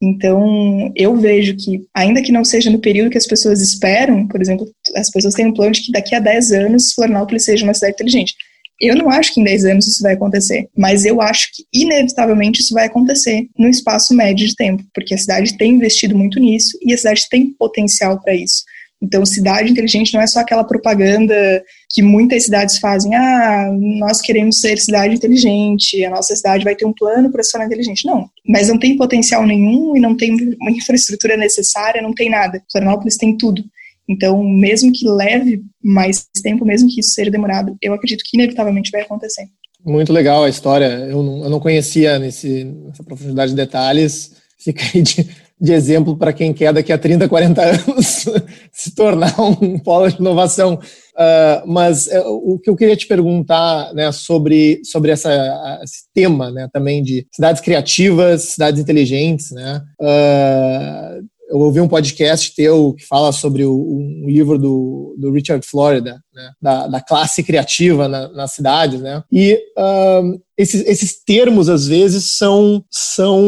Então, 0.00 0.90
eu 0.94 1.16
vejo 1.16 1.56
que, 1.56 1.82
ainda 1.92 2.22
que 2.22 2.32
não 2.32 2.44
seja 2.44 2.70
no 2.70 2.78
período 2.78 3.10
que 3.10 3.18
as 3.18 3.26
pessoas 3.26 3.60
esperam, 3.60 4.28
por 4.28 4.40
exemplo, 4.40 4.66
as 4.94 5.10
pessoas 5.10 5.34
têm 5.34 5.48
um 5.48 5.52
plano 5.52 5.72
de 5.72 5.82
que 5.82 5.92
daqui 5.92 6.14
a 6.14 6.20
10 6.20 6.52
anos 6.52 6.92
Florianópolis 6.94 7.44
seja 7.44 7.64
uma 7.64 7.74
cidade 7.74 7.94
inteligente. 7.94 8.32
Eu 8.80 8.94
não 8.96 9.10
acho 9.10 9.34
que 9.34 9.40
em 9.40 9.44
10 9.44 9.64
anos 9.64 9.88
isso 9.88 10.02
vai 10.02 10.14
acontecer, 10.14 10.68
mas 10.76 11.04
eu 11.04 11.20
acho 11.20 11.48
que 11.52 11.64
inevitavelmente 11.72 12.60
isso 12.60 12.74
vai 12.74 12.86
acontecer 12.86 13.48
no 13.58 13.68
espaço 13.68 14.14
médio 14.14 14.46
de 14.46 14.54
tempo, 14.54 14.84
porque 14.94 15.14
a 15.14 15.18
cidade 15.18 15.56
tem 15.56 15.72
investido 15.72 16.16
muito 16.16 16.38
nisso 16.38 16.78
e 16.82 16.92
a 16.92 16.96
cidade 16.96 17.22
tem 17.28 17.52
potencial 17.58 18.20
para 18.20 18.34
isso. 18.34 18.62
Então, 19.00 19.24
cidade 19.24 19.70
inteligente 19.70 20.12
não 20.12 20.20
é 20.20 20.26
só 20.26 20.40
aquela 20.40 20.64
propaganda 20.64 21.64
que 21.88 22.02
muitas 22.02 22.44
cidades 22.44 22.78
fazem. 22.78 23.14
Ah, 23.14 23.70
nós 23.98 24.20
queremos 24.20 24.60
ser 24.60 24.76
cidade 24.78 25.14
inteligente, 25.14 26.04
a 26.04 26.10
nossa 26.10 26.34
cidade 26.34 26.64
vai 26.64 26.74
ter 26.74 26.84
um 26.84 26.92
plano 26.92 27.30
para 27.30 27.42
se 27.42 27.52
tornar 27.52 27.66
inteligente. 27.66 28.04
Não, 28.04 28.28
mas 28.46 28.68
não 28.68 28.78
tem 28.78 28.96
potencial 28.96 29.46
nenhum 29.46 29.96
e 29.96 30.00
não 30.00 30.16
tem 30.16 30.34
uma 30.60 30.70
infraestrutura 30.70 31.36
necessária, 31.36 32.02
não 32.02 32.12
tem 32.12 32.28
nada. 32.28 32.60
Florianópolis 32.70 33.16
tem 33.16 33.36
tudo. 33.36 33.64
Então, 34.08 34.42
mesmo 34.42 34.90
que 34.92 35.06
leve 35.06 35.62
mais 35.82 36.26
tempo, 36.42 36.64
mesmo 36.64 36.88
que 36.88 37.00
isso 37.00 37.10
seja 37.10 37.30
demorado, 37.30 37.76
eu 37.82 37.92
acredito 37.92 38.22
que 38.24 38.36
inevitavelmente 38.36 38.90
vai 38.90 39.02
acontecer. 39.02 39.46
Muito 39.84 40.12
legal 40.12 40.44
a 40.44 40.48
história. 40.48 40.86
Eu 40.86 41.22
não, 41.22 41.44
eu 41.44 41.50
não 41.50 41.60
conhecia 41.60 42.18
nesse, 42.18 42.64
nessa 42.64 43.04
profundidade 43.04 43.50
de 43.50 43.56
detalhes. 43.56 44.32
Fica 44.58 44.82
aí 44.92 45.02
de, 45.02 45.28
de 45.60 45.72
exemplo 45.72 46.16
para 46.16 46.32
quem 46.32 46.52
quer 46.52 46.72
daqui 46.72 46.92
a 46.92 46.98
30, 46.98 47.28
40 47.28 47.62
anos 47.62 48.24
se 48.72 48.94
tornar 48.94 49.38
um 49.40 49.78
polo 49.78 50.08
de 50.08 50.18
inovação. 50.18 50.74
Uh, 51.14 51.66
mas 51.66 52.06
uh, 52.06 52.28
o 52.28 52.58
que 52.58 52.70
eu 52.70 52.76
queria 52.76 52.96
te 52.96 53.06
perguntar 53.06 53.92
né, 53.92 54.10
sobre, 54.12 54.80
sobre 54.84 55.10
essa, 55.10 55.80
esse 55.82 56.04
tema 56.14 56.50
né, 56.50 56.68
também 56.72 57.02
de 57.02 57.26
cidades 57.32 57.60
criativas, 57.60 58.42
cidades 58.42 58.80
inteligentes, 58.80 59.50
né? 59.50 59.82
Uh, 60.00 61.37
eu 61.48 61.58
ouvi 61.58 61.80
um 61.80 61.88
podcast 61.88 62.54
teu 62.54 62.94
que 62.94 63.06
fala 63.06 63.32
sobre 63.32 63.64
o, 63.64 63.74
um 63.74 64.24
livro 64.26 64.58
do, 64.58 65.16
do 65.18 65.32
Richard 65.32 65.66
Florida, 65.66 66.20
né, 66.34 66.50
da, 66.60 66.86
da, 66.86 67.00
classe 67.00 67.42
criativa 67.42 68.06
na, 68.06 68.28
nas 68.28 68.52
cidades, 68.52 69.00
né? 69.00 69.22
E 69.32 69.58
um, 69.76 70.38
esses, 70.56 70.86
esses 70.86 71.24
termos, 71.24 71.68
às 71.68 71.86
vezes, 71.86 72.36
são, 72.36 72.84
são, 72.90 73.40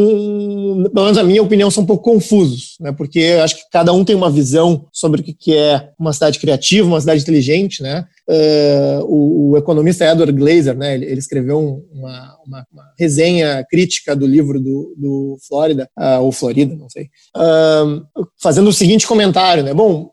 pelo 0.92 1.04
menos 1.06 1.18
a 1.18 1.24
minha 1.24 1.42
opinião, 1.42 1.70
são 1.70 1.82
um 1.82 1.86
pouco 1.86 2.04
confusos, 2.04 2.76
né? 2.80 2.92
Porque 2.92 3.38
acho 3.42 3.56
que 3.56 3.62
cada 3.70 3.92
um 3.92 4.04
tem 4.04 4.16
uma 4.16 4.30
visão 4.30 4.86
sobre 4.92 5.20
o 5.20 5.24
que 5.24 5.54
é 5.54 5.90
uma 5.98 6.12
cidade 6.12 6.38
criativa, 6.38 6.88
uma 6.88 7.00
cidade 7.00 7.22
inteligente, 7.22 7.82
né? 7.82 8.06
Uh, 8.30 9.04
o, 9.06 9.50
o, 9.50 9.56
economista 9.56 10.04
Edward 10.04 10.32
Glazer, 10.32 10.76
né? 10.76 10.94
Ele, 10.94 11.04
ele 11.04 11.18
escreveu 11.18 11.84
uma, 11.90 12.36
uma, 12.46 12.66
uma, 12.72 12.84
resenha 12.96 13.66
crítica 13.68 14.14
do 14.14 14.24
livro 14.24 14.60
do, 14.60 14.94
do 14.96 15.36
Flórida, 15.48 15.88
uh, 15.98 16.22
ou 16.22 16.30
Florida, 16.30 16.76
não 16.76 16.88
sei, 16.88 17.08
uh, 17.36 18.24
fazendo 18.40 18.68
o 18.68 18.72
seguinte 18.72 19.04
comentário, 19.04 19.64
né? 19.64 19.74
Bom, 19.74 20.12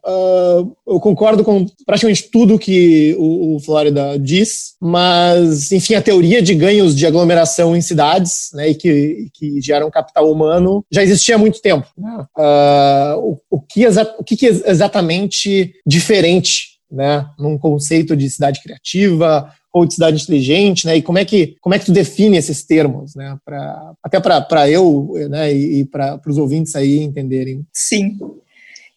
eu 0.87 0.99
concordo 0.99 1.43
com 1.43 1.67
praticamente 1.85 2.23
tudo 2.31 2.57
que 2.57 3.15
o, 3.19 3.57
o 3.57 3.59
Flórida 3.59 4.17
diz, 4.17 4.75
mas, 4.81 5.71
enfim, 5.71 5.93
a 5.93 6.01
teoria 6.01 6.41
de 6.41 6.55
ganhos 6.55 6.95
de 6.95 7.05
aglomeração 7.05 7.75
em 7.75 7.81
cidades, 7.81 8.49
né, 8.53 8.69
e 8.69 8.75
que, 8.75 9.27
que 9.33 9.61
geram 9.61 9.91
capital 9.91 10.31
humano, 10.31 10.83
já 10.91 11.03
existia 11.03 11.35
há 11.35 11.37
muito 11.37 11.61
tempo. 11.61 11.85
O, 13.17 13.37
o, 13.51 13.61
que 13.61 13.85
o 14.17 14.23
que 14.23 14.47
é 14.47 14.49
exatamente 14.71 15.73
diferente 15.85 16.76
né, 16.91 17.25
num 17.37 17.57
conceito 17.57 18.15
de 18.15 18.29
cidade 18.29 18.61
criativa, 18.61 19.51
ou 19.77 19.85
de 19.85 19.93
cidade 19.93 20.21
inteligente, 20.21 20.85
né? 20.85 20.97
E 20.97 21.01
como 21.01 21.17
é 21.17 21.25
que, 21.25 21.55
como 21.61 21.75
é 21.75 21.79
que 21.79 21.85
tu 21.85 21.91
define 21.91 22.37
esses 22.37 22.63
termos, 22.63 23.15
né? 23.15 23.37
Pra, 23.45 23.93
até 24.03 24.19
para 24.19 24.69
eu 24.69 25.13
né? 25.29 25.53
e, 25.53 25.81
e 25.81 25.85
para 25.85 26.19
os 26.25 26.37
ouvintes 26.37 26.75
aí 26.75 26.99
entenderem. 26.99 27.63
Sim. 27.73 28.17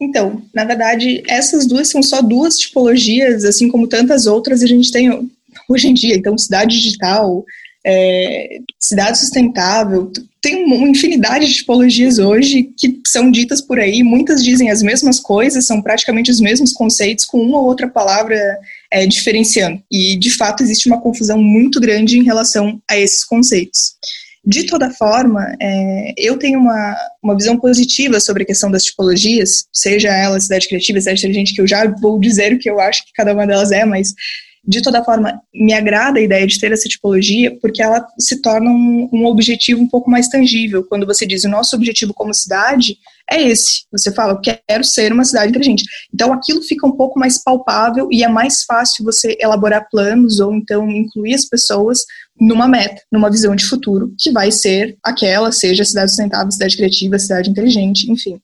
Então, 0.00 0.42
na 0.54 0.64
verdade, 0.64 1.22
essas 1.28 1.66
duas 1.66 1.88
são 1.88 2.02
só 2.02 2.22
duas 2.22 2.56
tipologias, 2.56 3.44
assim 3.44 3.68
como 3.68 3.86
tantas 3.86 4.26
outras 4.26 4.62
a 4.62 4.66
gente 4.66 4.90
tem 4.90 5.30
hoje 5.68 5.88
em 5.88 5.94
dia. 5.94 6.14
Então, 6.14 6.38
cidade 6.38 6.74
digital, 6.74 7.44
é, 7.84 8.58
cidade 8.78 9.18
sustentável, 9.18 10.10
tem 10.40 10.64
uma 10.64 10.88
infinidade 10.88 11.46
de 11.46 11.54
tipologias 11.54 12.18
hoje 12.18 12.70
que 12.76 13.00
são 13.06 13.30
ditas 13.30 13.60
por 13.60 13.78
aí, 13.78 14.02
muitas 14.02 14.42
dizem 14.42 14.70
as 14.70 14.82
mesmas 14.82 15.20
coisas, 15.20 15.66
são 15.66 15.82
praticamente 15.82 16.30
os 16.30 16.40
mesmos 16.40 16.72
conceitos, 16.72 17.24
com 17.24 17.38
uma 17.42 17.58
ou 17.58 17.66
outra 17.66 17.88
palavra 17.88 18.38
é, 18.90 19.06
diferenciando. 19.06 19.82
E, 19.90 20.16
de 20.16 20.30
fato, 20.30 20.62
existe 20.62 20.88
uma 20.88 21.00
confusão 21.00 21.38
muito 21.38 21.78
grande 21.78 22.18
em 22.18 22.24
relação 22.24 22.80
a 22.88 22.96
esses 22.98 23.24
conceitos. 23.24 23.94
De 24.42 24.64
toda 24.64 24.90
forma, 24.90 25.54
é, 25.60 26.14
eu 26.16 26.38
tenho 26.38 26.58
uma, 26.58 26.96
uma 27.22 27.36
visão 27.36 27.58
positiva 27.58 28.18
sobre 28.18 28.42
a 28.42 28.46
questão 28.46 28.70
das 28.70 28.84
tipologias, 28.84 29.66
seja 29.70 30.08
ela 30.08 30.40
cidade 30.40 30.66
criativa, 30.66 30.98
cidade 30.98 31.20
inteligente, 31.20 31.54
que 31.54 31.60
eu 31.60 31.66
já 31.66 31.86
vou 32.00 32.18
dizer 32.18 32.54
o 32.54 32.58
que 32.58 32.70
eu 32.70 32.80
acho 32.80 33.04
que 33.04 33.12
cada 33.14 33.34
uma 33.34 33.46
delas 33.46 33.70
é, 33.70 33.84
mas 33.84 34.14
de 34.62 34.82
toda 34.82 35.02
forma, 35.02 35.40
me 35.54 35.72
agrada 35.72 36.18
a 36.18 36.22
ideia 36.22 36.46
de 36.46 36.58
ter 36.58 36.70
essa 36.70 36.88
tipologia, 36.88 37.56
porque 37.60 37.82
ela 37.82 38.06
se 38.18 38.42
torna 38.42 38.70
um, 38.70 39.08
um, 39.12 39.24
objetivo 39.24 39.80
um 39.80 39.88
pouco 39.88 40.10
mais 40.10 40.28
tangível. 40.28 40.84
Quando 40.84 41.06
você 41.06 41.26
diz 41.26 41.44
o 41.44 41.48
nosso 41.48 41.74
objetivo 41.74 42.12
como 42.12 42.34
cidade 42.34 42.98
é 43.30 43.40
esse, 43.42 43.84
você 43.90 44.12
fala, 44.12 44.34
eu 44.34 44.40
quero 44.40 44.84
ser 44.84 45.12
uma 45.12 45.24
cidade 45.24 45.50
inteligente. 45.50 45.84
Então, 46.12 46.32
aquilo 46.32 46.62
fica 46.62 46.86
um 46.86 46.92
pouco 46.92 47.18
mais 47.18 47.42
palpável 47.42 48.08
e 48.10 48.22
é 48.22 48.28
mais 48.28 48.64
fácil 48.64 49.04
você 49.04 49.36
elaborar 49.40 49.88
planos 49.90 50.40
ou 50.40 50.54
então 50.54 50.90
incluir 50.90 51.34
as 51.34 51.46
pessoas 51.46 52.04
numa 52.38 52.68
meta, 52.68 53.00
numa 53.10 53.30
visão 53.30 53.56
de 53.56 53.64
futuro, 53.64 54.12
que 54.18 54.30
vai 54.30 54.50
ser 54.50 54.96
aquela, 55.02 55.52
seja 55.52 55.84
cidade 55.84 56.10
sustentável, 56.10 56.50
cidade 56.50 56.76
criativa, 56.76 57.18
cidade 57.18 57.50
inteligente, 57.50 58.10
enfim. 58.10 58.40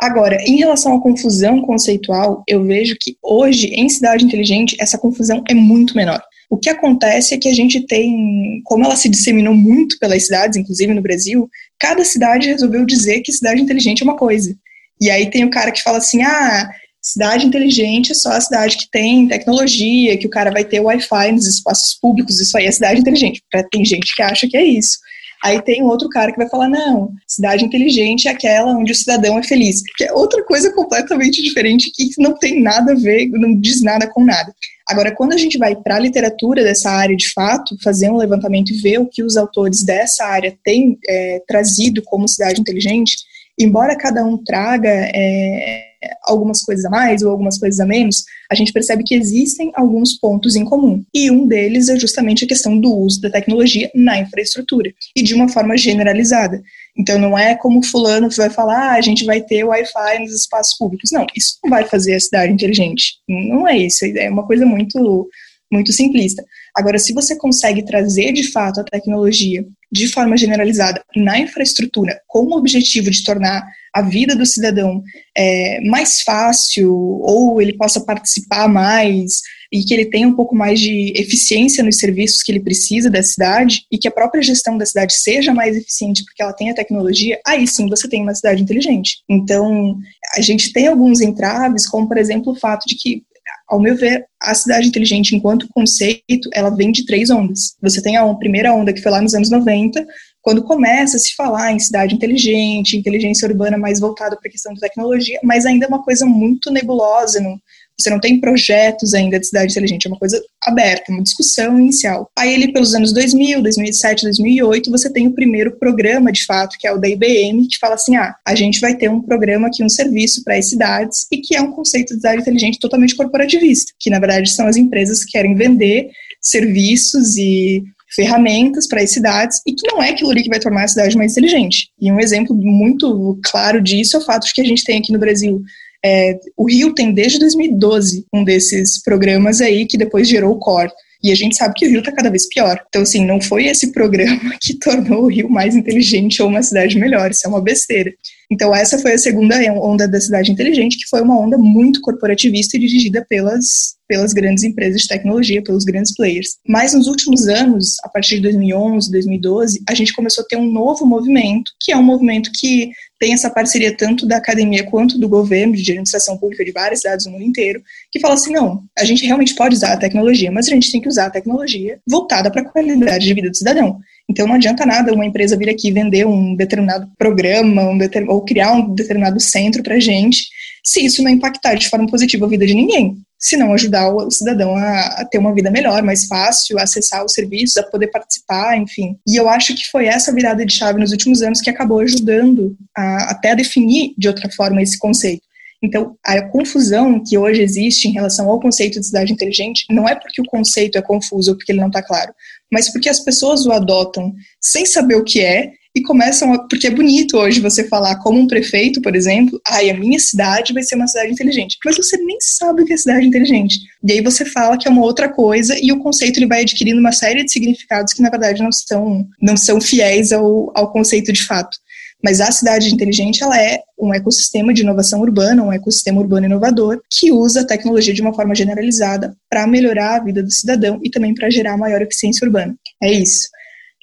Agora, 0.00 0.36
em 0.46 0.56
relação 0.56 0.94
à 0.94 1.00
confusão 1.00 1.60
conceitual, 1.62 2.44
eu 2.46 2.64
vejo 2.64 2.96
que 3.00 3.16
hoje, 3.22 3.66
em 3.68 3.88
cidade 3.88 4.24
inteligente, 4.24 4.76
essa 4.78 4.96
confusão 4.96 5.42
é 5.48 5.54
muito 5.54 5.96
menor. 5.96 6.22
O 6.48 6.56
que 6.56 6.70
acontece 6.70 7.34
é 7.34 7.38
que 7.38 7.48
a 7.48 7.54
gente 7.54 7.80
tem, 7.80 8.62
como 8.64 8.84
ela 8.84 8.96
se 8.96 9.08
disseminou 9.08 9.54
muito 9.54 9.98
pelas 9.98 10.24
cidades, 10.24 10.56
inclusive 10.56 10.94
no 10.94 11.02
Brasil, 11.02 11.48
cada 11.78 12.04
cidade 12.04 12.46
resolveu 12.46 12.86
dizer 12.86 13.20
que 13.20 13.32
cidade 13.32 13.60
inteligente 13.60 14.02
é 14.02 14.04
uma 14.04 14.16
coisa. 14.16 14.54
E 15.00 15.10
aí 15.10 15.30
tem 15.30 15.44
o 15.44 15.50
cara 15.50 15.72
que 15.72 15.82
fala 15.82 15.98
assim: 15.98 16.22
ah, 16.22 16.70
cidade 17.02 17.44
inteligente 17.44 18.12
é 18.12 18.14
só 18.14 18.30
a 18.30 18.40
cidade 18.40 18.76
que 18.76 18.90
tem 18.90 19.28
tecnologia, 19.28 20.16
que 20.16 20.26
o 20.26 20.30
cara 20.30 20.50
vai 20.50 20.64
ter 20.64 20.80
Wi-Fi 20.80 21.32
nos 21.32 21.46
espaços 21.46 21.98
públicos, 22.00 22.40
isso 22.40 22.56
aí 22.56 22.66
é 22.66 22.72
cidade 22.72 23.00
inteligente. 23.00 23.42
Tem 23.70 23.84
gente 23.84 24.14
que 24.14 24.22
acha 24.22 24.48
que 24.48 24.56
é 24.56 24.64
isso. 24.64 24.98
Aí 25.42 25.62
tem 25.62 25.82
outro 25.82 26.08
cara 26.08 26.32
que 26.32 26.38
vai 26.38 26.48
falar: 26.48 26.68
não, 26.68 27.12
cidade 27.26 27.64
inteligente 27.64 28.28
é 28.28 28.32
aquela 28.32 28.72
onde 28.76 28.92
o 28.92 28.94
cidadão 28.94 29.38
é 29.38 29.42
feliz, 29.42 29.82
que 29.96 30.04
é 30.04 30.12
outra 30.12 30.42
coisa 30.44 30.72
completamente 30.72 31.42
diferente 31.42 31.92
que 31.94 32.10
não 32.18 32.34
tem 32.34 32.60
nada 32.60 32.92
a 32.92 32.96
ver, 32.96 33.28
não 33.28 33.58
diz 33.58 33.82
nada 33.82 34.08
com 34.08 34.24
nada. 34.24 34.52
Agora, 34.88 35.14
quando 35.14 35.34
a 35.34 35.36
gente 35.36 35.58
vai 35.58 35.76
para 35.76 35.96
a 35.96 36.00
literatura 36.00 36.64
dessa 36.64 36.90
área 36.90 37.14
de 37.14 37.30
fato, 37.32 37.76
fazer 37.82 38.10
um 38.10 38.16
levantamento 38.16 38.72
e 38.72 38.80
ver 38.80 38.98
o 38.98 39.06
que 39.06 39.22
os 39.22 39.36
autores 39.36 39.82
dessa 39.82 40.24
área 40.24 40.56
têm 40.64 40.98
é, 41.06 41.42
trazido 41.46 42.02
como 42.02 42.26
cidade 42.26 42.60
inteligente, 42.60 43.16
embora 43.58 43.98
cada 43.98 44.24
um 44.24 44.42
traga 44.42 44.88
é, 44.88 45.87
algumas 46.24 46.62
coisas 46.62 46.84
a 46.84 46.90
mais 46.90 47.22
ou 47.22 47.30
algumas 47.30 47.58
coisas 47.58 47.78
a 47.80 47.86
menos, 47.86 48.24
a 48.50 48.54
gente 48.54 48.72
percebe 48.72 49.02
que 49.04 49.14
existem 49.14 49.70
alguns 49.74 50.14
pontos 50.14 50.56
em 50.56 50.64
comum. 50.64 51.04
E 51.14 51.30
um 51.30 51.46
deles 51.46 51.88
é 51.88 51.98
justamente 51.98 52.44
a 52.44 52.48
questão 52.48 52.78
do 52.78 52.92
uso 52.92 53.20
da 53.20 53.30
tecnologia 53.30 53.90
na 53.94 54.18
infraestrutura 54.18 54.92
e 55.16 55.22
de 55.22 55.34
uma 55.34 55.48
forma 55.48 55.76
generalizada. 55.76 56.62
Então 56.96 57.18
não 57.18 57.38
é 57.38 57.54
como 57.54 57.84
fulano 57.84 58.28
vai 58.36 58.50
falar, 58.50 58.92
ah, 58.92 58.94
a 58.94 59.00
gente 59.00 59.24
vai 59.24 59.40
ter 59.40 59.64
Wi-Fi 59.64 60.18
nos 60.20 60.32
espaços 60.32 60.76
públicos. 60.76 61.10
Não, 61.12 61.26
isso 61.36 61.58
não 61.62 61.70
vai 61.70 61.84
fazer 61.84 62.14
a 62.14 62.20
cidade 62.20 62.52
inteligente. 62.52 63.14
Não 63.28 63.66
é 63.66 63.76
isso, 63.76 64.04
é 64.04 64.30
uma 64.30 64.46
coisa 64.46 64.64
muito 64.64 65.28
muito 65.70 65.92
simplista. 65.92 66.42
Agora, 66.74 66.98
se 66.98 67.12
você 67.12 67.36
consegue 67.36 67.84
trazer 67.84 68.32
de 68.32 68.50
fato 68.50 68.80
a 68.80 68.84
tecnologia 68.84 69.64
de 69.90 70.08
forma 70.08 70.36
generalizada 70.36 71.02
na 71.14 71.38
infraestrutura, 71.38 72.20
com 72.26 72.44
o 72.44 72.56
objetivo 72.56 73.10
de 73.10 73.22
tornar 73.22 73.66
a 73.98 74.02
vida 74.02 74.34
do 74.34 74.46
cidadão 74.46 75.02
é, 75.36 75.80
mais 75.82 76.22
fácil, 76.22 76.92
ou 76.92 77.60
ele 77.60 77.76
possa 77.76 78.00
participar 78.00 78.68
mais, 78.68 79.40
e 79.72 79.82
que 79.84 79.92
ele 79.92 80.06
tenha 80.06 80.26
um 80.26 80.34
pouco 80.34 80.56
mais 80.56 80.80
de 80.80 81.12
eficiência 81.14 81.84
nos 81.84 81.98
serviços 81.98 82.42
que 82.42 82.50
ele 82.52 82.60
precisa 82.60 83.10
da 83.10 83.22
cidade, 83.22 83.82
e 83.90 83.98
que 83.98 84.08
a 84.08 84.12
própria 84.12 84.42
gestão 84.42 84.78
da 84.78 84.86
cidade 84.86 85.14
seja 85.14 85.52
mais 85.52 85.76
eficiente 85.76 86.24
porque 86.24 86.42
ela 86.42 86.52
tenha 86.52 86.74
tecnologia, 86.74 87.38
aí 87.46 87.66
sim 87.66 87.88
você 87.88 88.08
tem 88.08 88.22
uma 88.22 88.34
cidade 88.34 88.62
inteligente. 88.62 89.18
Então, 89.28 89.96
a 90.36 90.40
gente 90.40 90.72
tem 90.72 90.86
alguns 90.86 91.20
entraves, 91.20 91.86
como 91.86 92.08
por 92.08 92.18
exemplo 92.18 92.52
o 92.52 92.58
fato 92.58 92.86
de 92.86 92.94
que 92.94 93.22
ao 93.68 93.80
meu 93.80 93.96
ver, 93.96 94.24
a 94.42 94.54
cidade 94.54 94.88
inteligente, 94.88 95.36
enquanto 95.36 95.68
conceito, 95.68 96.48
ela 96.54 96.70
vem 96.70 96.90
de 96.90 97.04
três 97.04 97.28
ondas. 97.28 97.76
Você 97.82 98.00
tem 98.00 98.16
a 98.16 98.34
primeira 98.34 98.72
onda, 98.72 98.92
que 98.92 99.02
foi 99.02 99.12
lá 99.12 99.20
nos 99.20 99.34
anos 99.34 99.50
90, 99.50 100.06
quando 100.48 100.62
começa 100.62 101.18
a 101.18 101.20
se 101.20 101.34
falar 101.34 101.72
em 101.72 101.78
cidade 101.78 102.14
inteligente, 102.14 102.96
inteligência 102.96 103.46
urbana 103.46 103.76
mais 103.76 104.00
voltada 104.00 104.34
para 104.34 104.48
a 104.48 104.50
questão 104.50 104.72
da 104.72 104.80
tecnologia, 104.80 105.38
mas 105.44 105.66
ainda 105.66 105.84
é 105.84 105.88
uma 105.88 106.02
coisa 106.02 106.24
muito 106.24 106.70
nebulosa, 106.70 107.38
não, 107.38 107.60
você 108.00 108.08
não 108.08 108.18
tem 108.18 108.40
projetos 108.40 109.12
ainda 109.12 109.38
de 109.38 109.44
cidade 109.44 109.72
inteligente, 109.72 110.06
é 110.06 110.08
uma 110.08 110.18
coisa 110.18 110.42
aberta, 110.62 111.12
uma 111.12 111.22
discussão 111.22 111.78
inicial. 111.78 112.30
Aí 112.34 112.54
ele, 112.54 112.72
pelos 112.72 112.94
anos 112.94 113.12
2000, 113.12 113.60
2007, 113.60 114.22
2008, 114.22 114.90
você 114.90 115.12
tem 115.12 115.26
o 115.26 115.34
primeiro 115.34 115.78
programa, 115.78 116.32
de 116.32 116.46
fato, 116.46 116.78
que 116.80 116.88
é 116.88 116.92
o 116.94 116.96
da 116.96 117.10
IBM, 117.10 117.68
que 117.68 117.76
fala 117.78 117.96
assim, 117.96 118.16
ah, 118.16 118.34
a 118.42 118.54
gente 118.54 118.80
vai 118.80 118.96
ter 118.96 119.10
um 119.10 119.20
programa 119.20 119.66
aqui, 119.66 119.84
um 119.84 119.88
serviço 119.90 120.42
para 120.44 120.56
as 120.56 120.70
cidades, 120.70 121.26
e 121.30 121.42
que 121.42 121.56
é 121.56 121.60
um 121.60 121.72
conceito 121.72 122.14
de 122.14 122.22
cidade 122.22 122.40
inteligente 122.40 122.78
totalmente 122.80 123.14
corporativista, 123.14 123.92
que 124.00 124.08
na 124.08 124.18
verdade 124.18 124.50
são 124.50 124.66
as 124.66 124.78
empresas 124.78 125.26
que 125.26 125.32
querem 125.32 125.54
vender 125.54 126.08
serviços 126.40 127.36
e 127.36 127.84
ferramentas 128.14 128.86
para 128.86 129.02
as 129.02 129.10
cidades 129.10 129.60
e 129.66 129.74
que 129.74 129.86
não 129.86 130.02
é 130.02 130.10
aquilo 130.10 130.30
ali 130.30 130.42
que 130.42 130.48
vai 130.48 130.60
tornar 130.60 130.84
a 130.84 130.88
cidade 130.88 131.16
mais 131.16 131.32
inteligente. 131.32 131.90
E 132.00 132.10
um 132.10 132.20
exemplo 132.20 132.54
muito 132.54 133.38
claro 133.44 133.80
disso 133.80 134.16
é 134.16 134.20
o 134.20 134.24
fato 134.24 134.46
de 134.46 134.52
que 134.52 134.60
a 134.60 134.64
gente 134.64 134.84
tem 134.84 134.98
aqui 134.98 135.12
no 135.12 135.18
Brasil 135.18 135.62
é, 136.04 136.38
o 136.56 136.68
Rio 136.68 136.94
tem 136.94 137.12
desde 137.12 137.38
2012 137.38 138.26
um 138.32 138.44
desses 138.44 139.02
programas 139.02 139.60
aí 139.60 139.86
que 139.86 139.96
depois 139.96 140.28
gerou 140.28 140.52
o 140.52 140.58
CORE. 140.58 140.90
E 141.22 141.32
a 141.32 141.34
gente 141.34 141.56
sabe 141.56 141.74
que 141.76 141.84
o 141.84 141.90
Rio 141.90 141.98
está 141.98 142.12
cada 142.12 142.30
vez 142.30 142.46
pior. 142.48 142.80
Então, 142.88 143.02
assim, 143.02 143.24
não 143.24 143.40
foi 143.40 143.66
esse 143.66 143.90
programa 143.90 144.56
que 144.62 144.74
tornou 144.74 145.24
o 145.24 145.28
Rio 145.28 145.50
mais 145.50 145.74
inteligente 145.74 146.40
ou 146.40 146.48
uma 146.48 146.62
cidade 146.62 146.96
melhor. 146.96 147.30
Isso 147.30 147.44
é 147.44 147.48
uma 147.50 147.60
besteira. 147.60 148.12
Então, 148.50 148.74
essa 148.74 148.98
foi 148.98 149.12
a 149.12 149.18
segunda 149.18 149.56
onda 149.74 150.08
da 150.08 150.20
cidade 150.20 150.50
inteligente, 150.50 150.96
que 150.96 151.08
foi 151.08 151.20
uma 151.20 151.38
onda 151.38 151.58
muito 151.58 152.00
corporativista 152.00 152.76
e 152.76 152.80
dirigida 152.80 153.24
pelas 153.28 153.98
pelas 154.08 154.32
grandes 154.32 154.64
empresas 154.64 155.02
de 155.02 155.08
tecnologia, 155.08 155.62
pelos 155.62 155.84
grandes 155.84 156.14
players. 156.14 156.56
Mas 156.66 156.94
nos 156.94 157.06
últimos 157.06 157.46
anos, 157.46 157.96
a 158.02 158.08
partir 158.08 158.36
de 158.36 158.42
2011, 158.42 159.12
2012, 159.12 159.82
a 159.86 159.94
gente 159.94 160.14
começou 160.14 160.42
a 160.42 160.46
ter 160.46 160.56
um 160.56 160.72
novo 160.72 161.04
movimento, 161.04 161.70
que 161.78 161.92
é 161.92 161.96
um 161.96 162.02
movimento 162.02 162.50
que 162.54 162.90
tem 163.20 163.34
essa 163.34 163.50
parceria 163.50 163.94
tanto 163.94 164.26
da 164.26 164.38
academia 164.38 164.84
quanto 164.84 165.18
do 165.18 165.28
governo, 165.28 165.74
de 165.74 165.82
administração 165.82 166.38
pública 166.38 166.64
de 166.64 166.72
várias 166.72 167.00
cidades 167.00 167.26
do 167.26 167.32
mundo 167.32 167.44
inteiro, 167.44 167.82
que 168.10 168.18
fala 168.18 168.34
assim: 168.34 168.54
não, 168.54 168.82
a 168.98 169.04
gente 169.04 169.26
realmente 169.26 169.54
pode 169.54 169.74
usar 169.74 169.92
a 169.92 169.98
tecnologia, 169.98 170.50
mas 170.50 170.66
a 170.66 170.70
gente 170.70 170.90
tem 170.90 171.00
que 171.00 171.08
usar 171.08 171.26
a 171.26 171.30
tecnologia 171.30 172.00
voltada 172.08 172.50
para 172.50 172.62
a 172.62 172.64
qualidade 172.64 173.26
de 173.26 173.34
vida 173.34 173.50
do 173.50 173.56
cidadão. 173.56 174.00
Então 174.30 174.46
não 174.46 174.54
adianta 174.54 174.84
nada 174.84 175.12
uma 175.12 175.24
empresa 175.24 175.56
vir 175.56 175.70
aqui 175.70 175.90
vender 175.90 176.26
um 176.26 176.54
determinado 176.54 177.10
programa 177.16 177.90
um 177.90 177.98
determin, 177.98 178.30
ou 178.30 178.44
criar 178.44 178.72
um 178.72 178.94
determinado 178.94 179.40
centro 179.40 179.82
para 179.82 179.98
gente, 179.98 180.48
se 180.84 181.04
isso 181.04 181.22
não 181.22 181.30
impactar 181.30 181.74
de 181.74 181.88
forma 181.88 182.06
positiva 182.06 182.46
a 182.46 182.48
vida 182.48 182.66
de 182.66 182.74
ninguém 182.74 183.16
se 183.38 183.56
não 183.56 183.72
ajudar 183.72 184.12
o 184.12 184.30
cidadão 184.30 184.74
a, 184.76 185.00
a, 185.20 185.24
ter 185.24 185.38
uma 185.38 185.54
vida 185.54 185.70
melhor, 185.70 186.02
mais 186.02 186.26
fácil, 186.26 186.78
a 186.78 186.82
acessar 186.82 187.24
os 187.24 187.32
serviços, 187.32 187.76
a 187.76 187.84
poder 187.84 188.08
participar, 188.08 188.76
enfim. 188.76 189.16
E 189.26 189.36
eu 189.36 189.48
acho 189.48 189.74
que 189.76 189.88
foi 189.88 190.06
essa 190.06 190.32
virada 190.34 190.66
de 190.66 190.72
chave 190.72 190.98
nos 190.98 191.12
últimos 191.12 191.40
anos 191.40 191.60
que 191.60 191.70
acabou 191.70 192.00
ajudando 192.00 192.76
a, 192.96 193.30
até 193.30 193.52
a 193.52 193.54
definir 193.54 194.12
de 194.18 194.26
outra 194.26 194.50
forma 194.50 194.82
esse 194.82 194.98
conceito. 194.98 195.46
Então, 195.80 196.16
a 196.26 196.42
confusão 196.42 197.22
que 197.22 197.38
hoje 197.38 197.62
existe 197.62 198.08
em 198.08 198.12
relação 198.12 198.50
ao 198.50 198.58
conceito 198.58 198.98
de 198.98 199.06
cidade 199.06 199.32
inteligente 199.32 199.84
não 199.88 200.08
é 200.08 200.16
porque 200.16 200.42
o 200.42 200.44
conceito 200.44 200.98
é 200.98 201.02
confuso 201.02 201.52
ou 201.52 201.56
porque 201.56 201.70
ele 201.70 201.80
não 201.80 201.86
está 201.86 202.02
claro, 202.02 202.32
mas 202.72 202.92
porque 202.92 203.08
as 203.08 203.20
pessoas 203.20 203.66
o 203.66 203.72
adotam 203.72 204.32
sem 204.60 204.84
saber 204.86 205.16
o 205.16 205.24
que 205.24 205.40
é 205.40 205.72
e 205.94 206.02
começam 206.02 206.52
a, 206.52 206.68
porque 206.68 206.86
é 206.86 206.90
bonito 206.90 207.36
hoje 207.36 207.60
você 207.60 207.88
falar 207.88 208.16
como 208.16 208.38
um 208.38 208.46
prefeito, 208.46 209.00
por 209.00 209.16
exemplo, 209.16 209.60
ai, 209.66 209.90
a 209.90 209.96
minha 209.96 210.18
cidade 210.18 210.72
vai 210.72 210.82
ser 210.82 210.94
uma 210.94 211.06
cidade 211.06 211.32
inteligente, 211.32 211.76
mas 211.84 211.96
você 211.96 212.16
nem 212.18 212.36
sabe 212.40 212.82
o 212.82 212.84
que 212.84 212.92
é 212.92 212.96
cidade 212.96 213.26
inteligente. 213.26 213.78
E 214.04 214.12
aí 214.12 214.22
você 214.22 214.44
fala 214.44 214.78
que 214.78 214.86
é 214.86 214.90
uma 214.90 215.02
outra 215.02 215.28
coisa 215.28 215.76
e 215.80 215.90
o 215.90 215.98
conceito 215.98 216.38
ele 216.38 216.46
vai 216.46 216.62
adquirindo 216.62 217.00
uma 217.00 217.12
série 217.12 217.44
de 217.44 217.50
significados 217.50 218.12
que 218.12 218.22
na 218.22 218.30
verdade 218.30 218.62
não 218.62 218.72
são 218.72 219.26
não 219.40 219.56
são 219.56 219.80
fiéis 219.80 220.32
ao, 220.32 220.70
ao 220.74 220.92
conceito 220.92 221.32
de 221.32 221.42
fato. 221.42 221.76
Mas 222.22 222.40
a 222.40 222.50
cidade 222.50 222.92
inteligente 222.92 223.42
ela 223.42 223.60
é 223.60 223.80
um 223.98 224.12
ecossistema 224.12 224.74
de 224.74 224.82
inovação 224.82 225.20
urbana, 225.20 225.62
um 225.62 225.72
ecossistema 225.72 226.20
urbano 226.20 226.46
inovador 226.46 227.00
que 227.10 227.30
usa 227.30 227.60
a 227.60 227.66
tecnologia 227.66 228.12
de 228.12 228.20
uma 228.20 228.34
forma 228.34 228.54
generalizada 228.54 229.36
para 229.48 229.66
melhorar 229.66 230.16
a 230.16 230.24
vida 230.24 230.42
do 230.42 230.50
cidadão 230.50 231.00
e 231.02 231.10
também 231.10 231.32
para 231.32 231.48
gerar 231.48 231.76
maior 231.76 232.02
eficiência 232.02 232.44
urbana. 232.44 232.74
É 233.02 233.12
isso. 233.12 233.48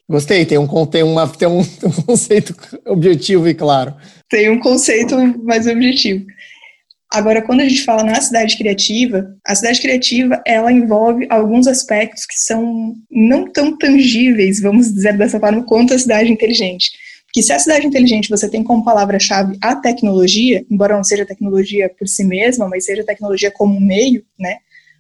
Gostei, 0.07 0.45
tem 0.45 0.57
um, 0.57 0.86
tem, 0.86 1.03
uma, 1.03 1.28
tem 1.28 1.47
um, 1.47 1.59
um 1.84 2.01
conceito 2.05 2.55
objetivo 2.86 3.49
e 3.49 3.53
claro. 3.53 3.93
Tem 4.30 4.49
um 4.49 4.59
conceito 4.59 5.16
mais 5.43 5.68
objetivo. 5.68 6.26
Agora, 7.11 7.41
quando 7.41 7.61
a 7.61 7.68
gente 7.68 7.84
fala 7.84 8.03
na 8.03 8.20
cidade 8.20 8.57
criativa, 8.57 9.26
a 9.45 9.55
cidade 9.55 9.80
criativa 9.80 10.41
ela 10.45 10.72
envolve 10.72 11.26
alguns 11.30 11.68
aspectos 11.68 12.26
que 12.26 12.36
são 12.36 12.93
não 13.09 13.49
tão 13.51 13.78
tangíveis, 13.78 14.59
vamos 14.59 14.93
dizer 14.93 15.18
dessa 15.18 15.39
forma, 15.39 15.63
quanto 15.63 15.93
a 15.93 15.99
cidade 15.99 16.32
inteligente. 16.32 16.91
Porque 17.36 17.48
se 17.48 17.52
a 17.52 17.60
cidade 17.60 17.86
inteligente 17.86 18.30
você 18.30 18.48
tem 18.48 18.64
como 18.64 18.82
palavra-chave 18.82 19.58
a 19.60 19.76
tecnologia, 19.76 20.66
embora 20.72 20.96
não 20.96 21.04
seja 21.04 21.26
tecnologia 21.26 21.90
por 22.00 22.08
si 22.08 22.24
mesma, 22.24 22.70
mas 22.70 22.86
seja 22.86 23.04
tecnologia 23.04 23.52
como 23.52 23.78
meio, 23.78 24.24
né? 24.40 24.56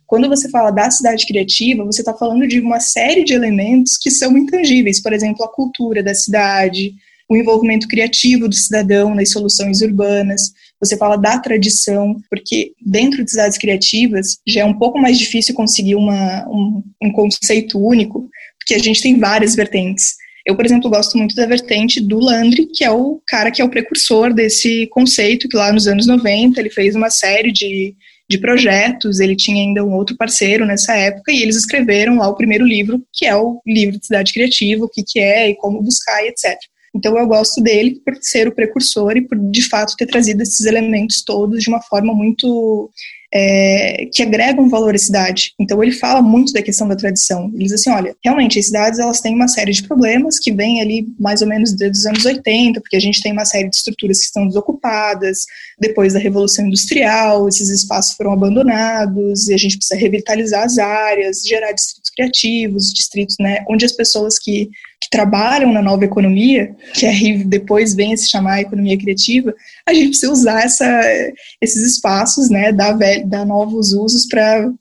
Quando 0.05 0.27
você 0.27 0.49
fala 0.49 0.69
da 0.69 0.91
cidade 0.91 1.25
criativa, 1.25 1.85
você 1.85 2.01
está 2.01 2.13
falando 2.13 2.45
de 2.45 2.59
uma 2.59 2.81
série 2.81 3.23
de 3.23 3.33
elementos 3.33 3.97
que 3.97 4.11
são 4.11 4.37
intangíveis, 4.37 5.01
por 5.01 5.13
exemplo, 5.13 5.45
a 5.45 5.47
cultura 5.47 6.03
da 6.03 6.13
cidade, 6.13 6.93
o 7.29 7.37
envolvimento 7.37 7.87
criativo 7.87 8.49
do 8.49 8.55
cidadão 8.55 9.15
nas 9.15 9.31
soluções 9.31 9.81
urbanas, 9.81 10.51
você 10.77 10.97
fala 10.97 11.15
da 11.15 11.39
tradição, 11.39 12.17
porque 12.29 12.73
dentro 12.85 13.23
de 13.23 13.31
cidades 13.31 13.57
criativas 13.57 14.39
já 14.45 14.59
é 14.59 14.65
um 14.65 14.77
pouco 14.77 14.99
mais 14.99 15.17
difícil 15.17 15.55
conseguir 15.55 15.95
uma, 15.95 16.45
um, 16.49 16.83
um 17.01 17.13
conceito 17.13 17.79
único, 17.79 18.29
porque 18.59 18.73
a 18.73 18.79
gente 18.79 19.01
tem 19.01 19.17
várias 19.17 19.55
vertentes. 19.55 20.24
Eu, 20.45 20.55
por 20.55 20.63
exemplo, 20.63 20.89
gosto 20.89 21.17
muito 21.17 21.35
da 21.35 21.47
vertente 21.47 21.99
do 21.99 22.19
Landry, 22.19 22.67
que 22.67 22.83
é 22.83 22.91
o 22.91 23.19
cara 23.25 23.49
que 23.49 23.61
é 23.61 23.65
o 23.65 23.69
precursor 23.69 24.31
desse 24.31 24.85
conceito, 24.87 25.49
que 25.49 25.57
lá 25.57 25.73
nos 25.73 25.87
anos 25.87 26.05
90 26.05 26.59
ele 26.59 26.69
fez 26.69 26.95
uma 26.95 27.09
série 27.09 27.51
de, 27.51 27.95
de 28.29 28.37
projetos, 28.37 29.19
ele 29.19 29.35
tinha 29.35 29.63
ainda 29.63 29.83
um 29.83 29.93
outro 29.93 30.15
parceiro 30.15 30.63
nessa 30.63 30.95
época, 30.95 31.31
e 31.31 31.41
eles 31.41 31.55
escreveram 31.55 32.17
lá 32.17 32.27
o 32.27 32.35
primeiro 32.35 32.63
livro, 32.63 33.03
que 33.11 33.25
é 33.25 33.35
o 33.35 33.59
livro 33.65 33.97
de 33.99 34.05
cidade 34.05 34.33
criativa, 34.33 34.85
o 34.85 34.89
que, 34.89 35.03
que 35.03 35.19
é 35.19 35.49
e 35.49 35.55
como 35.55 35.81
buscar 35.81 36.23
e 36.23 36.27
etc. 36.27 36.55
Então 36.95 37.17
eu 37.17 37.27
gosto 37.27 37.61
dele 37.61 37.99
por 38.05 38.15
ser 38.21 38.47
o 38.47 38.55
precursor 38.55 39.17
e 39.17 39.21
por 39.21 39.37
de 39.37 39.61
fato 39.63 39.95
ter 39.97 40.05
trazido 40.05 40.41
esses 40.41 40.65
elementos 40.65 41.23
todos 41.23 41.61
de 41.61 41.69
uma 41.69 41.81
forma 41.81 42.13
muito 42.13 42.89
é, 43.33 44.07
que 44.13 44.23
agregam 44.23 44.69
valor 44.69 44.95
à 44.95 44.97
cidade. 44.97 45.53
Então 45.59 45.81
ele 45.83 45.91
fala 45.91 46.21
muito 46.21 46.53
da 46.53 46.61
questão 46.61 46.87
da 46.87 46.95
tradição. 46.95 47.51
Ele 47.53 47.65
diz 47.65 47.73
assim, 47.73 47.89
olha, 47.89 48.15
realmente 48.23 48.59
as 48.59 48.65
cidades 48.65 48.99
elas 48.99 49.21
têm 49.21 49.35
uma 49.35 49.47
série 49.47 49.71
de 49.71 49.83
problemas 49.83 50.39
que 50.39 50.51
vêm 50.51 50.81
ali 50.81 51.07
mais 51.19 51.41
ou 51.41 51.47
menos 51.47 51.73
desde 51.73 51.97
os 51.97 52.05
anos 52.05 52.25
80, 52.25 52.79
porque 52.81 52.95
a 52.95 52.99
gente 52.99 53.21
tem 53.21 53.31
uma 53.31 53.45
série 53.45 53.69
de 53.69 53.75
estruturas 53.75 54.19
que 54.19 54.25
estão 54.25 54.47
desocupadas 54.47 55.45
depois 55.79 56.13
da 56.13 56.19
revolução 56.19 56.65
industrial, 56.65 57.47
esses 57.47 57.69
espaços 57.69 58.15
foram 58.15 58.31
abandonados 58.31 59.47
e 59.47 59.53
a 59.53 59.57
gente 59.57 59.77
precisa 59.77 59.99
revitalizar 59.99 60.63
as 60.63 60.77
áreas, 60.77 61.41
gerar 61.43 61.71
distritos 61.71 62.11
criativos, 62.11 62.93
distritos, 62.93 63.35
né, 63.39 63.63
onde 63.69 63.85
as 63.85 63.91
pessoas 63.91 64.39
que 64.39 64.69
que 65.05 65.09
trabalham 65.09 65.71
na 65.71 65.81
nova 65.81 66.03
economia, 66.03 66.75
que 66.93 67.05
aí 67.05 67.43
depois 67.43 67.93
vem 67.93 68.13
a 68.13 68.17
se 68.17 68.29
chamar 68.29 68.61
economia 68.61 68.97
criativa, 68.97 69.53
a 69.85 69.93
gente 69.93 70.09
precisa 70.09 70.31
usar 70.31 70.63
essa, 70.63 71.01
esses 71.61 71.93
espaços, 71.93 72.49
né, 72.49 72.71
dar, 72.71 72.97
dar 73.23 73.45
novos 73.45 73.93
usos 73.93 74.25
para 74.27 74.71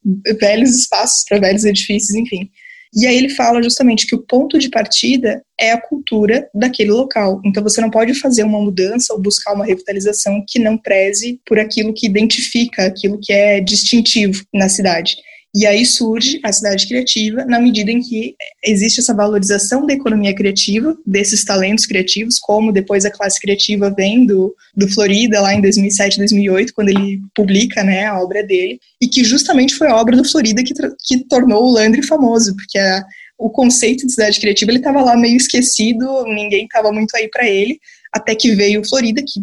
velhos 0.41 0.77
espaços, 0.77 1.25
para 1.29 1.39
velhos 1.39 1.65
edifícios, 1.65 2.15
enfim. 2.15 2.51
E 2.97 3.07
aí 3.07 3.17
ele 3.17 3.29
fala 3.29 3.61
justamente 3.61 4.07
que 4.07 4.15
o 4.15 4.23
ponto 4.23 4.57
de 4.57 4.71
partida 4.71 5.43
é 5.61 5.73
a 5.73 5.81
cultura 5.81 6.49
daquele 6.55 6.93
local. 6.93 7.41
Então 7.45 7.61
você 7.63 7.81
não 7.81 7.91
pode 7.91 8.15
fazer 8.15 8.45
uma 8.45 8.61
mudança 8.61 9.13
ou 9.13 9.21
buscar 9.21 9.53
uma 9.53 9.67
revitalização 9.67 10.45
que 10.49 10.61
não 10.61 10.79
preze 10.79 11.41
por 11.45 11.59
aquilo 11.59 11.93
que 11.93 12.07
identifica, 12.07 12.87
aquilo 12.87 13.19
que 13.21 13.33
é 13.33 13.61
distintivo 13.61 14.45
na 14.55 14.69
cidade. 14.69 15.17
E 15.55 15.67
aí 15.67 15.87
surge 15.87 16.41
a 16.43 16.53
cidade 16.53 16.85
criativa, 16.89 17.45
na 17.45 17.61
medida 17.61 17.89
em 17.89 18.01
que 18.01 18.35
existe 18.65 18.99
essa 18.99 19.15
valorização 19.15 19.87
da 19.87 19.95
economia 19.95 20.35
criativa, 20.35 20.97
desses 21.07 21.45
talentos 21.45 21.87
criativos, 21.87 22.41
como 22.41 22.73
depois 22.73 23.05
a 23.05 23.11
classe 23.11 23.41
criativa 23.41 23.89
vem 23.97 24.27
do, 24.27 24.53
do 24.77 24.89
Florida, 24.89 25.41
lá 25.41 25.55
em 25.55 25.61
2007, 25.61 26.19
2008, 26.19 26.75
quando 26.75 26.89
ele 26.89 27.21
publica 27.37 27.85
né, 27.85 28.07
a 28.07 28.21
obra 28.21 28.43
dele, 28.43 28.81
e 29.01 29.07
que 29.07 29.23
justamente 29.23 29.77
foi 29.77 29.87
a 29.87 29.97
obra 29.97 30.17
do 30.17 30.29
Florida 30.29 30.61
que, 30.65 30.75
que 31.07 31.25
tornou 31.29 31.63
o 31.63 31.73
Landry 31.73 32.03
famoso, 32.03 32.57
porque 32.57 32.79
a, 32.79 33.05
o 33.39 33.49
conceito 33.49 34.07
de 34.07 34.13
cidade 34.13 34.41
criativa 34.41 34.73
ele 34.73 34.79
estava 34.79 35.03
lá 35.03 35.17
meio 35.17 35.37
esquecido, 35.37 36.25
ninguém 36.25 36.65
estava 36.65 36.91
muito 36.91 37.15
aí 37.15 37.29
para 37.29 37.49
ele, 37.49 37.79
até 38.13 38.35
que 38.35 38.57
veio 38.57 38.81
o 38.81 38.89
Florida, 38.89 39.23
que 39.25 39.41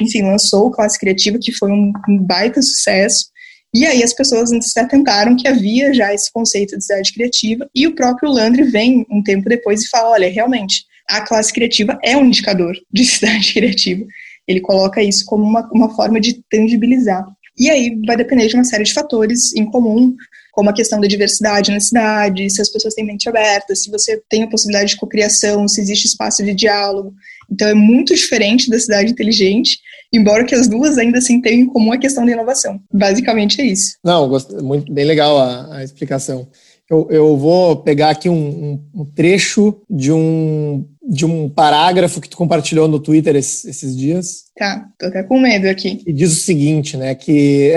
enfim, 0.00 0.22
lançou 0.22 0.70
Classe 0.70 0.98
Criativa, 0.98 1.38
que 1.40 1.52
foi 1.52 1.70
um 1.70 1.92
baita 2.26 2.62
sucesso, 2.62 3.26
e 3.74 3.86
aí 3.86 4.02
as 4.02 4.14
pessoas 4.14 4.50
se 4.50 4.80
atentaram 4.80 5.36
que 5.36 5.46
havia 5.46 5.92
já 5.92 6.12
esse 6.12 6.32
conceito 6.32 6.76
de 6.76 6.84
cidade 6.84 7.12
criativa, 7.12 7.68
e 7.74 7.86
o 7.86 7.94
próprio 7.94 8.30
Landry 8.30 8.64
vem 8.64 9.06
um 9.10 9.22
tempo 9.22 9.48
depois 9.48 9.82
e 9.82 9.88
fala, 9.88 10.10
olha, 10.10 10.30
realmente, 10.30 10.84
a 11.08 11.20
classe 11.20 11.52
criativa 11.52 11.98
é 12.02 12.16
um 12.16 12.26
indicador 12.26 12.74
de 12.90 13.04
cidade 13.06 13.52
criativa. 13.52 14.04
Ele 14.46 14.60
coloca 14.60 15.02
isso 15.02 15.24
como 15.26 15.44
uma, 15.44 15.68
uma 15.72 15.94
forma 15.94 16.20
de 16.20 16.42
tangibilizar. 16.50 17.26
E 17.58 17.68
aí 17.68 18.00
vai 18.06 18.16
depender 18.16 18.46
de 18.46 18.54
uma 18.54 18.64
série 18.64 18.84
de 18.84 18.94
fatores 18.94 19.54
em 19.54 19.66
comum, 19.66 20.14
como 20.52 20.70
a 20.70 20.72
questão 20.72 21.00
da 21.00 21.08
diversidade 21.08 21.72
na 21.72 21.80
cidade, 21.80 22.48
se 22.48 22.62
as 22.62 22.70
pessoas 22.70 22.94
têm 22.94 23.04
mente 23.04 23.28
aberta, 23.28 23.74
se 23.74 23.90
você 23.90 24.22
tem 24.28 24.44
a 24.44 24.48
possibilidade 24.48 24.90
de 24.90 24.96
cocriação, 24.96 25.68
se 25.68 25.80
existe 25.80 26.06
espaço 26.06 26.44
de 26.44 26.54
diálogo. 26.54 27.12
Então 27.50 27.68
é 27.68 27.74
muito 27.74 28.14
diferente 28.14 28.68
da 28.68 28.78
cidade 28.78 29.12
inteligente, 29.12 29.78
embora 30.12 30.44
que 30.44 30.54
as 30.54 30.68
duas 30.68 30.98
ainda 30.98 31.18
assim 31.18 31.40
tenham 31.40 31.62
em 31.62 31.66
comum 31.66 31.92
a 31.92 31.98
questão 31.98 32.24
da 32.24 32.32
inovação. 32.32 32.80
Basicamente 32.92 33.60
é 33.60 33.66
isso. 33.66 33.96
Não, 34.04 34.28
muito 34.62 34.92
bem 34.92 35.04
legal 35.04 35.38
a, 35.38 35.78
a 35.78 35.84
explicação. 35.84 36.48
Eu, 36.90 37.06
eu, 37.10 37.36
vou 37.36 37.76
pegar 37.76 38.10
aqui 38.10 38.30
um, 38.30 38.82
um, 38.94 39.04
trecho 39.04 39.82
de 39.90 40.10
um, 40.10 40.86
de 41.06 41.26
um 41.26 41.46
parágrafo 41.46 42.18
que 42.18 42.30
tu 42.30 42.36
compartilhou 42.36 42.88
no 42.88 42.98
Twitter 42.98 43.36
esses, 43.36 43.66
esses 43.66 43.94
dias. 43.94 44.44
Tá, 44.56 44.88
tô 44.98 45.06
até 45.06 45.22
com 45.22 45.38
medo 45.38 45.68
aqui. 45.68 46.02
E 46.06 46.12
diz 46.14 46.32
o 46.32 46.36
seguinte, 46.36 46.96
né, 46.96 47.14
que 47.14 47.74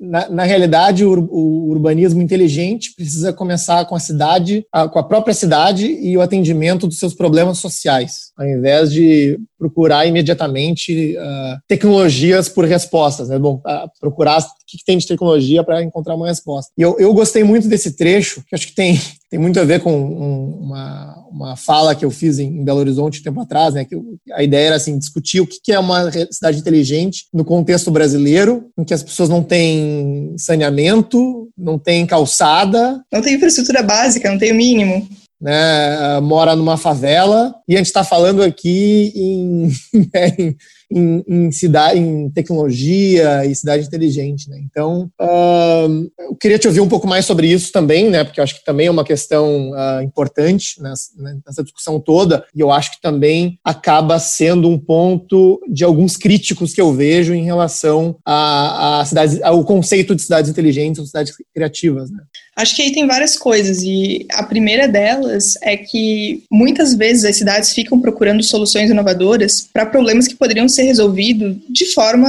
na, 0.00 0.28
na, 0.28 0.42
realidade, 0.44 1.04
o, 1.04 1.12
o, 1.12 1.70
urbanismo 1.70 2.20
inteligente 2.20 2.94
precisa 2.94 3.32
começar 3.32 3.84
com 3.84 3.94
a 3.94 4.00
cidade, 4.00 4.66
a, 4.72 4.88
com 4.88 4.98
a 4.98 5.04
própria 5.04 5.32
cidade 5.32 5.86
e 5.86 6.16
o 6.16 6.20
atendimento 6.20 6.86
dos 6.86 6.98
seus 6.98 7.14
problemas 7.14 7.58
sociais, 7.58 8.32
ao 8.36 8.46
invés 8.46 8.92
de 8.92 9.38
procurar 9.58 10.06
imediatamente 10.06 11.16
uh, 11.16 11.58
tecnologias 11.66 12.48
por 12.48 12.64
respostas. 12.64 13.28
Né? 13.28 13.38
Bom, 13.38 13.62
uh, 13.66 13.88
procurar 14.00 14.44
o 14.64 14.66
que, 14.66 14.78
que, 14.78 14.84
tem 14.84 14.96
de 14.96 15.06
tecnologia 15.06 15.62
para 15.62 15.82
encontrar 15.82 16.14
uma 16.14 16.26
resposta. 16.26 16.72
E 16.76 16.82
eu, 16.82 16.98
eu 16.98 17.12
gostei 17.12 17.44
muito 17.44 17.68
desse 17.68 17.92
trecho, 17.92 18.42
que 18.48 18.54
acho 18.54 18.66
que 18.68 18.74
tem, 18.74 18.98
tem 19.30 19.38
muito 19.38 19.60
a 19.60 19.64
ver 19.64 19.80
com 19.80 19.92
um, 19.92 20.58
uma, 20.62 21.26
uma 21.30 21.56
fala 21.56 21.94
que 21.94 22.04
eu 22.04 22.10
fiz 22.10 22.38
em, 22.38 22.46
em 22.46 22.64
Belo 22.64 22.80
Horizonte 22.80 23.20
um 23.20 23.22
tempo 23.22 23.40
atrás, 23.40 23.74
né? 23.74 23.84
que 23.84 23.94
a 24.32 24.42
ideia 24.42 24.68
era 24.68 24.76
assim, 24.76 24.98
discutir 24.98 25.40
o 25.40 25.46
que, 25.46 25.58
que 25.62 25.72
é 25.72 25.78
uma 25.78 26.10
cidade 26.30 26.58
inteligente 26.58 27.26
no 27.32 27.44
contexto 27.44 27.90
brasileiro, 27.90 28.70
em 28.78 28.84
que 28.84 28.94
as 28.94 29.02
pessoas 29.02 29.28
não 29.28 29.42
têm 29.42 30.34
saneamento, 30.38 31.48
não 31.56 31.78
têm 31.78 32.06
calçada. 32.06 33.02
Não 33.12 33.20
tem 33.20 33.34
infraestrutura 33.34 33.82
básica, 33.82 34.30
não 34.30 34.38
tem 34.38 34.52
o 34.52 34.56
mínimo. 34.56 35.06
Né, 35.40 36.20
mora 36.20 36.56
numa 36.56 36.78
favela 36.78 37.54
e 37.68 37.74
a 37.74 37.76
gente 37.76 37.88
está 37.88 38.02
falando 38.02 38.42
aqui 38.42 39.12
em, 39.14 39.68
em 40.38 40.56
em, 40.90 41.24
em, 41.26 41.52
cidade, 41.52 41.98
em 41.98 42.30
tecnologia 42.30 43.44
e 43.44 43.54
cidade 43.54 43.86
inteligente. 43.86 44.48
Né? 44.48 44.60
Então, 44.64 45.10
uh, 45.20 46.10
eu 46.18 46.34
queria 46.36 46.58
te 46.58 46.66
ouvir 46.66 46.80
um 46.80 46.88
pouco 46.88 47.06
mais 47.06 47.24
sobre 47.24 47.46
isso 47.46 47.72
também, 47.72 48.10
né? 48.10 48.24
porque 48.24 48.40
eu 48.40 48.44
acho 48.44 48.58
que 48.58 48.64
também 48.64 48.86
é 48.86 48.90
uma 48.90 49.04
questão 49.04 49.70
uh, 49.70 50.02
importante 50.02 50.80
nessa, 50.80 51.10
né, 51.16 51.38
nessa, 51.46 51.62
discussão 51.62 51.98
toda, 51.98 52.44
e 52.54 52.60
eu 52.60 52.70
acho 52.70 52.92
que 52.92 53.00
também 53.00 53.58
acaba 53.64 54.18
sendo 54.18 54.68
um 54.68 54.78
ponto 54.78 55.60
de 55.70 55.84
alguns 55.84 56.16
críticos 56.16 56.72
que 56.72 56.80
eu 56.80 56.92
vejo 56.92 57.34
em 57.34 57.44
relação 57.44 58.16
a, 58.24 59.00
a 59.00 59.04
cidades, 59.04 59.42
ao 59.42 59.64
conceito 59.64 60.14
de 60.14 60.22
cidades 60.22 60.50
inteligentes 60.50 60.98
ou 60.98 61.06
cidades 61.06 61.32
criativas. 61.54 62.10
Né? 62.10 62.18
Acho 62.56 62.76
que 62.76 62.82
aí 62.82 62.92
tem 62.92 63.06
várias 63.06 63.36
coisas, 63.36 63.82
e 63.82 64.26
a 64.32 64.42
primeira 64.42 64.86
delas 64.86 65.58
é 65.62 65.76
que 65.76 66.44
muitas 66.50 66.94
vezes 66.94 67.24
as 67.24 67.36
cidades 67.36 67.72
ficam 67.72 68.00
procurando 68.00 68.42
soluções 68.42 68.90
inovadoras 68.90 69.68
para 69.72 69.86
problemas 69.86 70.28
que 70.28 70.36
poderiam 70.36 70.68
ser 70.74 70.82
resolvidos 70.84 71.56
de 71.68 71.86
forma 71.92 72.28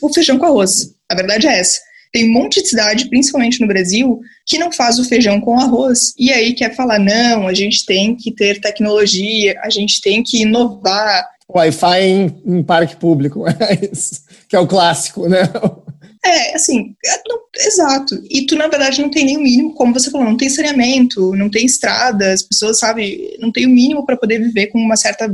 o 0.00 0.12
feijão 0.12 0.38
com 0.38 0.46
arroz. 0.46 0.92
A 1.10 1.14
verdade 1.14 1.46
é 1.46 1.58
essa. 1.58 1.80
Tem 2.12 2.30
um 2.30 2.32
monte 2.32 2.62
de 2.62 2.68
cidade, 2.68 3.08
principalmente 3.08 3.60
no 3.60 3.66
Brasil, 3.66 4.20
que 4.46 4.56
não 4.56 4.70
faz 4.70 5.00
o 5.00 5.04
feijão 5.04 5.40
com 5.40 5.58
arroz 5.58 6.14
e 6.16 6.32
aí 6.32 6.54
quer 6.54 6.74
falar: 6.74 6.98
não, 6.98 7.48
a 7.48 7.54
gente 7.54 7.84
tem 7.84 8.14
que 8.14 8.30
ter 8.30 8.60
tecnologia, 8.60 9.58
a 9.62 9.68
gente 9.68 10.00
tem 10.00 10.22
que 10.22 10.42
inovar. 10.42 11.28
Wi-Fi 11.48 12.00
em, 12.02 12.42
em 12.46 12.62
parque 12.62 12.96
público, 12.96 13.44
é 13.48 13.76
que 14.48 14.56
é 14.56 14.58
o 14.58 14.66
clássico, 14.66 15.28
né? 15.28 15.42
É, 16.24 16.54
assim, 16.54 16.94
é, 17.04 17.20
não, 17.28 17.38
exato. 17.54 18.22
E 18.30 18.46
tu, 18.46 18.56
na 18.56 18.66
verdade, 18.66 19.02
não 19.02 19.10
tem 19.10 19.26
nem 19.26 19.36
o 19.36 19.42
mínimo, 19.42 19.74
como 19.74 19.92
você 19.92 20.10
falou, 20.10 20.26
não 20.26 20.38
tem 20.38 20.48
saneamento, 20.48 21.34
não 21.34 21.50
tem 21.50 21.66
estrada, 21.66 22.32
as 22.32 22.42
pessoas, 22.42 22.78
sabe, 22.78 23.36
não 23.38 23.52
tem 23.52 23.66
o 23.66 23.70
mínimo 23.70 24.06
para 24.06 24.16
poder 24.16 24.38
viver 24.38 24.68
com 24.68 24.78
uma 24.78 24.96
certa 24.96 25.28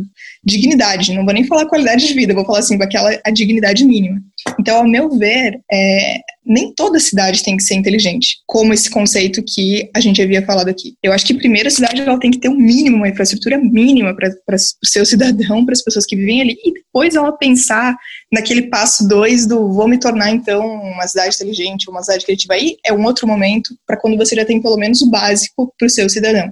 dignidade. 0.45 1.13
Não 1.13 1.25
vou 1.25 1.35
nem 1.35 1.45
falar 1.45 1.67
qualidade 1.67 2.07
de 2.07 2.15
vida, 2.15 2.35
vou 2.35 2.45
falar 2.45 2.61
assim, 2.61 2.81
aquela 2.83 3.19
a 3.25 3.31
dignidade 3.31 3.85
mínima. 3.85 4.21
Então, 4.59 4.79
ao 4.79 4.89
meu 4.89 5.11
ver, 5.11 5.61
é, 5.71 6.19
nem 6.45 6.75
toda 6.75 6.99
cidade 6.99 7.43
tem 7.43 7.57
que 7.57 7.63
ser 7.63 7.75
inteligente, 7.75 8.39
como 8.47 8.73
esse 8.73 8.91
conceito 8.91 9.43
que 9.47 9.89
a 9.95 10.01
gente 10.01 10.21
havia 10.21 10.45
falado 10.45 10.69
aqui. 10.69 10.95
Eu 11.03 11.13
acho 11.13 11.27
que 11.27 11.35
primeiro 11.35 11.69
a 11.69 11.71
cidade 11.71 12.01
ela 12.01 12.19
tem 12.19 12.31
que 12.31 12.39
ter 12.39 12.49
um 12.49 12.57
mínimo, 12.57 12.97
uma 12.97 13.09
infraestrutura 13.09 13.59
mínima 13.59 14.15
para 14.17 14.57
o 14.57 14.87
seu 14.87 15.05
cidadão, 15.05 15.65
para 15.67 15.73
as 15.73 15.83
pessoas 15.83 16.07
que 16.07 16.17
vivem 16.17 16.41
ali, 16.41 16.57
e 16.65 16.73
depois 16.73 17.15
ela 17.15 17.33
pensar 17.33 17.95
naquele 18.33 18.63
passo 18.63 19.07
dois 19.07 19.47
do 19.47 19.73
vou 19.73 19.87
me 19.87 19.99
tornar 19.99 20.31
então 20.31 20.65
uma 20.65 21.07
cidade 21.07 21.35
inteligente, 21.35 21.91
uma 21.91 22.03
cidade 22.03 22.25
criativa. 22.25 22.55
Aí 22.55 22.77
é 22.85 22.93
um 22.93 23.05
outro 23.05 23.27
momento 23.27 23.75
para 23.87 23.97
quando 23.97 24.17
você 24.17 24.35
já 24.35 24.45
tem 24.45 24.61
pelo 24.61 24.77
menos 24.77 25.03
o 25.03 25.11
básico 25.11 25.73
para 25.79 25.87
o 25.87 25.91
seu 25.91 26.09
cidadão. 26.09 26.51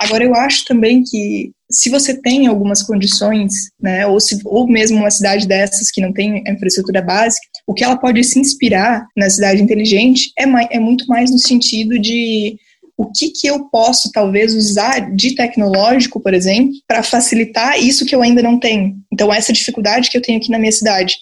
Agora, 0.00 0.24
eu 0.24 0.34
acho 0.34 0.64
também 0.64 1.02
que 1.04 1.52
se 1.70 1.90
você 1.90 2.14
tem 2.14 2.46
algumas 2.46 2.82
condições, 2.82 3.52
né, 3.80 4.06
ou, 4.06 4.18
se, 4.18 4.40
ou 4.44 4.66
mesmo 4.66 4.96
uma 4.96 5.10
cidade 5.10 5.46
dessas 5.46 5.90
que 5.90 6.00
não 6.00 6.12
tem 6.12 6.42
infraestrutura 6.48 7.00
básica, 7.00 7.46
o 7.66 7.74
que 7.74 7.84
ela 7.84 7.96
pode 7.96 8.24
se 8.24 8.40
inspirar 8.40 9.06
na 9.16 9.30
cidade 9.30 9.62
inteligente 9.62 10.32
é, 10.36 10.46
mais, 10.46 10.66
é 10.70 10.80
muito 10.80 11.06
mais 11.06 11.30
no 11.30 11.38
sentido 11.38 11.98
de 11.98 12.56
o 12.96 13.10
que, 13.10 13.30
que 13.30 13.46
eu 13.46 13.64
posso 13.70 14.10
talvez 14.12 14.54
usar 14.54 15.14
de 15.14 15.34
tecnológico, 15.34 16.20
por 16.20 16.34
exemplo, 16.34 16.72
para 16.86 17.02
facilitar 17.02 17.78
isso 17.78 18.04
que 18.04 18.14
eu 18.14 18.20
ainda 18.20 18.42
não 18.42 18.58
tenho. 18.58 18.94
Então, 19.10 19.32
essa 19.32 19.52
dificuldade 19.52 20.10
que 20.10 20.18
eu 20.18 20.22
tenho 20.22 20.38
aqui 20.38 20.50
na 20.50 20.58
minha 20.58 20.72
cidade. 20.72 21.16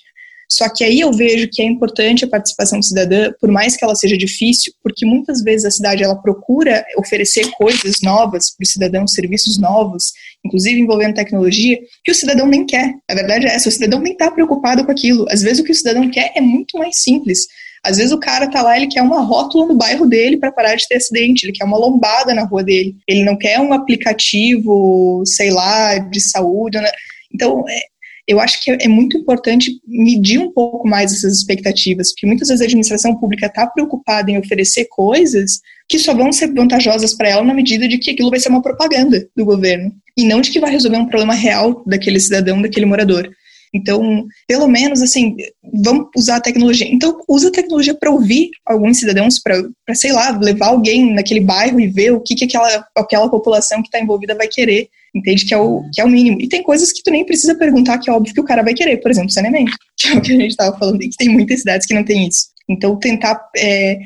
Só 0.50 0.68
que 0.68 0.82
aí 0.82 1.00
eu 1.00 1.12
vejo 1.12 1.48
que 1.52 1.60
é 1.60 1.64
importante 1.66 2.24
a 2.24 2.28
participação 2.28 2.80
cidadã, 2.82 3.30
por 3.38 3.50
mais 3.50 3.76
que 3.76 3.84
ela 3.84 3.94
seja 3.94 4.16
difícil, 4.16 4.72
porque 4.82 5.04
muitas 5.04 5.42
vezes 5.42 5.66
a 5.66 5.70
cidade 5.70 6.02
ela 6.02 6.16
procura 6.16 6.84
oferecer 6.96 7.50
coisas 7.50 8.00
novas 8.02 8.56
para 8.56 8.64
o 8.64 8.66
cidadão, 8.66 9.06
serviços 9.06 9.58
novos, 9.58 10.12
inclusive 10.44 10.80
envolvendo 10.80 11.14
tecnologia, 11.14 11.78
que 12.02 12.10
o 12.10 12.14
cidadão 12.14 12.46
nem 12.46 12.64
quer. 12.64 12.94
A 13.08 13.14
verdade 13.14 13.46
é 13.46 13.54
essa, 13.54 13.68
o 13.68 13.72
cidadão 13.72 14.00
nem 14.00 14.14
está 14.14 14.30
preocupado 14.30 14.84
com 14.86 14.90
aquilo. 14.90 15.26
Às 15.28 15.42
vezes 15.42 15.58
o 15.58 15.64
que 15.64 15.72
o 15.72 15.74
cidadão 15.74 16.10
quer 16.10 16.32
é 16.34 16.40
muito 16.40 16.78
mais 16.78 17.02
simples. 17.02 17.46
Às 17.84 17.98
vezes 17.98 18.12
o 18.12 18.18
cara 18.18 18.50
tá 18.50 18.62
lá, 18.62 18.76
ele 18.76 18.88
quer 18.88 19.02
uma 19.02 19.20
rótula 19.20 19.66
no 19.66 19.76
bairro 19.76 20.06
dele 20.06 20.36
para 20.36 20.50
parar 20.50 20.74
de 20.74 20.88
ter 20.88 20.96
acidente, 20.96 21.44
ele 21.44 21.52
quer 21.52 21.64
uma 21.64 21.78
lombada 21.78 22.34
na 22.34 22.44
rua 22.44 22.64
dele, 22.64 22.96
ele 23.06 23.22
não 23.22 23.36
quer 23.36 23.60
um 23.60 23.72
aplicativo, 23.72 25.22
sei 25.26 25.50
lá, 25.50 25.98
de 25.98 26.20
saúde. 26.20 26.78
Né? 26.78 26.90
Então, 27.32 27.64
é, 27.68 27.80
eu 28.28 28.38
acho 28.38 28.62
que 28.62 28.70
é 28.70 28.86
muito 28.86 29.16
importante 29.16 29.80
medir 29.86 30.38
um 30.38 30.52
pouco 30.52 30.86
mais 30.86 31.12
essas 31.14 31.38
expectativas, 31.38 32.12
porque 32.12 32.26
muitas 32.26 32.48
vezes 32.48 32.60
a 32.60 32.66
administração 32.66 33.16
pública 33.16 33.46
está 33.46 33.66
preocupada 33.66 34.30
em 34.30 34.36
oferecer 34.36 34.86
coisas 34.90 35.60
que 35.88 35.98
só 35.98 36.12
vão 36.14 36.30
ser 36.30 36.52
vantajosas 36.52 37.14
para 37.14 37.30
ela 37.30 37.42
na 37.42 37.54
medida 37.54 37.88
de 37.88 37.96
que 37.96 38.10
aquilo 38.10 38.28
vai 38.28 38.38
ser 38.38 38.50
uma 38.50 38.60
propaganda 38.60 39.26
do 39.34 39.46
governo, 39.46 39.90
e 40.14 40.26
não 40.26 40.42
de 40.42 40.50
que 40.50 40.60
vai 40.60 40.70
resolver 40.70 40.98
um 40.98 41.06
problema 41.06 41.32
real 41.32 41.82
daquele 41.86 42.20
cidadão, 42.20 42.60
daquele 42.60 42.84
morador. 42.84 43.30
Então, 43.74 44.26
pelo 44.46 44.68
menos, 44.68 45.02
assim, 45.02 45.36
vamos 45.84 46.08
usar 46.16 46.36
a 46.36 46.40
tecnologia. 46.40 46.86
Então, 46.90 47.20
usa 47.28 47.48
a 47.48 47.52
tecnologia 47.52 47.94
para 47.94 48.10
ouvir 48.10 48.50
alguns 48.66 48.98
cidadãos, 48.98 49.38
para, 49.38 49.94
sei 49.94 50.12
lá, 50.12 50.30
levar 50.38 50.68
alguém 50.68 51.14
naquele 51.14 51.40
bairro 51.40 51.80
e 51.80 51.86
ver 51.86 52.12
o 52.12 52.20
que, 52.20 52.34
que 52.34 52.44
aquela, 52.44 52.86
aquela 52.96 53.30
população 53.30 53.82
que 53.82 53.88
está 53.88 54.00
envolvida 54.00 54.34
vai 54.34 54.48
querer. 54.48 54.88
Entende? 55.14 55.46
Que 55.46 55.54
é, 55.54 55.58
o, 55.58 55.82
que 55.92 56.00
é 56.00 56.04
o 56.04 56.08
mínimo. 56.08 56.40
E 56.40 56.48
tem 56.48 56.62
coisas 56.62 56.92
que 56.92 57.02
tu 57.02 57.10
nem 57.10 57.24
precisa 57.24 57.54
perguntar, 57.54 57.98
que 57.98 58.10
é 58.10 58.12
óbvio 58.12 58.34
que 58.34 58.40
o 58.40 58.44
cara 58.44 58.62
vai 58.62 58.74
querer. 58.74 58.98
Por 58.98 59.10
exemplo, 59.10 59.30
saneamento, 59.30 59.72
que 59.96 60.08
é 60.08 60.14
o 60.14 60.20
que 60.20 60.32
a 60.32 60.36
gente 60.36 60.50
estava 60.50 60.78
falando, 60.78 61.02
e 61.02 61.08
que 61.08 61.16
tem 61.16 61.28
muitas 61.28 61.60
cidades 61.60 61.86
que 61.86 61.94
não 61.94 62.04
tem 62.04 62.28
isso. 62.28 62.48
Então, 62.68 62.98
tentar 62.98 63.40
é, 63.56 63.98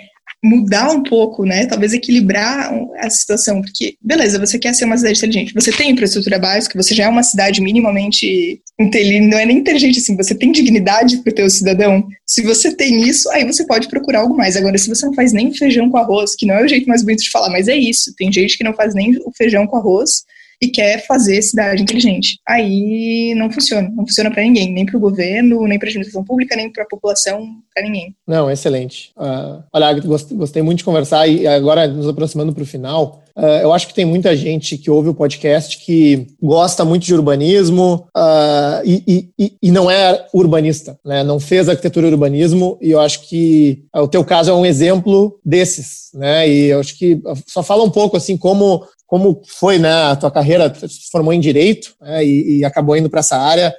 mudar 0.42 0.90
um 0.90 1.02
pouco, 1.02 1.44
né? 1.44 1.66
Talvez 1.66 1.92
equilibrar 1.92 2.72
a 2.98 3.10
situação, 3.10 3.60
porque, 3.60 3.96
beleza, 4.00 4.38
você 4.38 4.58
quer 4.58 4.74
ser 4.74 4.84
uma 4.84 4.96
cidade 4.96 5.18
inteligente, 5.18 5.54
você 5.54 5.72
tem 5.72 5.90
infraestrutura 5.90 6.38
básica, 6.38 6.80
você 6.80 6.94
já 6.94 7.04
é 7.04 7.08
uma 7.08 7.22
cidade 7.22 7.60
minimamente 7.60 8.60
não 8.78 9.38
é 9.38 9.46
nem 9.46 9.58
inteligente 9.58 9.98
assim, 9.98 10.16
você 10.16 10.34
tem 10.34 10.50
dignidade 10.50 11.18
para 11.18 11.30
o 11.30 11.34
teu 11.34 11.48
cidadão. 11.48 12.06
Se 12.26 12.42
você 12.42 12.74
tem 12.74 13.02
isso, 13.02 13.30
aí 13.30 13.44
você 13.44 13.66
pode 13.66 13.88
procurar 13.88 14.20
algo 14.20 14.36
mais. 14.36 14.56
Agora, 14.56 14.76
se 14.78 14.88
você 14.88 15.04
não 15.06 15.14
faz 15.14 15.32
nem 15.32 15.54
feijão 15.54 15.90
com 15.90 15.98
arroz, 15.98 16.34
que 16.34 16.46
não 16.46 16.54
é 16.56 16.64
o 16.64 16.68
jeito 16.68 16.88
mais 16.88 17.02
bonito 17.02 17.22
de 17.22 17.30
falar, 17.30 17.50
mas 17.50 17.68
é 17.68 17.76
isso, 17.76 18.14
tem 18.16 18.32
gente 18.32 18.56
que 18.56 18.64
não 18.64 18.74
faz 18.74 18.94
nem 18.94 19.16
o 19.24 19.32
feijão 19.36 19.66
com 19.66 19.76
arroz, 19.76 20.24
e 20.62 20.68
quer 20.68 21.04
fazer 21.04 21.42
cidade 21.42 21.82
inteligente. 21.82 22.38
Aí 22.48 23.34
não 23.36 23.50
funciona, 23.50 23.88
não 23.88 24.06
funciona 24.06 24.30
para 24.30 24.44
ninguém, 24.44 24.72
nem 24.72 24.86
para 24.86 24.96
o 24.96 25.00
governo, 25.00 25.66
nem 25.66 25.76
para 25.76 25.88
a 25.88 25.90
administração 25.90 26.24
pública, 26.24 26.54
nem 26.54 26.70
para 26.70 26.84
a 26.84 26.88
população, 26.88 27.44
para 27.74 27.82
ninguém. 27.82 28.14
Não, 28.24 28.48
excelente. 28.48 29.10
Uh, 29.16 29.60
olha, 29.72 29.92
gostei, 30.30 30.62
muito 30.62 30.78
de 30.78 30.84
conversar 30.84 31.26
e 31.26 31.48
agora 31.48 31.88
nos 31.88 32.08
aproximando 32.08 32.52
para 32.52 32.62
o 32.62 32.66
final. 32.66 33.24
Uh, 33.36 33.62
eu 33.62 33.72
acho 33.72 33.88
que 33.88 33.94
tem 33.94 34.04
muita 34.04 34.36
gente 34.36 34.78
que 34.78 34.90
ouve 34.90 35.08
o 35.08 35.14
podcast 35.14 35.78
que 35.78 36.28
gosta 36.40 36.84
muito 36.84 37.04
de 37.04 37.14
urbanismo 37.14 38.06
uh, 38.16 38.84
e, 38.84 39.32
e, 39.38 39.52
e, 39.60 39.70
não 39.70 39.90
é 39.90 40.26
urbanista, 40.34 40.98
né? 41.04 41.24
não 41.24 41.40
fez 41.40 41.68
arquitetura 41.68 42.06
e 42.06 42.10
urbanismo, 42.10 42.78
e 42.80 42.90
eu 42.90 43.00
acho 43.00 43.22
que 43.22 43.84
o 43.96 44.06
teu 44.06 44.22
caso 44.22 44.50
é 44.50 44.54
um 44.54 44.66
exemplo 44.66 45.40
desses. 45.44 46.10
Né? 46.14 46.46
E 46.46 46.66
eu 46.66 46.80
acho 46.80 46.96
que 46.96 47.20
só 47.46 47.62
fala 47.62 47.82
um 47.82 47.90
pouco 47.90 48.18
assim 48.18 48.36
como 48.36 48.84
como 49.12 49.42
foi 49.44 49.78
né, 49.78 49.92
a 49.92 50.16
tua 50.16 50.30
carreira, 50.30 50.74
se 50.74 51.10
formou 51.10 51.34
em 51.34 51.38
Direito 51.38 51.94
né, 52.00 52.24
e, 52.24 52.60
e, 52.60 52.64
acabou 52.64 52.96
indo 52.96 53.10
para 53.10 53.20
essa 53.20 53.36
área. 53.36 53.70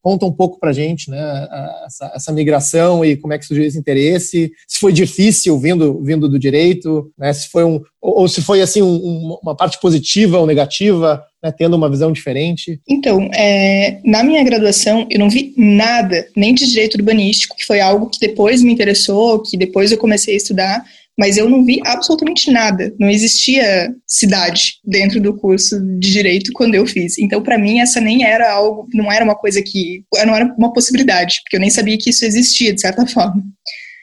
Conta 0.00 0.24
um 0.24 0.30
pouco 0.30 0.60
para 0.60 0.70
a 0.70 0.72
gente 0.72 1.10
né, 1.10 1.48
essa, 1.84 2.12
essa, 2.14 2.32
migração 2.32 3.04
e 3.04 3.16
como 3.16 3.32
é 3.32 3.38
que 3.38 3.44
surgiu 3.44 3.66
esse 3.66 3.76
interesse, 3.76 4.52
se 4.68 4.78
foi 4.78 4.92
difícil 4.92 5.58
vindo, 5.58 6.00
vindo 6.04 6.28
do 6.28 6.38
Direito, 6.38 7.10
né, 7.18 7.32
se 7.32 7.48
foi 7.48 7.64
um, 7.64 7.80
ou, 8.00 8.20
ou 8.20 8.28
se 8.28 8.40
foi 8.40 8.60
assim 8.60 8.82
um, 8.82 9.36
uma 9.42 9.56
parte 9.56 9.80
positiva 9.80 10.38
ou 10.38 10.46
negativa, 10.46 11.20
né, 11.42 11.50
tendo 11.50 11.74
uma 11.74 11.90
visão 11.90 12.12
diferente. 12.12 12.80
Então, 12.88 13.28
é, 13.34 13.98
na 14.04 14.22
minha 14.22 14.44
graduação, 14.44 15.08
eu 15.10 15.18
não 15.18 15.28
vi 15.28 15.52
nada, 15.56 16.24
nem 16.36 16.54
de 16.54 16.68
Direito 16.68 16.94
Urbanístico, 16.94 17.56
que 17.56 17.66
foi 17.66 17.80
algo 17.80 18.08
que 18.08 18.20
depois 18.20 18.62
me 18.62 18.72
interessou, 18.72 19.42
que 19.42 19.56
depois 19.56 19.90
eu 19.90 19.98
comecei 19.98 20.34
a 20.34 20.36
estudar, 20.36 20.84
mas 21.22 21.36
eu 21.36 21.48
não 21.48 21.64
vi 21.64 21.80
absolutamente 21.84 22.50
nada. 22.50 22.92
Não 22.98 23.08
existia 23.08 23.94
cidade 24.04 24.80
dentro 24.84 25.20
do 25.20 25.32
curso 25.38 25.78
de 25.80 26.10
direito 26.10 26.50
quando 26.52 26.74
eu 26.74 26.84
fiz. 26.84 27.16
Então, 27.16 27.40
para 27.40 27.56
mim, 27.56 27.78
essa 27.78 28.00
nem 28.00 28.24
era 28.24 28.52
algo, 28.52 28.88
não 28.92 29.10
era 29.10 29.24
uma 29.24 29.36
coisa 29.36 29.62
que, 29.62 30.02
não 30.26 30.34
era 30.34 30.52
uma 30.58 30.72
possibilidade, 30.72 31.36
porque 31.44 31.54
eu 31.54 31.60
nem 31.60 31.70
sabia 31.70 31.96
que 31.96 32.10
isso 32.10 32.24
existia 32.24 32.74
de 32.74 32.80
certa 32.80 33.06
forma. 33.06 33.40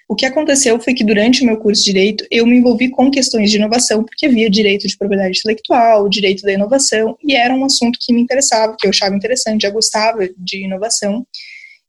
O 0.08 0.16
que 0.16 0.26
aconteceu 0.26 0.80
foi 0.80 0.94
que 0.94 1.04
durante 1.04 1.44
o 1.44 1.46
meu 1.46 1.58
curso 1.58 1.84
de 1.84 1.92
direito 1.92 2.26
eu 2.32 2.48
me 2.48 2.56
envolvi 2.56 2.90
com 2.90 3.12
questões 3.12 3.52
de 3.52 3.58
inovação, 3.58 4.02
porque 4.06 4.26
havia 4.26 4.50
direito 4.50 4.88
de 4.88 4.98
propriedade 4.98 5.38
intelectual, 5.38 6.08
direito 6.08 6.44
da 6.44 6.54
inovação, 6.54 7.18
e 7.22 7.36
era 7.36 7.54
um 7.54 7.66
assunto 7.66 8.00
que 8.02 8.14
me 8.14 8.22
interessava, 8.22 8.78
que 8.80 8.88
eu 8.88 8.92
achava 8.92 9.14
interessante, 9.14 9.64
já 9.64 9.70
gostava 9.70 10.20
de 10.38 10.64
inovação. 10.64 11.28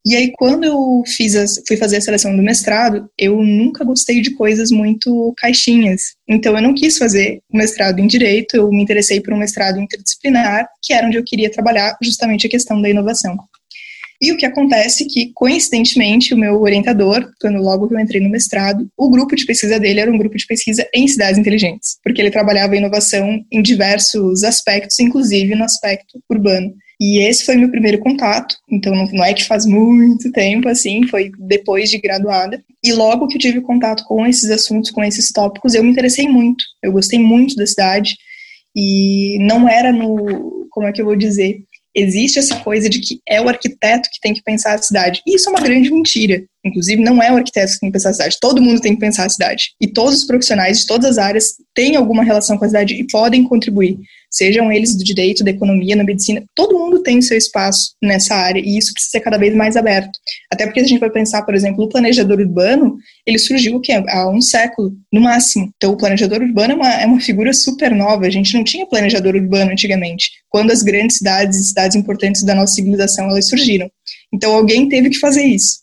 E 0.06 0.16
aí, 0.16 0.32
quando 0.32 0.64
eu 0.64 1.02
fiz 1.06 1.34
fui 1.68 1.76
fazer 1.76 1.98
a 1.98 2.00
seleção 2.00 2.34
do 2.34 2.42
mestrado, 2.42 3.08
eu 3.18 3.42
nunca 3.42 3.84
gostei 3.84 4.22
de 4.22 4.30
coisas 4.30 4.70
muito 4.70 5.34
caixinhas. 5.36 6.14
Então, 6.26 6.56
eu 6.56 6.62
não 6.62 6.74
quis 6.74 6.96
fazer 6.96 7.40
o 7.52 7.56
mestrado 7.56 7.98
em 7.98 8.06
Direito, 8.06 8.56
eu 8.56 8.70
me 8.70 8.82
interessei 8.82 9.20
por 9.20 9.34
um 9.34 9.38
mestrado 9.38 9.78
interdisciplinar, 9.78 10.66
que 10.82 10.94
era 10.94 11.06
onde 11.06 11.18
eu 11.18 11.24
queria 11.24 11.50
trabalhar 11.50 11.96
justamente 12.02 12.46
a 12.46 12.50
questão 12.50 12.80
da 12.80 12.88
inovação. 12.88 13.36
E 14.22 14.32
o 14.32 14.36
que 14.36 14.44
acontece 14.44 15.04
é 15.04 15.06
que, 15.06 15.32
coincidentemente, 15.34 16.34
o 16.34 16.36
meu 16.36 16.60
orientador, 16.60 17.30
quando 17.40 17.58
logo 17.58 17.88
que 17.88 17.94
eu 17.94 18.00
entrei 18.00 18.20
no 18.20 18.28
mestrado, 18.28 18.86
o 18.96 19.08
grupo 19.08 19.34
de 19.34 19.46
pesquisa 19.46 19.80
dele 19.80 20.00
era 20.00 20.10
um 20.10 20.18
grupo 20.18 20.36
de 20.36 20.46
pesquisa 20.46 20.86
em 20.94 21.08
cidades 21.08 21.38
inteligentes, 21.38 21.96
porque 22.02 22.20
ele 22.20 22.30
trabalhava 22.30 22.76
inovação 22.76 23.42
em 23.50 23.62
diversos 23.62 24.44
aspectos, 24.44 24.98
inclusive 24.98 25.54
no 25.54 25.64
aspecto 25.64 26.22
urbano. 26.28 26.74
E 27.00 27.18
esse 27.26 27.46
foi 27.46 27.56
meu 27.56 27.70
primeiro 27.70 27.98
contato, 27.98 28.56
então 28.70 28.94
não, 28.94 29.24
é 29.24 29.32
que 29.32 29.46
faz 29.46 29.64
muito 29.64 30.30
tempo 30.32 30.68
assim, 30.68 31.06
foi 31.06 31.32
depois 31.38 31.88
de 31.88 31.98
graduada. 31.98 32.62
E 32.84 32.92
logo 32.92 33.26
que 33.26 33.36
eu 33.36 33.40
tive 33.40 33.62
contato 33.62 34.04
com 34.04 34.26
esses 34.26 34.50
assuntos, 34.50 34.90
com 34.90 35.02
esses 35.02 35.32
tópicos, 35.32 35.74
eu 35.74 35.82
me 35.82 35.90
interessei 35.90 36.28
muito. 36.28 36.62
Eu 36.82 36.92
gostei 36.92 37.18
muito 37.18 37.56
da 37.56 37.66
cidade 37.66 38.16
e 38.76 39.38
não 39.40 39.66
era 39.66 39.92
no, 39.92 40.68
como 40.70 40.86
é 40.86 40.92
que 40.92 41.00
eu 41.00 41.06
vou 41.06 41.16
dizer, 41.16 41.62
existe 41.94 42.38
essa 42.38 42.56
coisa 42.60 42.88
de 42.88 43.00
que 43.00 43.18
é 43.26 43.40
o 43.40 43.48
arquiteto 43.48 44.10
que 44.12 44.20
tem 44.20 44.34
que 44.34 44.42
pensar 44.42 44.74
a 44.74 44.82
cidade. 44.82 45.22
Isso 45.26 45.48
é 45.48 45.52
uma 45.52 45.62
grande 45.62 45.90
mentira. 45.90 46.44
Inclusive, 46.64 47.02
não 47.02 47.22
é 47.22 47.32
o 47.32 47.36
arquiteto 47.36 47.72
que 47.72 47.80
tem 47.80 47.88
que 47.88 47.94
pensar 47.94 48.10
a 48.10 48.12
cidade, 48.12 48.36
todo 48.40 48.60
mundo 48.60 48.80
tem 48.80 48.94
que 48.94 49.00
pensar 49.00 49.26
a 49.26 49.28
cidade. 49.28 49.74
E 49.80 49.88
todos 49.88 50.18
os 50.18 50.26
profissionais 50.26 50.80
de 50.80 50.86
todas 50.86 51.10
as 51.10 51.18
áreas 51.18 51.54
têm 51.74 51.96
alguma 51.96 52.22
relação 52.22 52.58
com 52.58 52.64
a 52.64 52.68
cidade 52.68 52.94
e 52.94 53.06
podem 53.06 53.44
contribuir 53.44 53.98
sejam 54.30 54.70
eles 54.70 54.94
do 54.94 55.02
direito, 55.02 55.42
da 55.42 55.50
economia, 55.50 55.96
na 55.96 56.04
medicina, 56.04 56.44
todo 56.54 56.78
mundo 56.78 57.02
tem 57.02 57.20
seu 57.20 57.36
espaço 57.36 57.94
nessa 58.00 58.34
área 58.34 58.60
e 58.60 58.78
isso 58.78 58.92
precisa 58.92 59.12
ser 59.12 59.20
cada 59.20 59.36
vez 59.36 59.54
mais 59.54 59.76
aberto. 59.76 60.10
Até 60.50 60.64
porque 60.64 60.80
a 60.80 60.86
gente 60.86 61.00
vai 61.00 61.10
pensar, 61.10 61.42
por 61.42 61.54
exemplo, 61.54 61.84
o 61.84 61.88
planejador 61.88 62.38
urbano, 62.38 62.96
ele 63.26 63.38
surgiu 63.38 63.76
o 63.76 63.80
quê? 63.80 63.92
há 64.08 64.30
um 64.30 64.40
século, 64.40 64.92
no 65.12 65.20
máximo. 65.20 65.72
Então, 65.76 65.92
o 65.92 65.96
planejador 65.96 66.40
urbano 66.40 66.72
é 66.72 66.76
uma, 66.76 66.94
é 67.02 67.06
uma 67.06 67.20
figura 67.20 67.52
super 67.52 67.94
nova, 67.94 68.26
a 68.26 68.30
gente 68.30 68.54
não 68.54 68.62
tinha 68.62 68.86
planejador 68.86 69.34
urbano 69.34 69.72
antigamente, 69.72 70.30
quando 70.48 70.70
as 70.70 70.82
grandes 70.82 71.16
cidades 71.16 71.58
e 71.58 71.64
cidades 71.64 71.96
importantes 71.96 72.44
da 72.44 72.54
nossa 72.54 72.74
civilização 72.74 73.28
elas 73.28 73.48
surgiram. 73.48 73.90
Então, 74.32 74.54
alguém 74.54 74.88
teve 74.88 75.10
que 75.10 75.18
fazer 75.18 75.42
isso. 75.42 75.80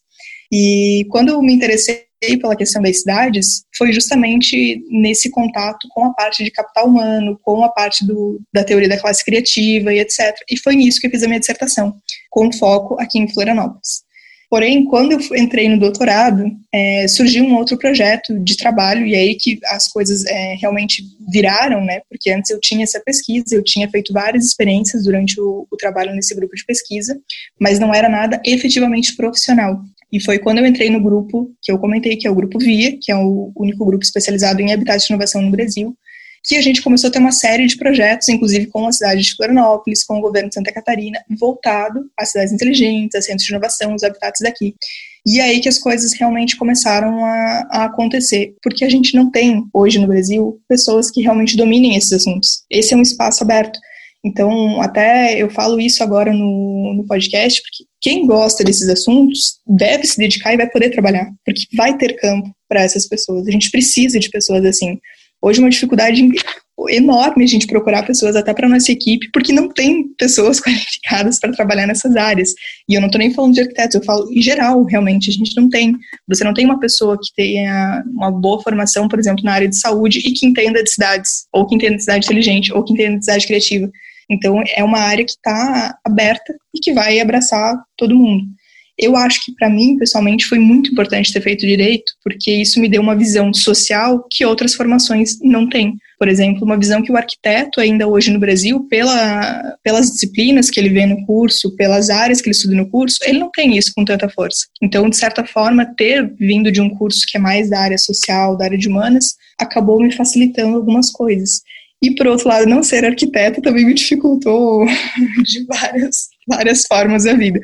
E 0.51 1.05
quando 1.09 1.29
eu 1.29 1.41
me 1.41 1.53
interessei 1.53 2.07
pela 2.41 2.55
questão 2.55 2.81
das 2.81 2.99
cidades 2.99 3.63
foi 3.77 3.93
justamente 3.93 4.81
nesse 4.89 5.29
contato 5.29 5.87
com 5.91 6.05
a 6.05 6.13
parte 6.13 6.43
de 6.43 6.51
capital 6.51 6.87
humano, 6.87 7.39
com 7.43 7.63
a 7.63 7.69
parte 7.69 8.05
do, 8.05 8.41
da 8.53 8.63
teoria 8.63 8.89
da 8.89 8.99
classe 8.99 9.23
criativa 9.23 9.93
e 9.93 9.99
etc. 9.99 10.35
E 10.49 10.57
foi 10.57 10.75
nisso 10.75 10.99
que 10.99 11.07
eu 11.07 11.11
fiz 11.11 11.23
a 11.23 11.27
minha 11.27 11.39
dissertação, 11.39 11.95
com 12.29 12.51
foco 12.51 12.99
aqui 12.99 13.19
em 13.19 13.27
Florianópolis. 13.31 14.07
Porém, 14.49 14.85
quando 14.85 15.11
eu 15.11 15.19
entrei 15.35 15.67
no 15.67 15.77
doutorado, 15.77 16.49
é, 16.73 17.05
surgiu 17.09 17.43
um 17.43 17.55
outro 17.57 17.77
projeto 17.77 18.39
de 18.39 18.55
trabalho, 18.55 19.05
e 19.05 19.13
aí 19.13 19.35
que 19.35 19.59
as 19.65 19.89
coisas 19.89 20.25
é, 20.25 20.55
realmente 20.55 21.03
viraram, 21.29 21.83
né? 21.83 21.99
Porque 22.09 22.31
antes 22.31 22.49
eu 22.49 22.59
tinha 22.61 22.83
essa 22.83 23.01
pesquisa, 23.01 23.53
eu 23.53 23.61
tinha 23.61 23.89
feito 23.89 24.13
várias 24.13 24.45
experiências 24.45 25.03
durante 25.03 25.39
o, 25.39 25.67
o 25.69 25.75
trabalho 25.75 26.15
nesse 26.15 26.33
grupo 26.33 26.55
de 26.55 26.65
pesquisa, 26.65 27.19
mas 27.59 27.77
não 27.77 27.93
era 27.93 28.07
nada 28.07 28.41
efetivamente 28.45 29.17
profissional. 29.17 29.81
E 30.11 30.23
foi 30.23 30.39
quando 30.39 30.59
eu 30.59 30.65
entrei 30.65 30.89
no 30.89 31.01
grupo 31.01 31.51
que 31.61 31.71
eu 31.71 31.77
comentei, 31.77 32.15
que 32.15 32.27
é 32.27 32.31
o 32.31 32.35
Grupo 32.35 32.59
VIA, 32.59 32.97
que 33.01 33.11
é 33.11 33.15
o 33.15 33.51
único 33.55 33.85
grupo 33.85 34.03
especializado 34.03 34.61
em 34.61 34.71
habitat 34.71 35.05
de 35.05 35.11
inovação 35.11 35.41
no 35.41 35.51
Brasil, 35.51 35.95
que 36.43 36.55
a 36.55 36.61
gente 36.61 36.81
começou 36.81 37.09
a 37.09 37.11
ter 37.11 37.19
uma 37.19 37.33
série 37.33 37.67
de 37.67 37.75
projetos, 37.75 38.29
inclusive 38.29 38.67
com 38.67 38.87
a 38.87 38.91
cidade 38.91 39.21
de 39.21 39.35
Florianópolis, 39.35 40.05
com 40.05 40.17
o 40.17 40.21
governo 40.21 40.47
de 40.47 40.55
Santa 40.55 40.71
Catarina, 40.71 41.19
voltado 41.37 42.09
às 42.17 42.29
cidades 42.29 42.53
inteligentes, 42.53 43.15
a 43.15 43.21
centros 43.21 43.45
de 43.45 43.51
inovação, 43.51 43.93
os 43.93 44.03
habitats 44.03 44.39
daqui. 44.41 44.73
E 45.25 45.41
aí 45.41 45.59
que 45.59 45.67
as 45.67 45.77
coisas 45.77 46.13
realmente 46.13 46.55
começaram 46.55 47.25
a, 47.25 47.67
a, 47.69 47.85
acontecer, 47.85 48.55
porque 48.63 48.85
a 48.85 48.89
gente 48.89 49.13
não 49.13 49.29
tem 49.29 49.65
hoje 49.73 49.99
no 49.99 50.07
Brasil 50.07 50.57
pessoas 50.69 51.11
que 51.11 51.21
realmente 51.21 51.57
dominem 51.57 51.97
esses 51.97 52.13
assuntos. 52.13 52.63
Esse 52.71 52.93
é 52.93 52.97
um 52.97 53.01
espaço 53.01 53.43
aberto. 53.43 53.77
Então, 54.23 54.81
até 54.81 55.41
eu 55.41 55.49
falo 55.49 55.79
isso 55.79 56.03
agora 56.03 56.33
no, 56.33 56.93
no 56.95 57.05
podcast, 57.05 57.61
porque 57.61 57.85
quem 58.01 58.25
gosta 58.25 58.63
desses 58.63 58.89
assuntos 58.89 59.59
deve 59.65 60.05
se 60.05 60.17
dedicar 60.17 60.53
e 60.53 60.57
vai 60.57 60.69
poder 60.69 60.89
trabalhar, 60.89 61.29
porque 61.45 61.61
vai 61.75 61.97
ter 61.97 62.13
campo 62.13 62.49
para 62.67 62.81
essas 62.81 63.07
pessoas. 63.07 63.47
A 63.47 63.51
gente 63.51 63.71
precisa 63.71 64.19
de 64.19 64.29
pessoas 64.29 64.65
assim. 64.65 64.99
Hoje, 65.41 65.59
uma 65.59 65.69
dificuldade 65.69 66.27
enorme 66.89 67.43
a 67.43 67.47
gente 67.47 67.65
procurar 67.65 68.05
pessoas 68.05 68.35
até 68.35 68.53
para 68.53 68.69
nossa 68.69 68.91
equipe, 68.91 69.29
porque 69.31 69.51
não 69.51 69.69
tem 69.69 70.09
pessoas 70.17 70.59
qualificadas 70.61 71.39
para 71.39 71.51
trabalhar 71.51 71.87
nessas 71.87 72.15
áreas. 72.15 72.53
E 72.87 72.93
eu 72.93 73.01
não 73.01 73.07
estou 73.07 73.19
nem 73.19 73.33
falando 73.33 73.53
de 73.53 73.61
arquitetos, 73.61 73.95
eu 73.95 74.03
falo 74.03 74.31
em 74.31 74.41
geral, 74.41 74.83
realmente, 74.83 75.29
a 75.29 75.33
gente 75.33 75.55
não 75.55 75.69
tem. 75.69 75.95
Você 76.27 76.43
não 76.43 76.53
tem 76.53 76.65
uma 76.65 76.79
pessoa 76.79 77.17
que 77.17 77.33
tenha 77.35 78.03
uma 78.07 78.31
boa 78.31 78.61
formação, 78.61 79.07
por 79.07 79.17
exemplo, 79.17 79.43
na 79.43 79.53
área 79.53 79.67
de 79.67 79.77
saúde 79.77 80.19
e 80.19 80.33
que 80.33 80.45
entenda 80.45 80.83
de 80.83 80.89
cidades, 80.91 81.47
ou 81.51 81.65
que 81.65 81.75
entenda 81.75 81.95
de 81.95 82.03
cidade 82.03 82.25
inteligente, 82.25 82.71
ou 82.73 82.83
que 82.83 82.93
entenda 82.93 83.17
de 83.17 83.25
cidade 83.25 83.47
criativa. 83.47 83.89
Então, 84.29 84.61
é 84.75 84.83
uma 84.83 84.99
área 84.99 85.23
que 85.23 85.31
está 85.31 85.97
aberta 86.03 86.55
e 86.73 86.79
que 86.79 86.93
vai 86.93 87.19
abraçar 87.19 87.75
todo 87.95 88.15
mundo. 88.15 88.45
Eu 88.97 89.15
acho 89.15 89.45
que, 89.45 89.53
para 89.53 89.69
mim, 89.69 89.95
pessoalmente, 89.97 90.45
foi 90.45 90.57
muito 90.57 90.91
importante 90.91 91.31
ter 91.31 91.41
feito 91.41 91.67
direito, 91.67 92.11
porque 92.23 92.51
isso 92.51 92.79
me 92.79 92.89
deu 92.89 93.01
uma 93.01 93.15
visão 93.15 93.53
social 93.53 94.25
que 94.29 94.43
outras 94.43 94.73
formações 94.73 95.39
não 95.41 95.69
têm. 95.69 95.95
Por 96.17 96.27
exemplo, 96.27 96.63
uma 96.63 96.79
visão 96.79 97.03
que 97.03 97.11
o 97.11 97.15
arquiteto, 97.15 97.79
ainda 97.79 98.07
hoje 98.07 98.31
no 98.31 98.39
Brasil, 98.39 98.87
pela, 98.89 99.77
pelas 99.83 100.11
disciplinas 100.11 100.71
que 100.71 100.79
ele 100.79 100.89
vê 100.89 101.05
no 101.05 101.23
curso, 101.27 101.75
pelas 101.75 102.09
áreas 102.09 102.41
que 102.41 102.47
ele 102.47 102.55
estuda 102.55 102.73
no 102.73 102.89
curso, 102.89 103.19
ele 103.23 103.37
não 103.37 103.51
tem 103.51 103.77
isso 103.77 103.91
com 103.95 104.03
tanta 104.03 104.27
força. 104.29 104.65
Então, 104.81 105.07
de 105.07 105.15
certa 105.15 105.45
forma, 105.45 105.85
ter 105.95 106.27
vindo 106.39 106.71
de 106.71 106.81
um 106.81 106.89
curso 106.89 107.23
que 107.29 107.37
é 107.37 107.39
mais 107.39 107.69
da 107.69 107.79
área 107.79 107.99
social, 107.99 108.57
da 108.57 108.65
área 108.65 108.77
de 108.79 108.87
humanas, 108.87 109.35
acabou 109.59 110.01
me 110.01 110.11
facilitando 110.11 110.75
algumas 110.75 111.11
coisas. 111.11 111.61
E, 112.01 112.15
por 112.15 112.27
outro 112.27 112.47
lado, 112.47 112.67
não 112.67 112.83
ser 112.83 113.03
arquiteto 113.05 113.61
também 113.61 113.85
me 113.85 113.93
dificultou 113.93 114.85
de 115.43 115.65
várias, 115.65 116.27
várias 116.47 116.83
formas 116.87 117.25
a 117.25 117.33
vida. 117.33 117.59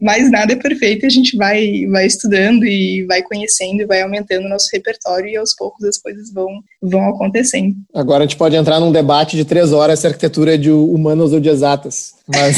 Mas 0.00 0.30
nada 0.30 0.52
é 0.52 0.56
perfeito 0.56 1.04
e 1.04 1.06
a 1.06 1.10
gente 1.10 1.36
vai, 1.36 1.86
vai 1.86 2.06
estudando 2.06 2.64
e 2.64 3.04
vai 3.06 3.22
conhecendo 3.22 3.80
e 3.80 3.86
vai 3.86 4.02
aumentando 4.02 4.44
o 4.44 4.48
nosso 4.48 4.68
repertório 4.72 5.28
e 5.28 5.36
aos 5.36 5.54
poucos 5.54 5.84
as 5.84 5.98
coisas 5.98 6.32
vão, 6.32 6.48
vão 6.82 7.08
acontecendo. 7.08 7.74
Agora 7.94 8.24
a 8.24 8.26
gente 8.26 8.36
pode 8.36 8.56
entrar 8.56 8.80
num 8.80 8.92
debate 8.92 9.36
de 9.36 9.44
três 9.44 9.72
horas 9.72 10.00
se 10.00 10.06
arquitetura 10.06 10.54
é 10.54 10.58
de 10.58 10.70
humanas 10.70 11.32
ou 11.32 11.40
de 11.40 11.48
exatas. 11.48 12.14
Mas... 12.28 12.56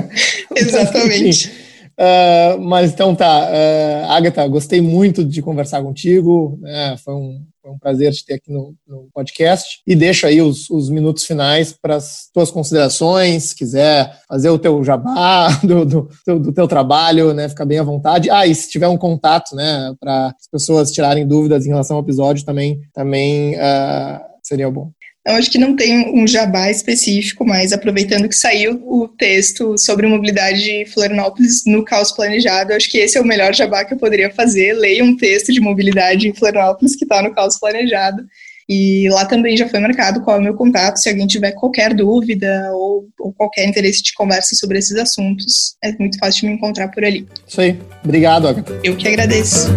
Exatamente. 0.54 1.50
Uh, 1.94 2.60
mas 2.60 2.92
então 2.92 3.14
tá, 3.14 3.48
uh, 3.48 4.10
Agatha, 4.10 4.44
gostei 4.48 4.80
muito 4.80 5.24
de 5.24 5.40
conversar 5.40 5.80
contigo, 5.80 6.58
né? 6.60 6.96
foi, 7.04 7.14
um, 7.14 7.40
foi 7.64 7.72
um 7.72 7.78
prazer 7.78 8.12
te 8.12 8.26
ter 8.26 8.34
aqui 8.34 8.52
no, 8.52 8.74
no 8.86 9.08
podcast 9.14 9.80
e 9.86 9.96
deixo 9.96 10.26
aí 10.26 10.42
os, 10.42 10.68
os 10.68 10.90
minutos 10.90 11.24
finais 11.24 11.72
para 11.72 11.96
as 11.96 12.28
tuas 12.30 12.50
considerações, 12.50 13.44
se 13.44 13.56
quiser 13.56 14.20
fazer 14.28 14.50
o 14.50 14.58
teu 14.58 14.84
jabá 14.84 15.48
do, 15.64 15.86
do, 15.86 16.08
do, 16.26 16.40
do, 16.40 16.52
teu 16.52 16.68
trabalho, 16.68 17.32
né, 17.32 17.48
fica 17.48 17.64
bem 17.64 17.78
à 17.78 17.82
vontade. 17.82 18.28
Ah, 18.30 18.46
e 18.46 18.54
se 18.54 18.70
tiver 18.70 18.88
um 18.88 18.98
contato, 18.98 19.56
né, 19.56 19.94
para 19.98 20.26
as 20.26 20.46
pessoas 20.52 20.92
tirarem 20.92 21.26
dúvidas 21.26 21.64
em 21.64 21.70
relação 21.70 21.96
ao 21.96 22.02
episódio 22.02 22.44
também, 22.44 22.82
também 22.92 23.54
uh, 23.54 24.20
seria 24.42 24.70
bom. 24.70 24.90
Eu 25.26 25.36
acho 25.36 25.50
que 25.50 25.56
não 25.56 25.74
tem 25.74 26.12
um 26.14 26.26
jabá 26.26 26.70
específico, 26.70 27.46
mas 27.46 27.72
aproveitando 27.72 28.28
que 28.28 28.36
saiu 28.36 28.82
o 28.86 29.08
texto 29.08 29.78
sobre 29.78 30.06
mobilidade 30.06 30.62
de 30.62 30.84
Florianópolis 30.84 31.64
no 31.64 31.82
caos 31.82 32.12
planejado, 32.12 32.74
acho 32.74 32.90
que 32.90 32.98
esse 32.98 33.16
é 33.16 33.20
o 33.22 33.24
melhor 33.24 33.54
jabá 33.54 33.86
que 33.86 33.94
eu 33.94 33.98
poderia 33.98 34.30
fazer. 34.30 34.74
Leia 34.74 35.02
um 35.02 35.16
texto 35.16 35.50
de 35.50 35.62
mobilidade 35.62 36.28
em 36.28 36.34
Florianópolis 36.34 36.94
que 36.94 37.04
está 37.04 37.22
no 37.22 37.34
caos 37.34 37.58
planejado. 37.58 38.22
E 38.68 39.08
lá 39.10 39.24
também 39.24 39.56
já 39.56 39.68
foi 39.68 39.80
marcado 39.80 40.22
qual 40.22 40.36
é 40.36 40.40
o 40.40 40.42
meu 40.42 40.54
contato, 40.54 40.96
se 40.96 41.08
alguém 41.08 41.26
tiver 41.26 41.52
qualquer 41.52 41.94
dúvida 41.94 42.70
ou, 42.72 43.06
ou, 43.18 43.32
qualquer 43.32 43.66
interesse 43.68 44.02
de 44.02 44.12
conversa 44.14 44.54
sobre 44.54 44.78
esses 44.78 44.96
assuntos, 44.96 45.76
é 45.82 45.92
muito 45.98 46.18
fácil 46.18 46.42
de 46.42 46.46
me 46.48 46.54
encontrar 46.54 46.88
por 46.88 47.04
ali. 47.04 47.26
Isso 47.46 47.60
aí. 47.60 47.78
Obrigado, 48.02 48.48
Agatha. 48.48 48.80
Eu 48.82 48.96
que 48.96 49.08
agradeço. 49.08 49.68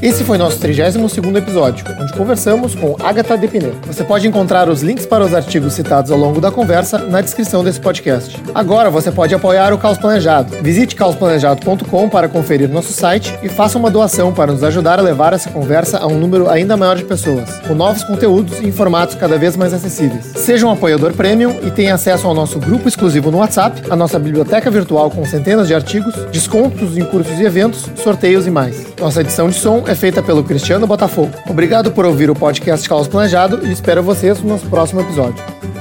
Esse 0.00 0.22
foi 0.22 0.38
nosso 0.38 0.60
32º 0.60 1.36
episódio, 1.36 1.84
onde 2.00 2.12
conversamos 2.12 2.72
com 2.72 2.94
Agatha 3.00 3.36
Depiné. 3.36 3.72
Você 3.84 4.04
pode 4.04 4.28
encontrar 4.28 4.68
os 4.68 4.80
links 4.80 5.04
para 5.04 5.24
os 5.24 5.34
artigos 5.34 5.72
citados 5.72 6.12
ao 6.12 6.18
longo 6.18 6.40
da 6.40 6.52
conversa 6.52 6.98
na 6.98 7.20
descrição 7.20 7.64
desse 7.64 7.80
podcast. 7.80 8.40
Agora 8.54 8.90
você 8.90 9.10
pode 9.10 9.34
apoiar 9.34 9.72
o 9.72 9.78
Caos 9.78 9.98
Planejado. 9.98 10.56
Visite 10.62 10.94
caosplanejado.com 10.94 12.08
para 12.08 12.28
conferir 12.28 12.68
nosso 12.68 12.92
site 12.92 13.36
e 13.42 13.48
faça 13.48 13.76
uma 13.76 13.90
doação 13.90 14.32
para 14.32 14.52
nos 14.52 14.62
ajudar 14.62 15.00
a 15.00 15.02
levar 15.02 15.32
essa 15.32 15.50
conversa 15.50 15.98
a 15.98 16.06
um 16.06 16.16
número 16.16 16.48
ainda 16.48 16.76
maior 16.76 16.96
de 16.96 17.02
pessoas, 17.02 17.58
com 17.66 17.74
novos 17.98 18.04
conteúdos 18.04 18.60
em 18.60 18.70
formatos 18.70 19.14
cada 19.14 19.36
vez 19.38 19.56
mais 19.56 19.72
acessíveis. 19.72 20.24
Seja 20.36 20.66
um 20.66 20.70
apoiador 20.70 21.12
premium 21.12 21.58
e 21.62 21.70
tenha 21.70 21.94
acesso 21.94 22.26
ao 22.26 22.34
nosso 22.34 22.58
grupo 22.58 22.88
exclusivo 22.88 23.30
no 23.30 23.38
WhatsApp, 23.38 23.82
a 23.90 23.96
nossa 23.96 24.18
biblioteca 24.18 24.70
virtual 24.70 25.10
com 25.10 25.24
centenas 25.24 25.66
de 25.66 25.74
artigos, 25.74 26.14
descontos 26.30 26.96
em 26.96 27.04
cursos 27.04 27.38
e 27.38 27.44
eventos, 27.44 27.86
sorteios 28.02 28.46
e 28.46 28.50
mais. 28.50 28.86
Nossa 28.98 29.20
edição 29.20 29.48
de 29.48 29.56
som 29.56 29.84
é 29.86 29.94
feita 29.94 30.22
pelo 30.22 30.44
Cristiano 30.44 30.86
Botafogo. 30.86 31.32
Obrigado 31.48 31.90
por 31.90 32.04
ouvir 32.04 32.30
o 32.30 32.34
podcast 32.34 32.88
Caos 32.88 33.08
Planejado 33.08 33.66
e 33.66 33.72
espero 33.72 34.02
vocês 34.02 34.40
no 34.40 34.48
nosso 34.48 34.66
próximo 34.66 35.00
episódio. 35.00 35.77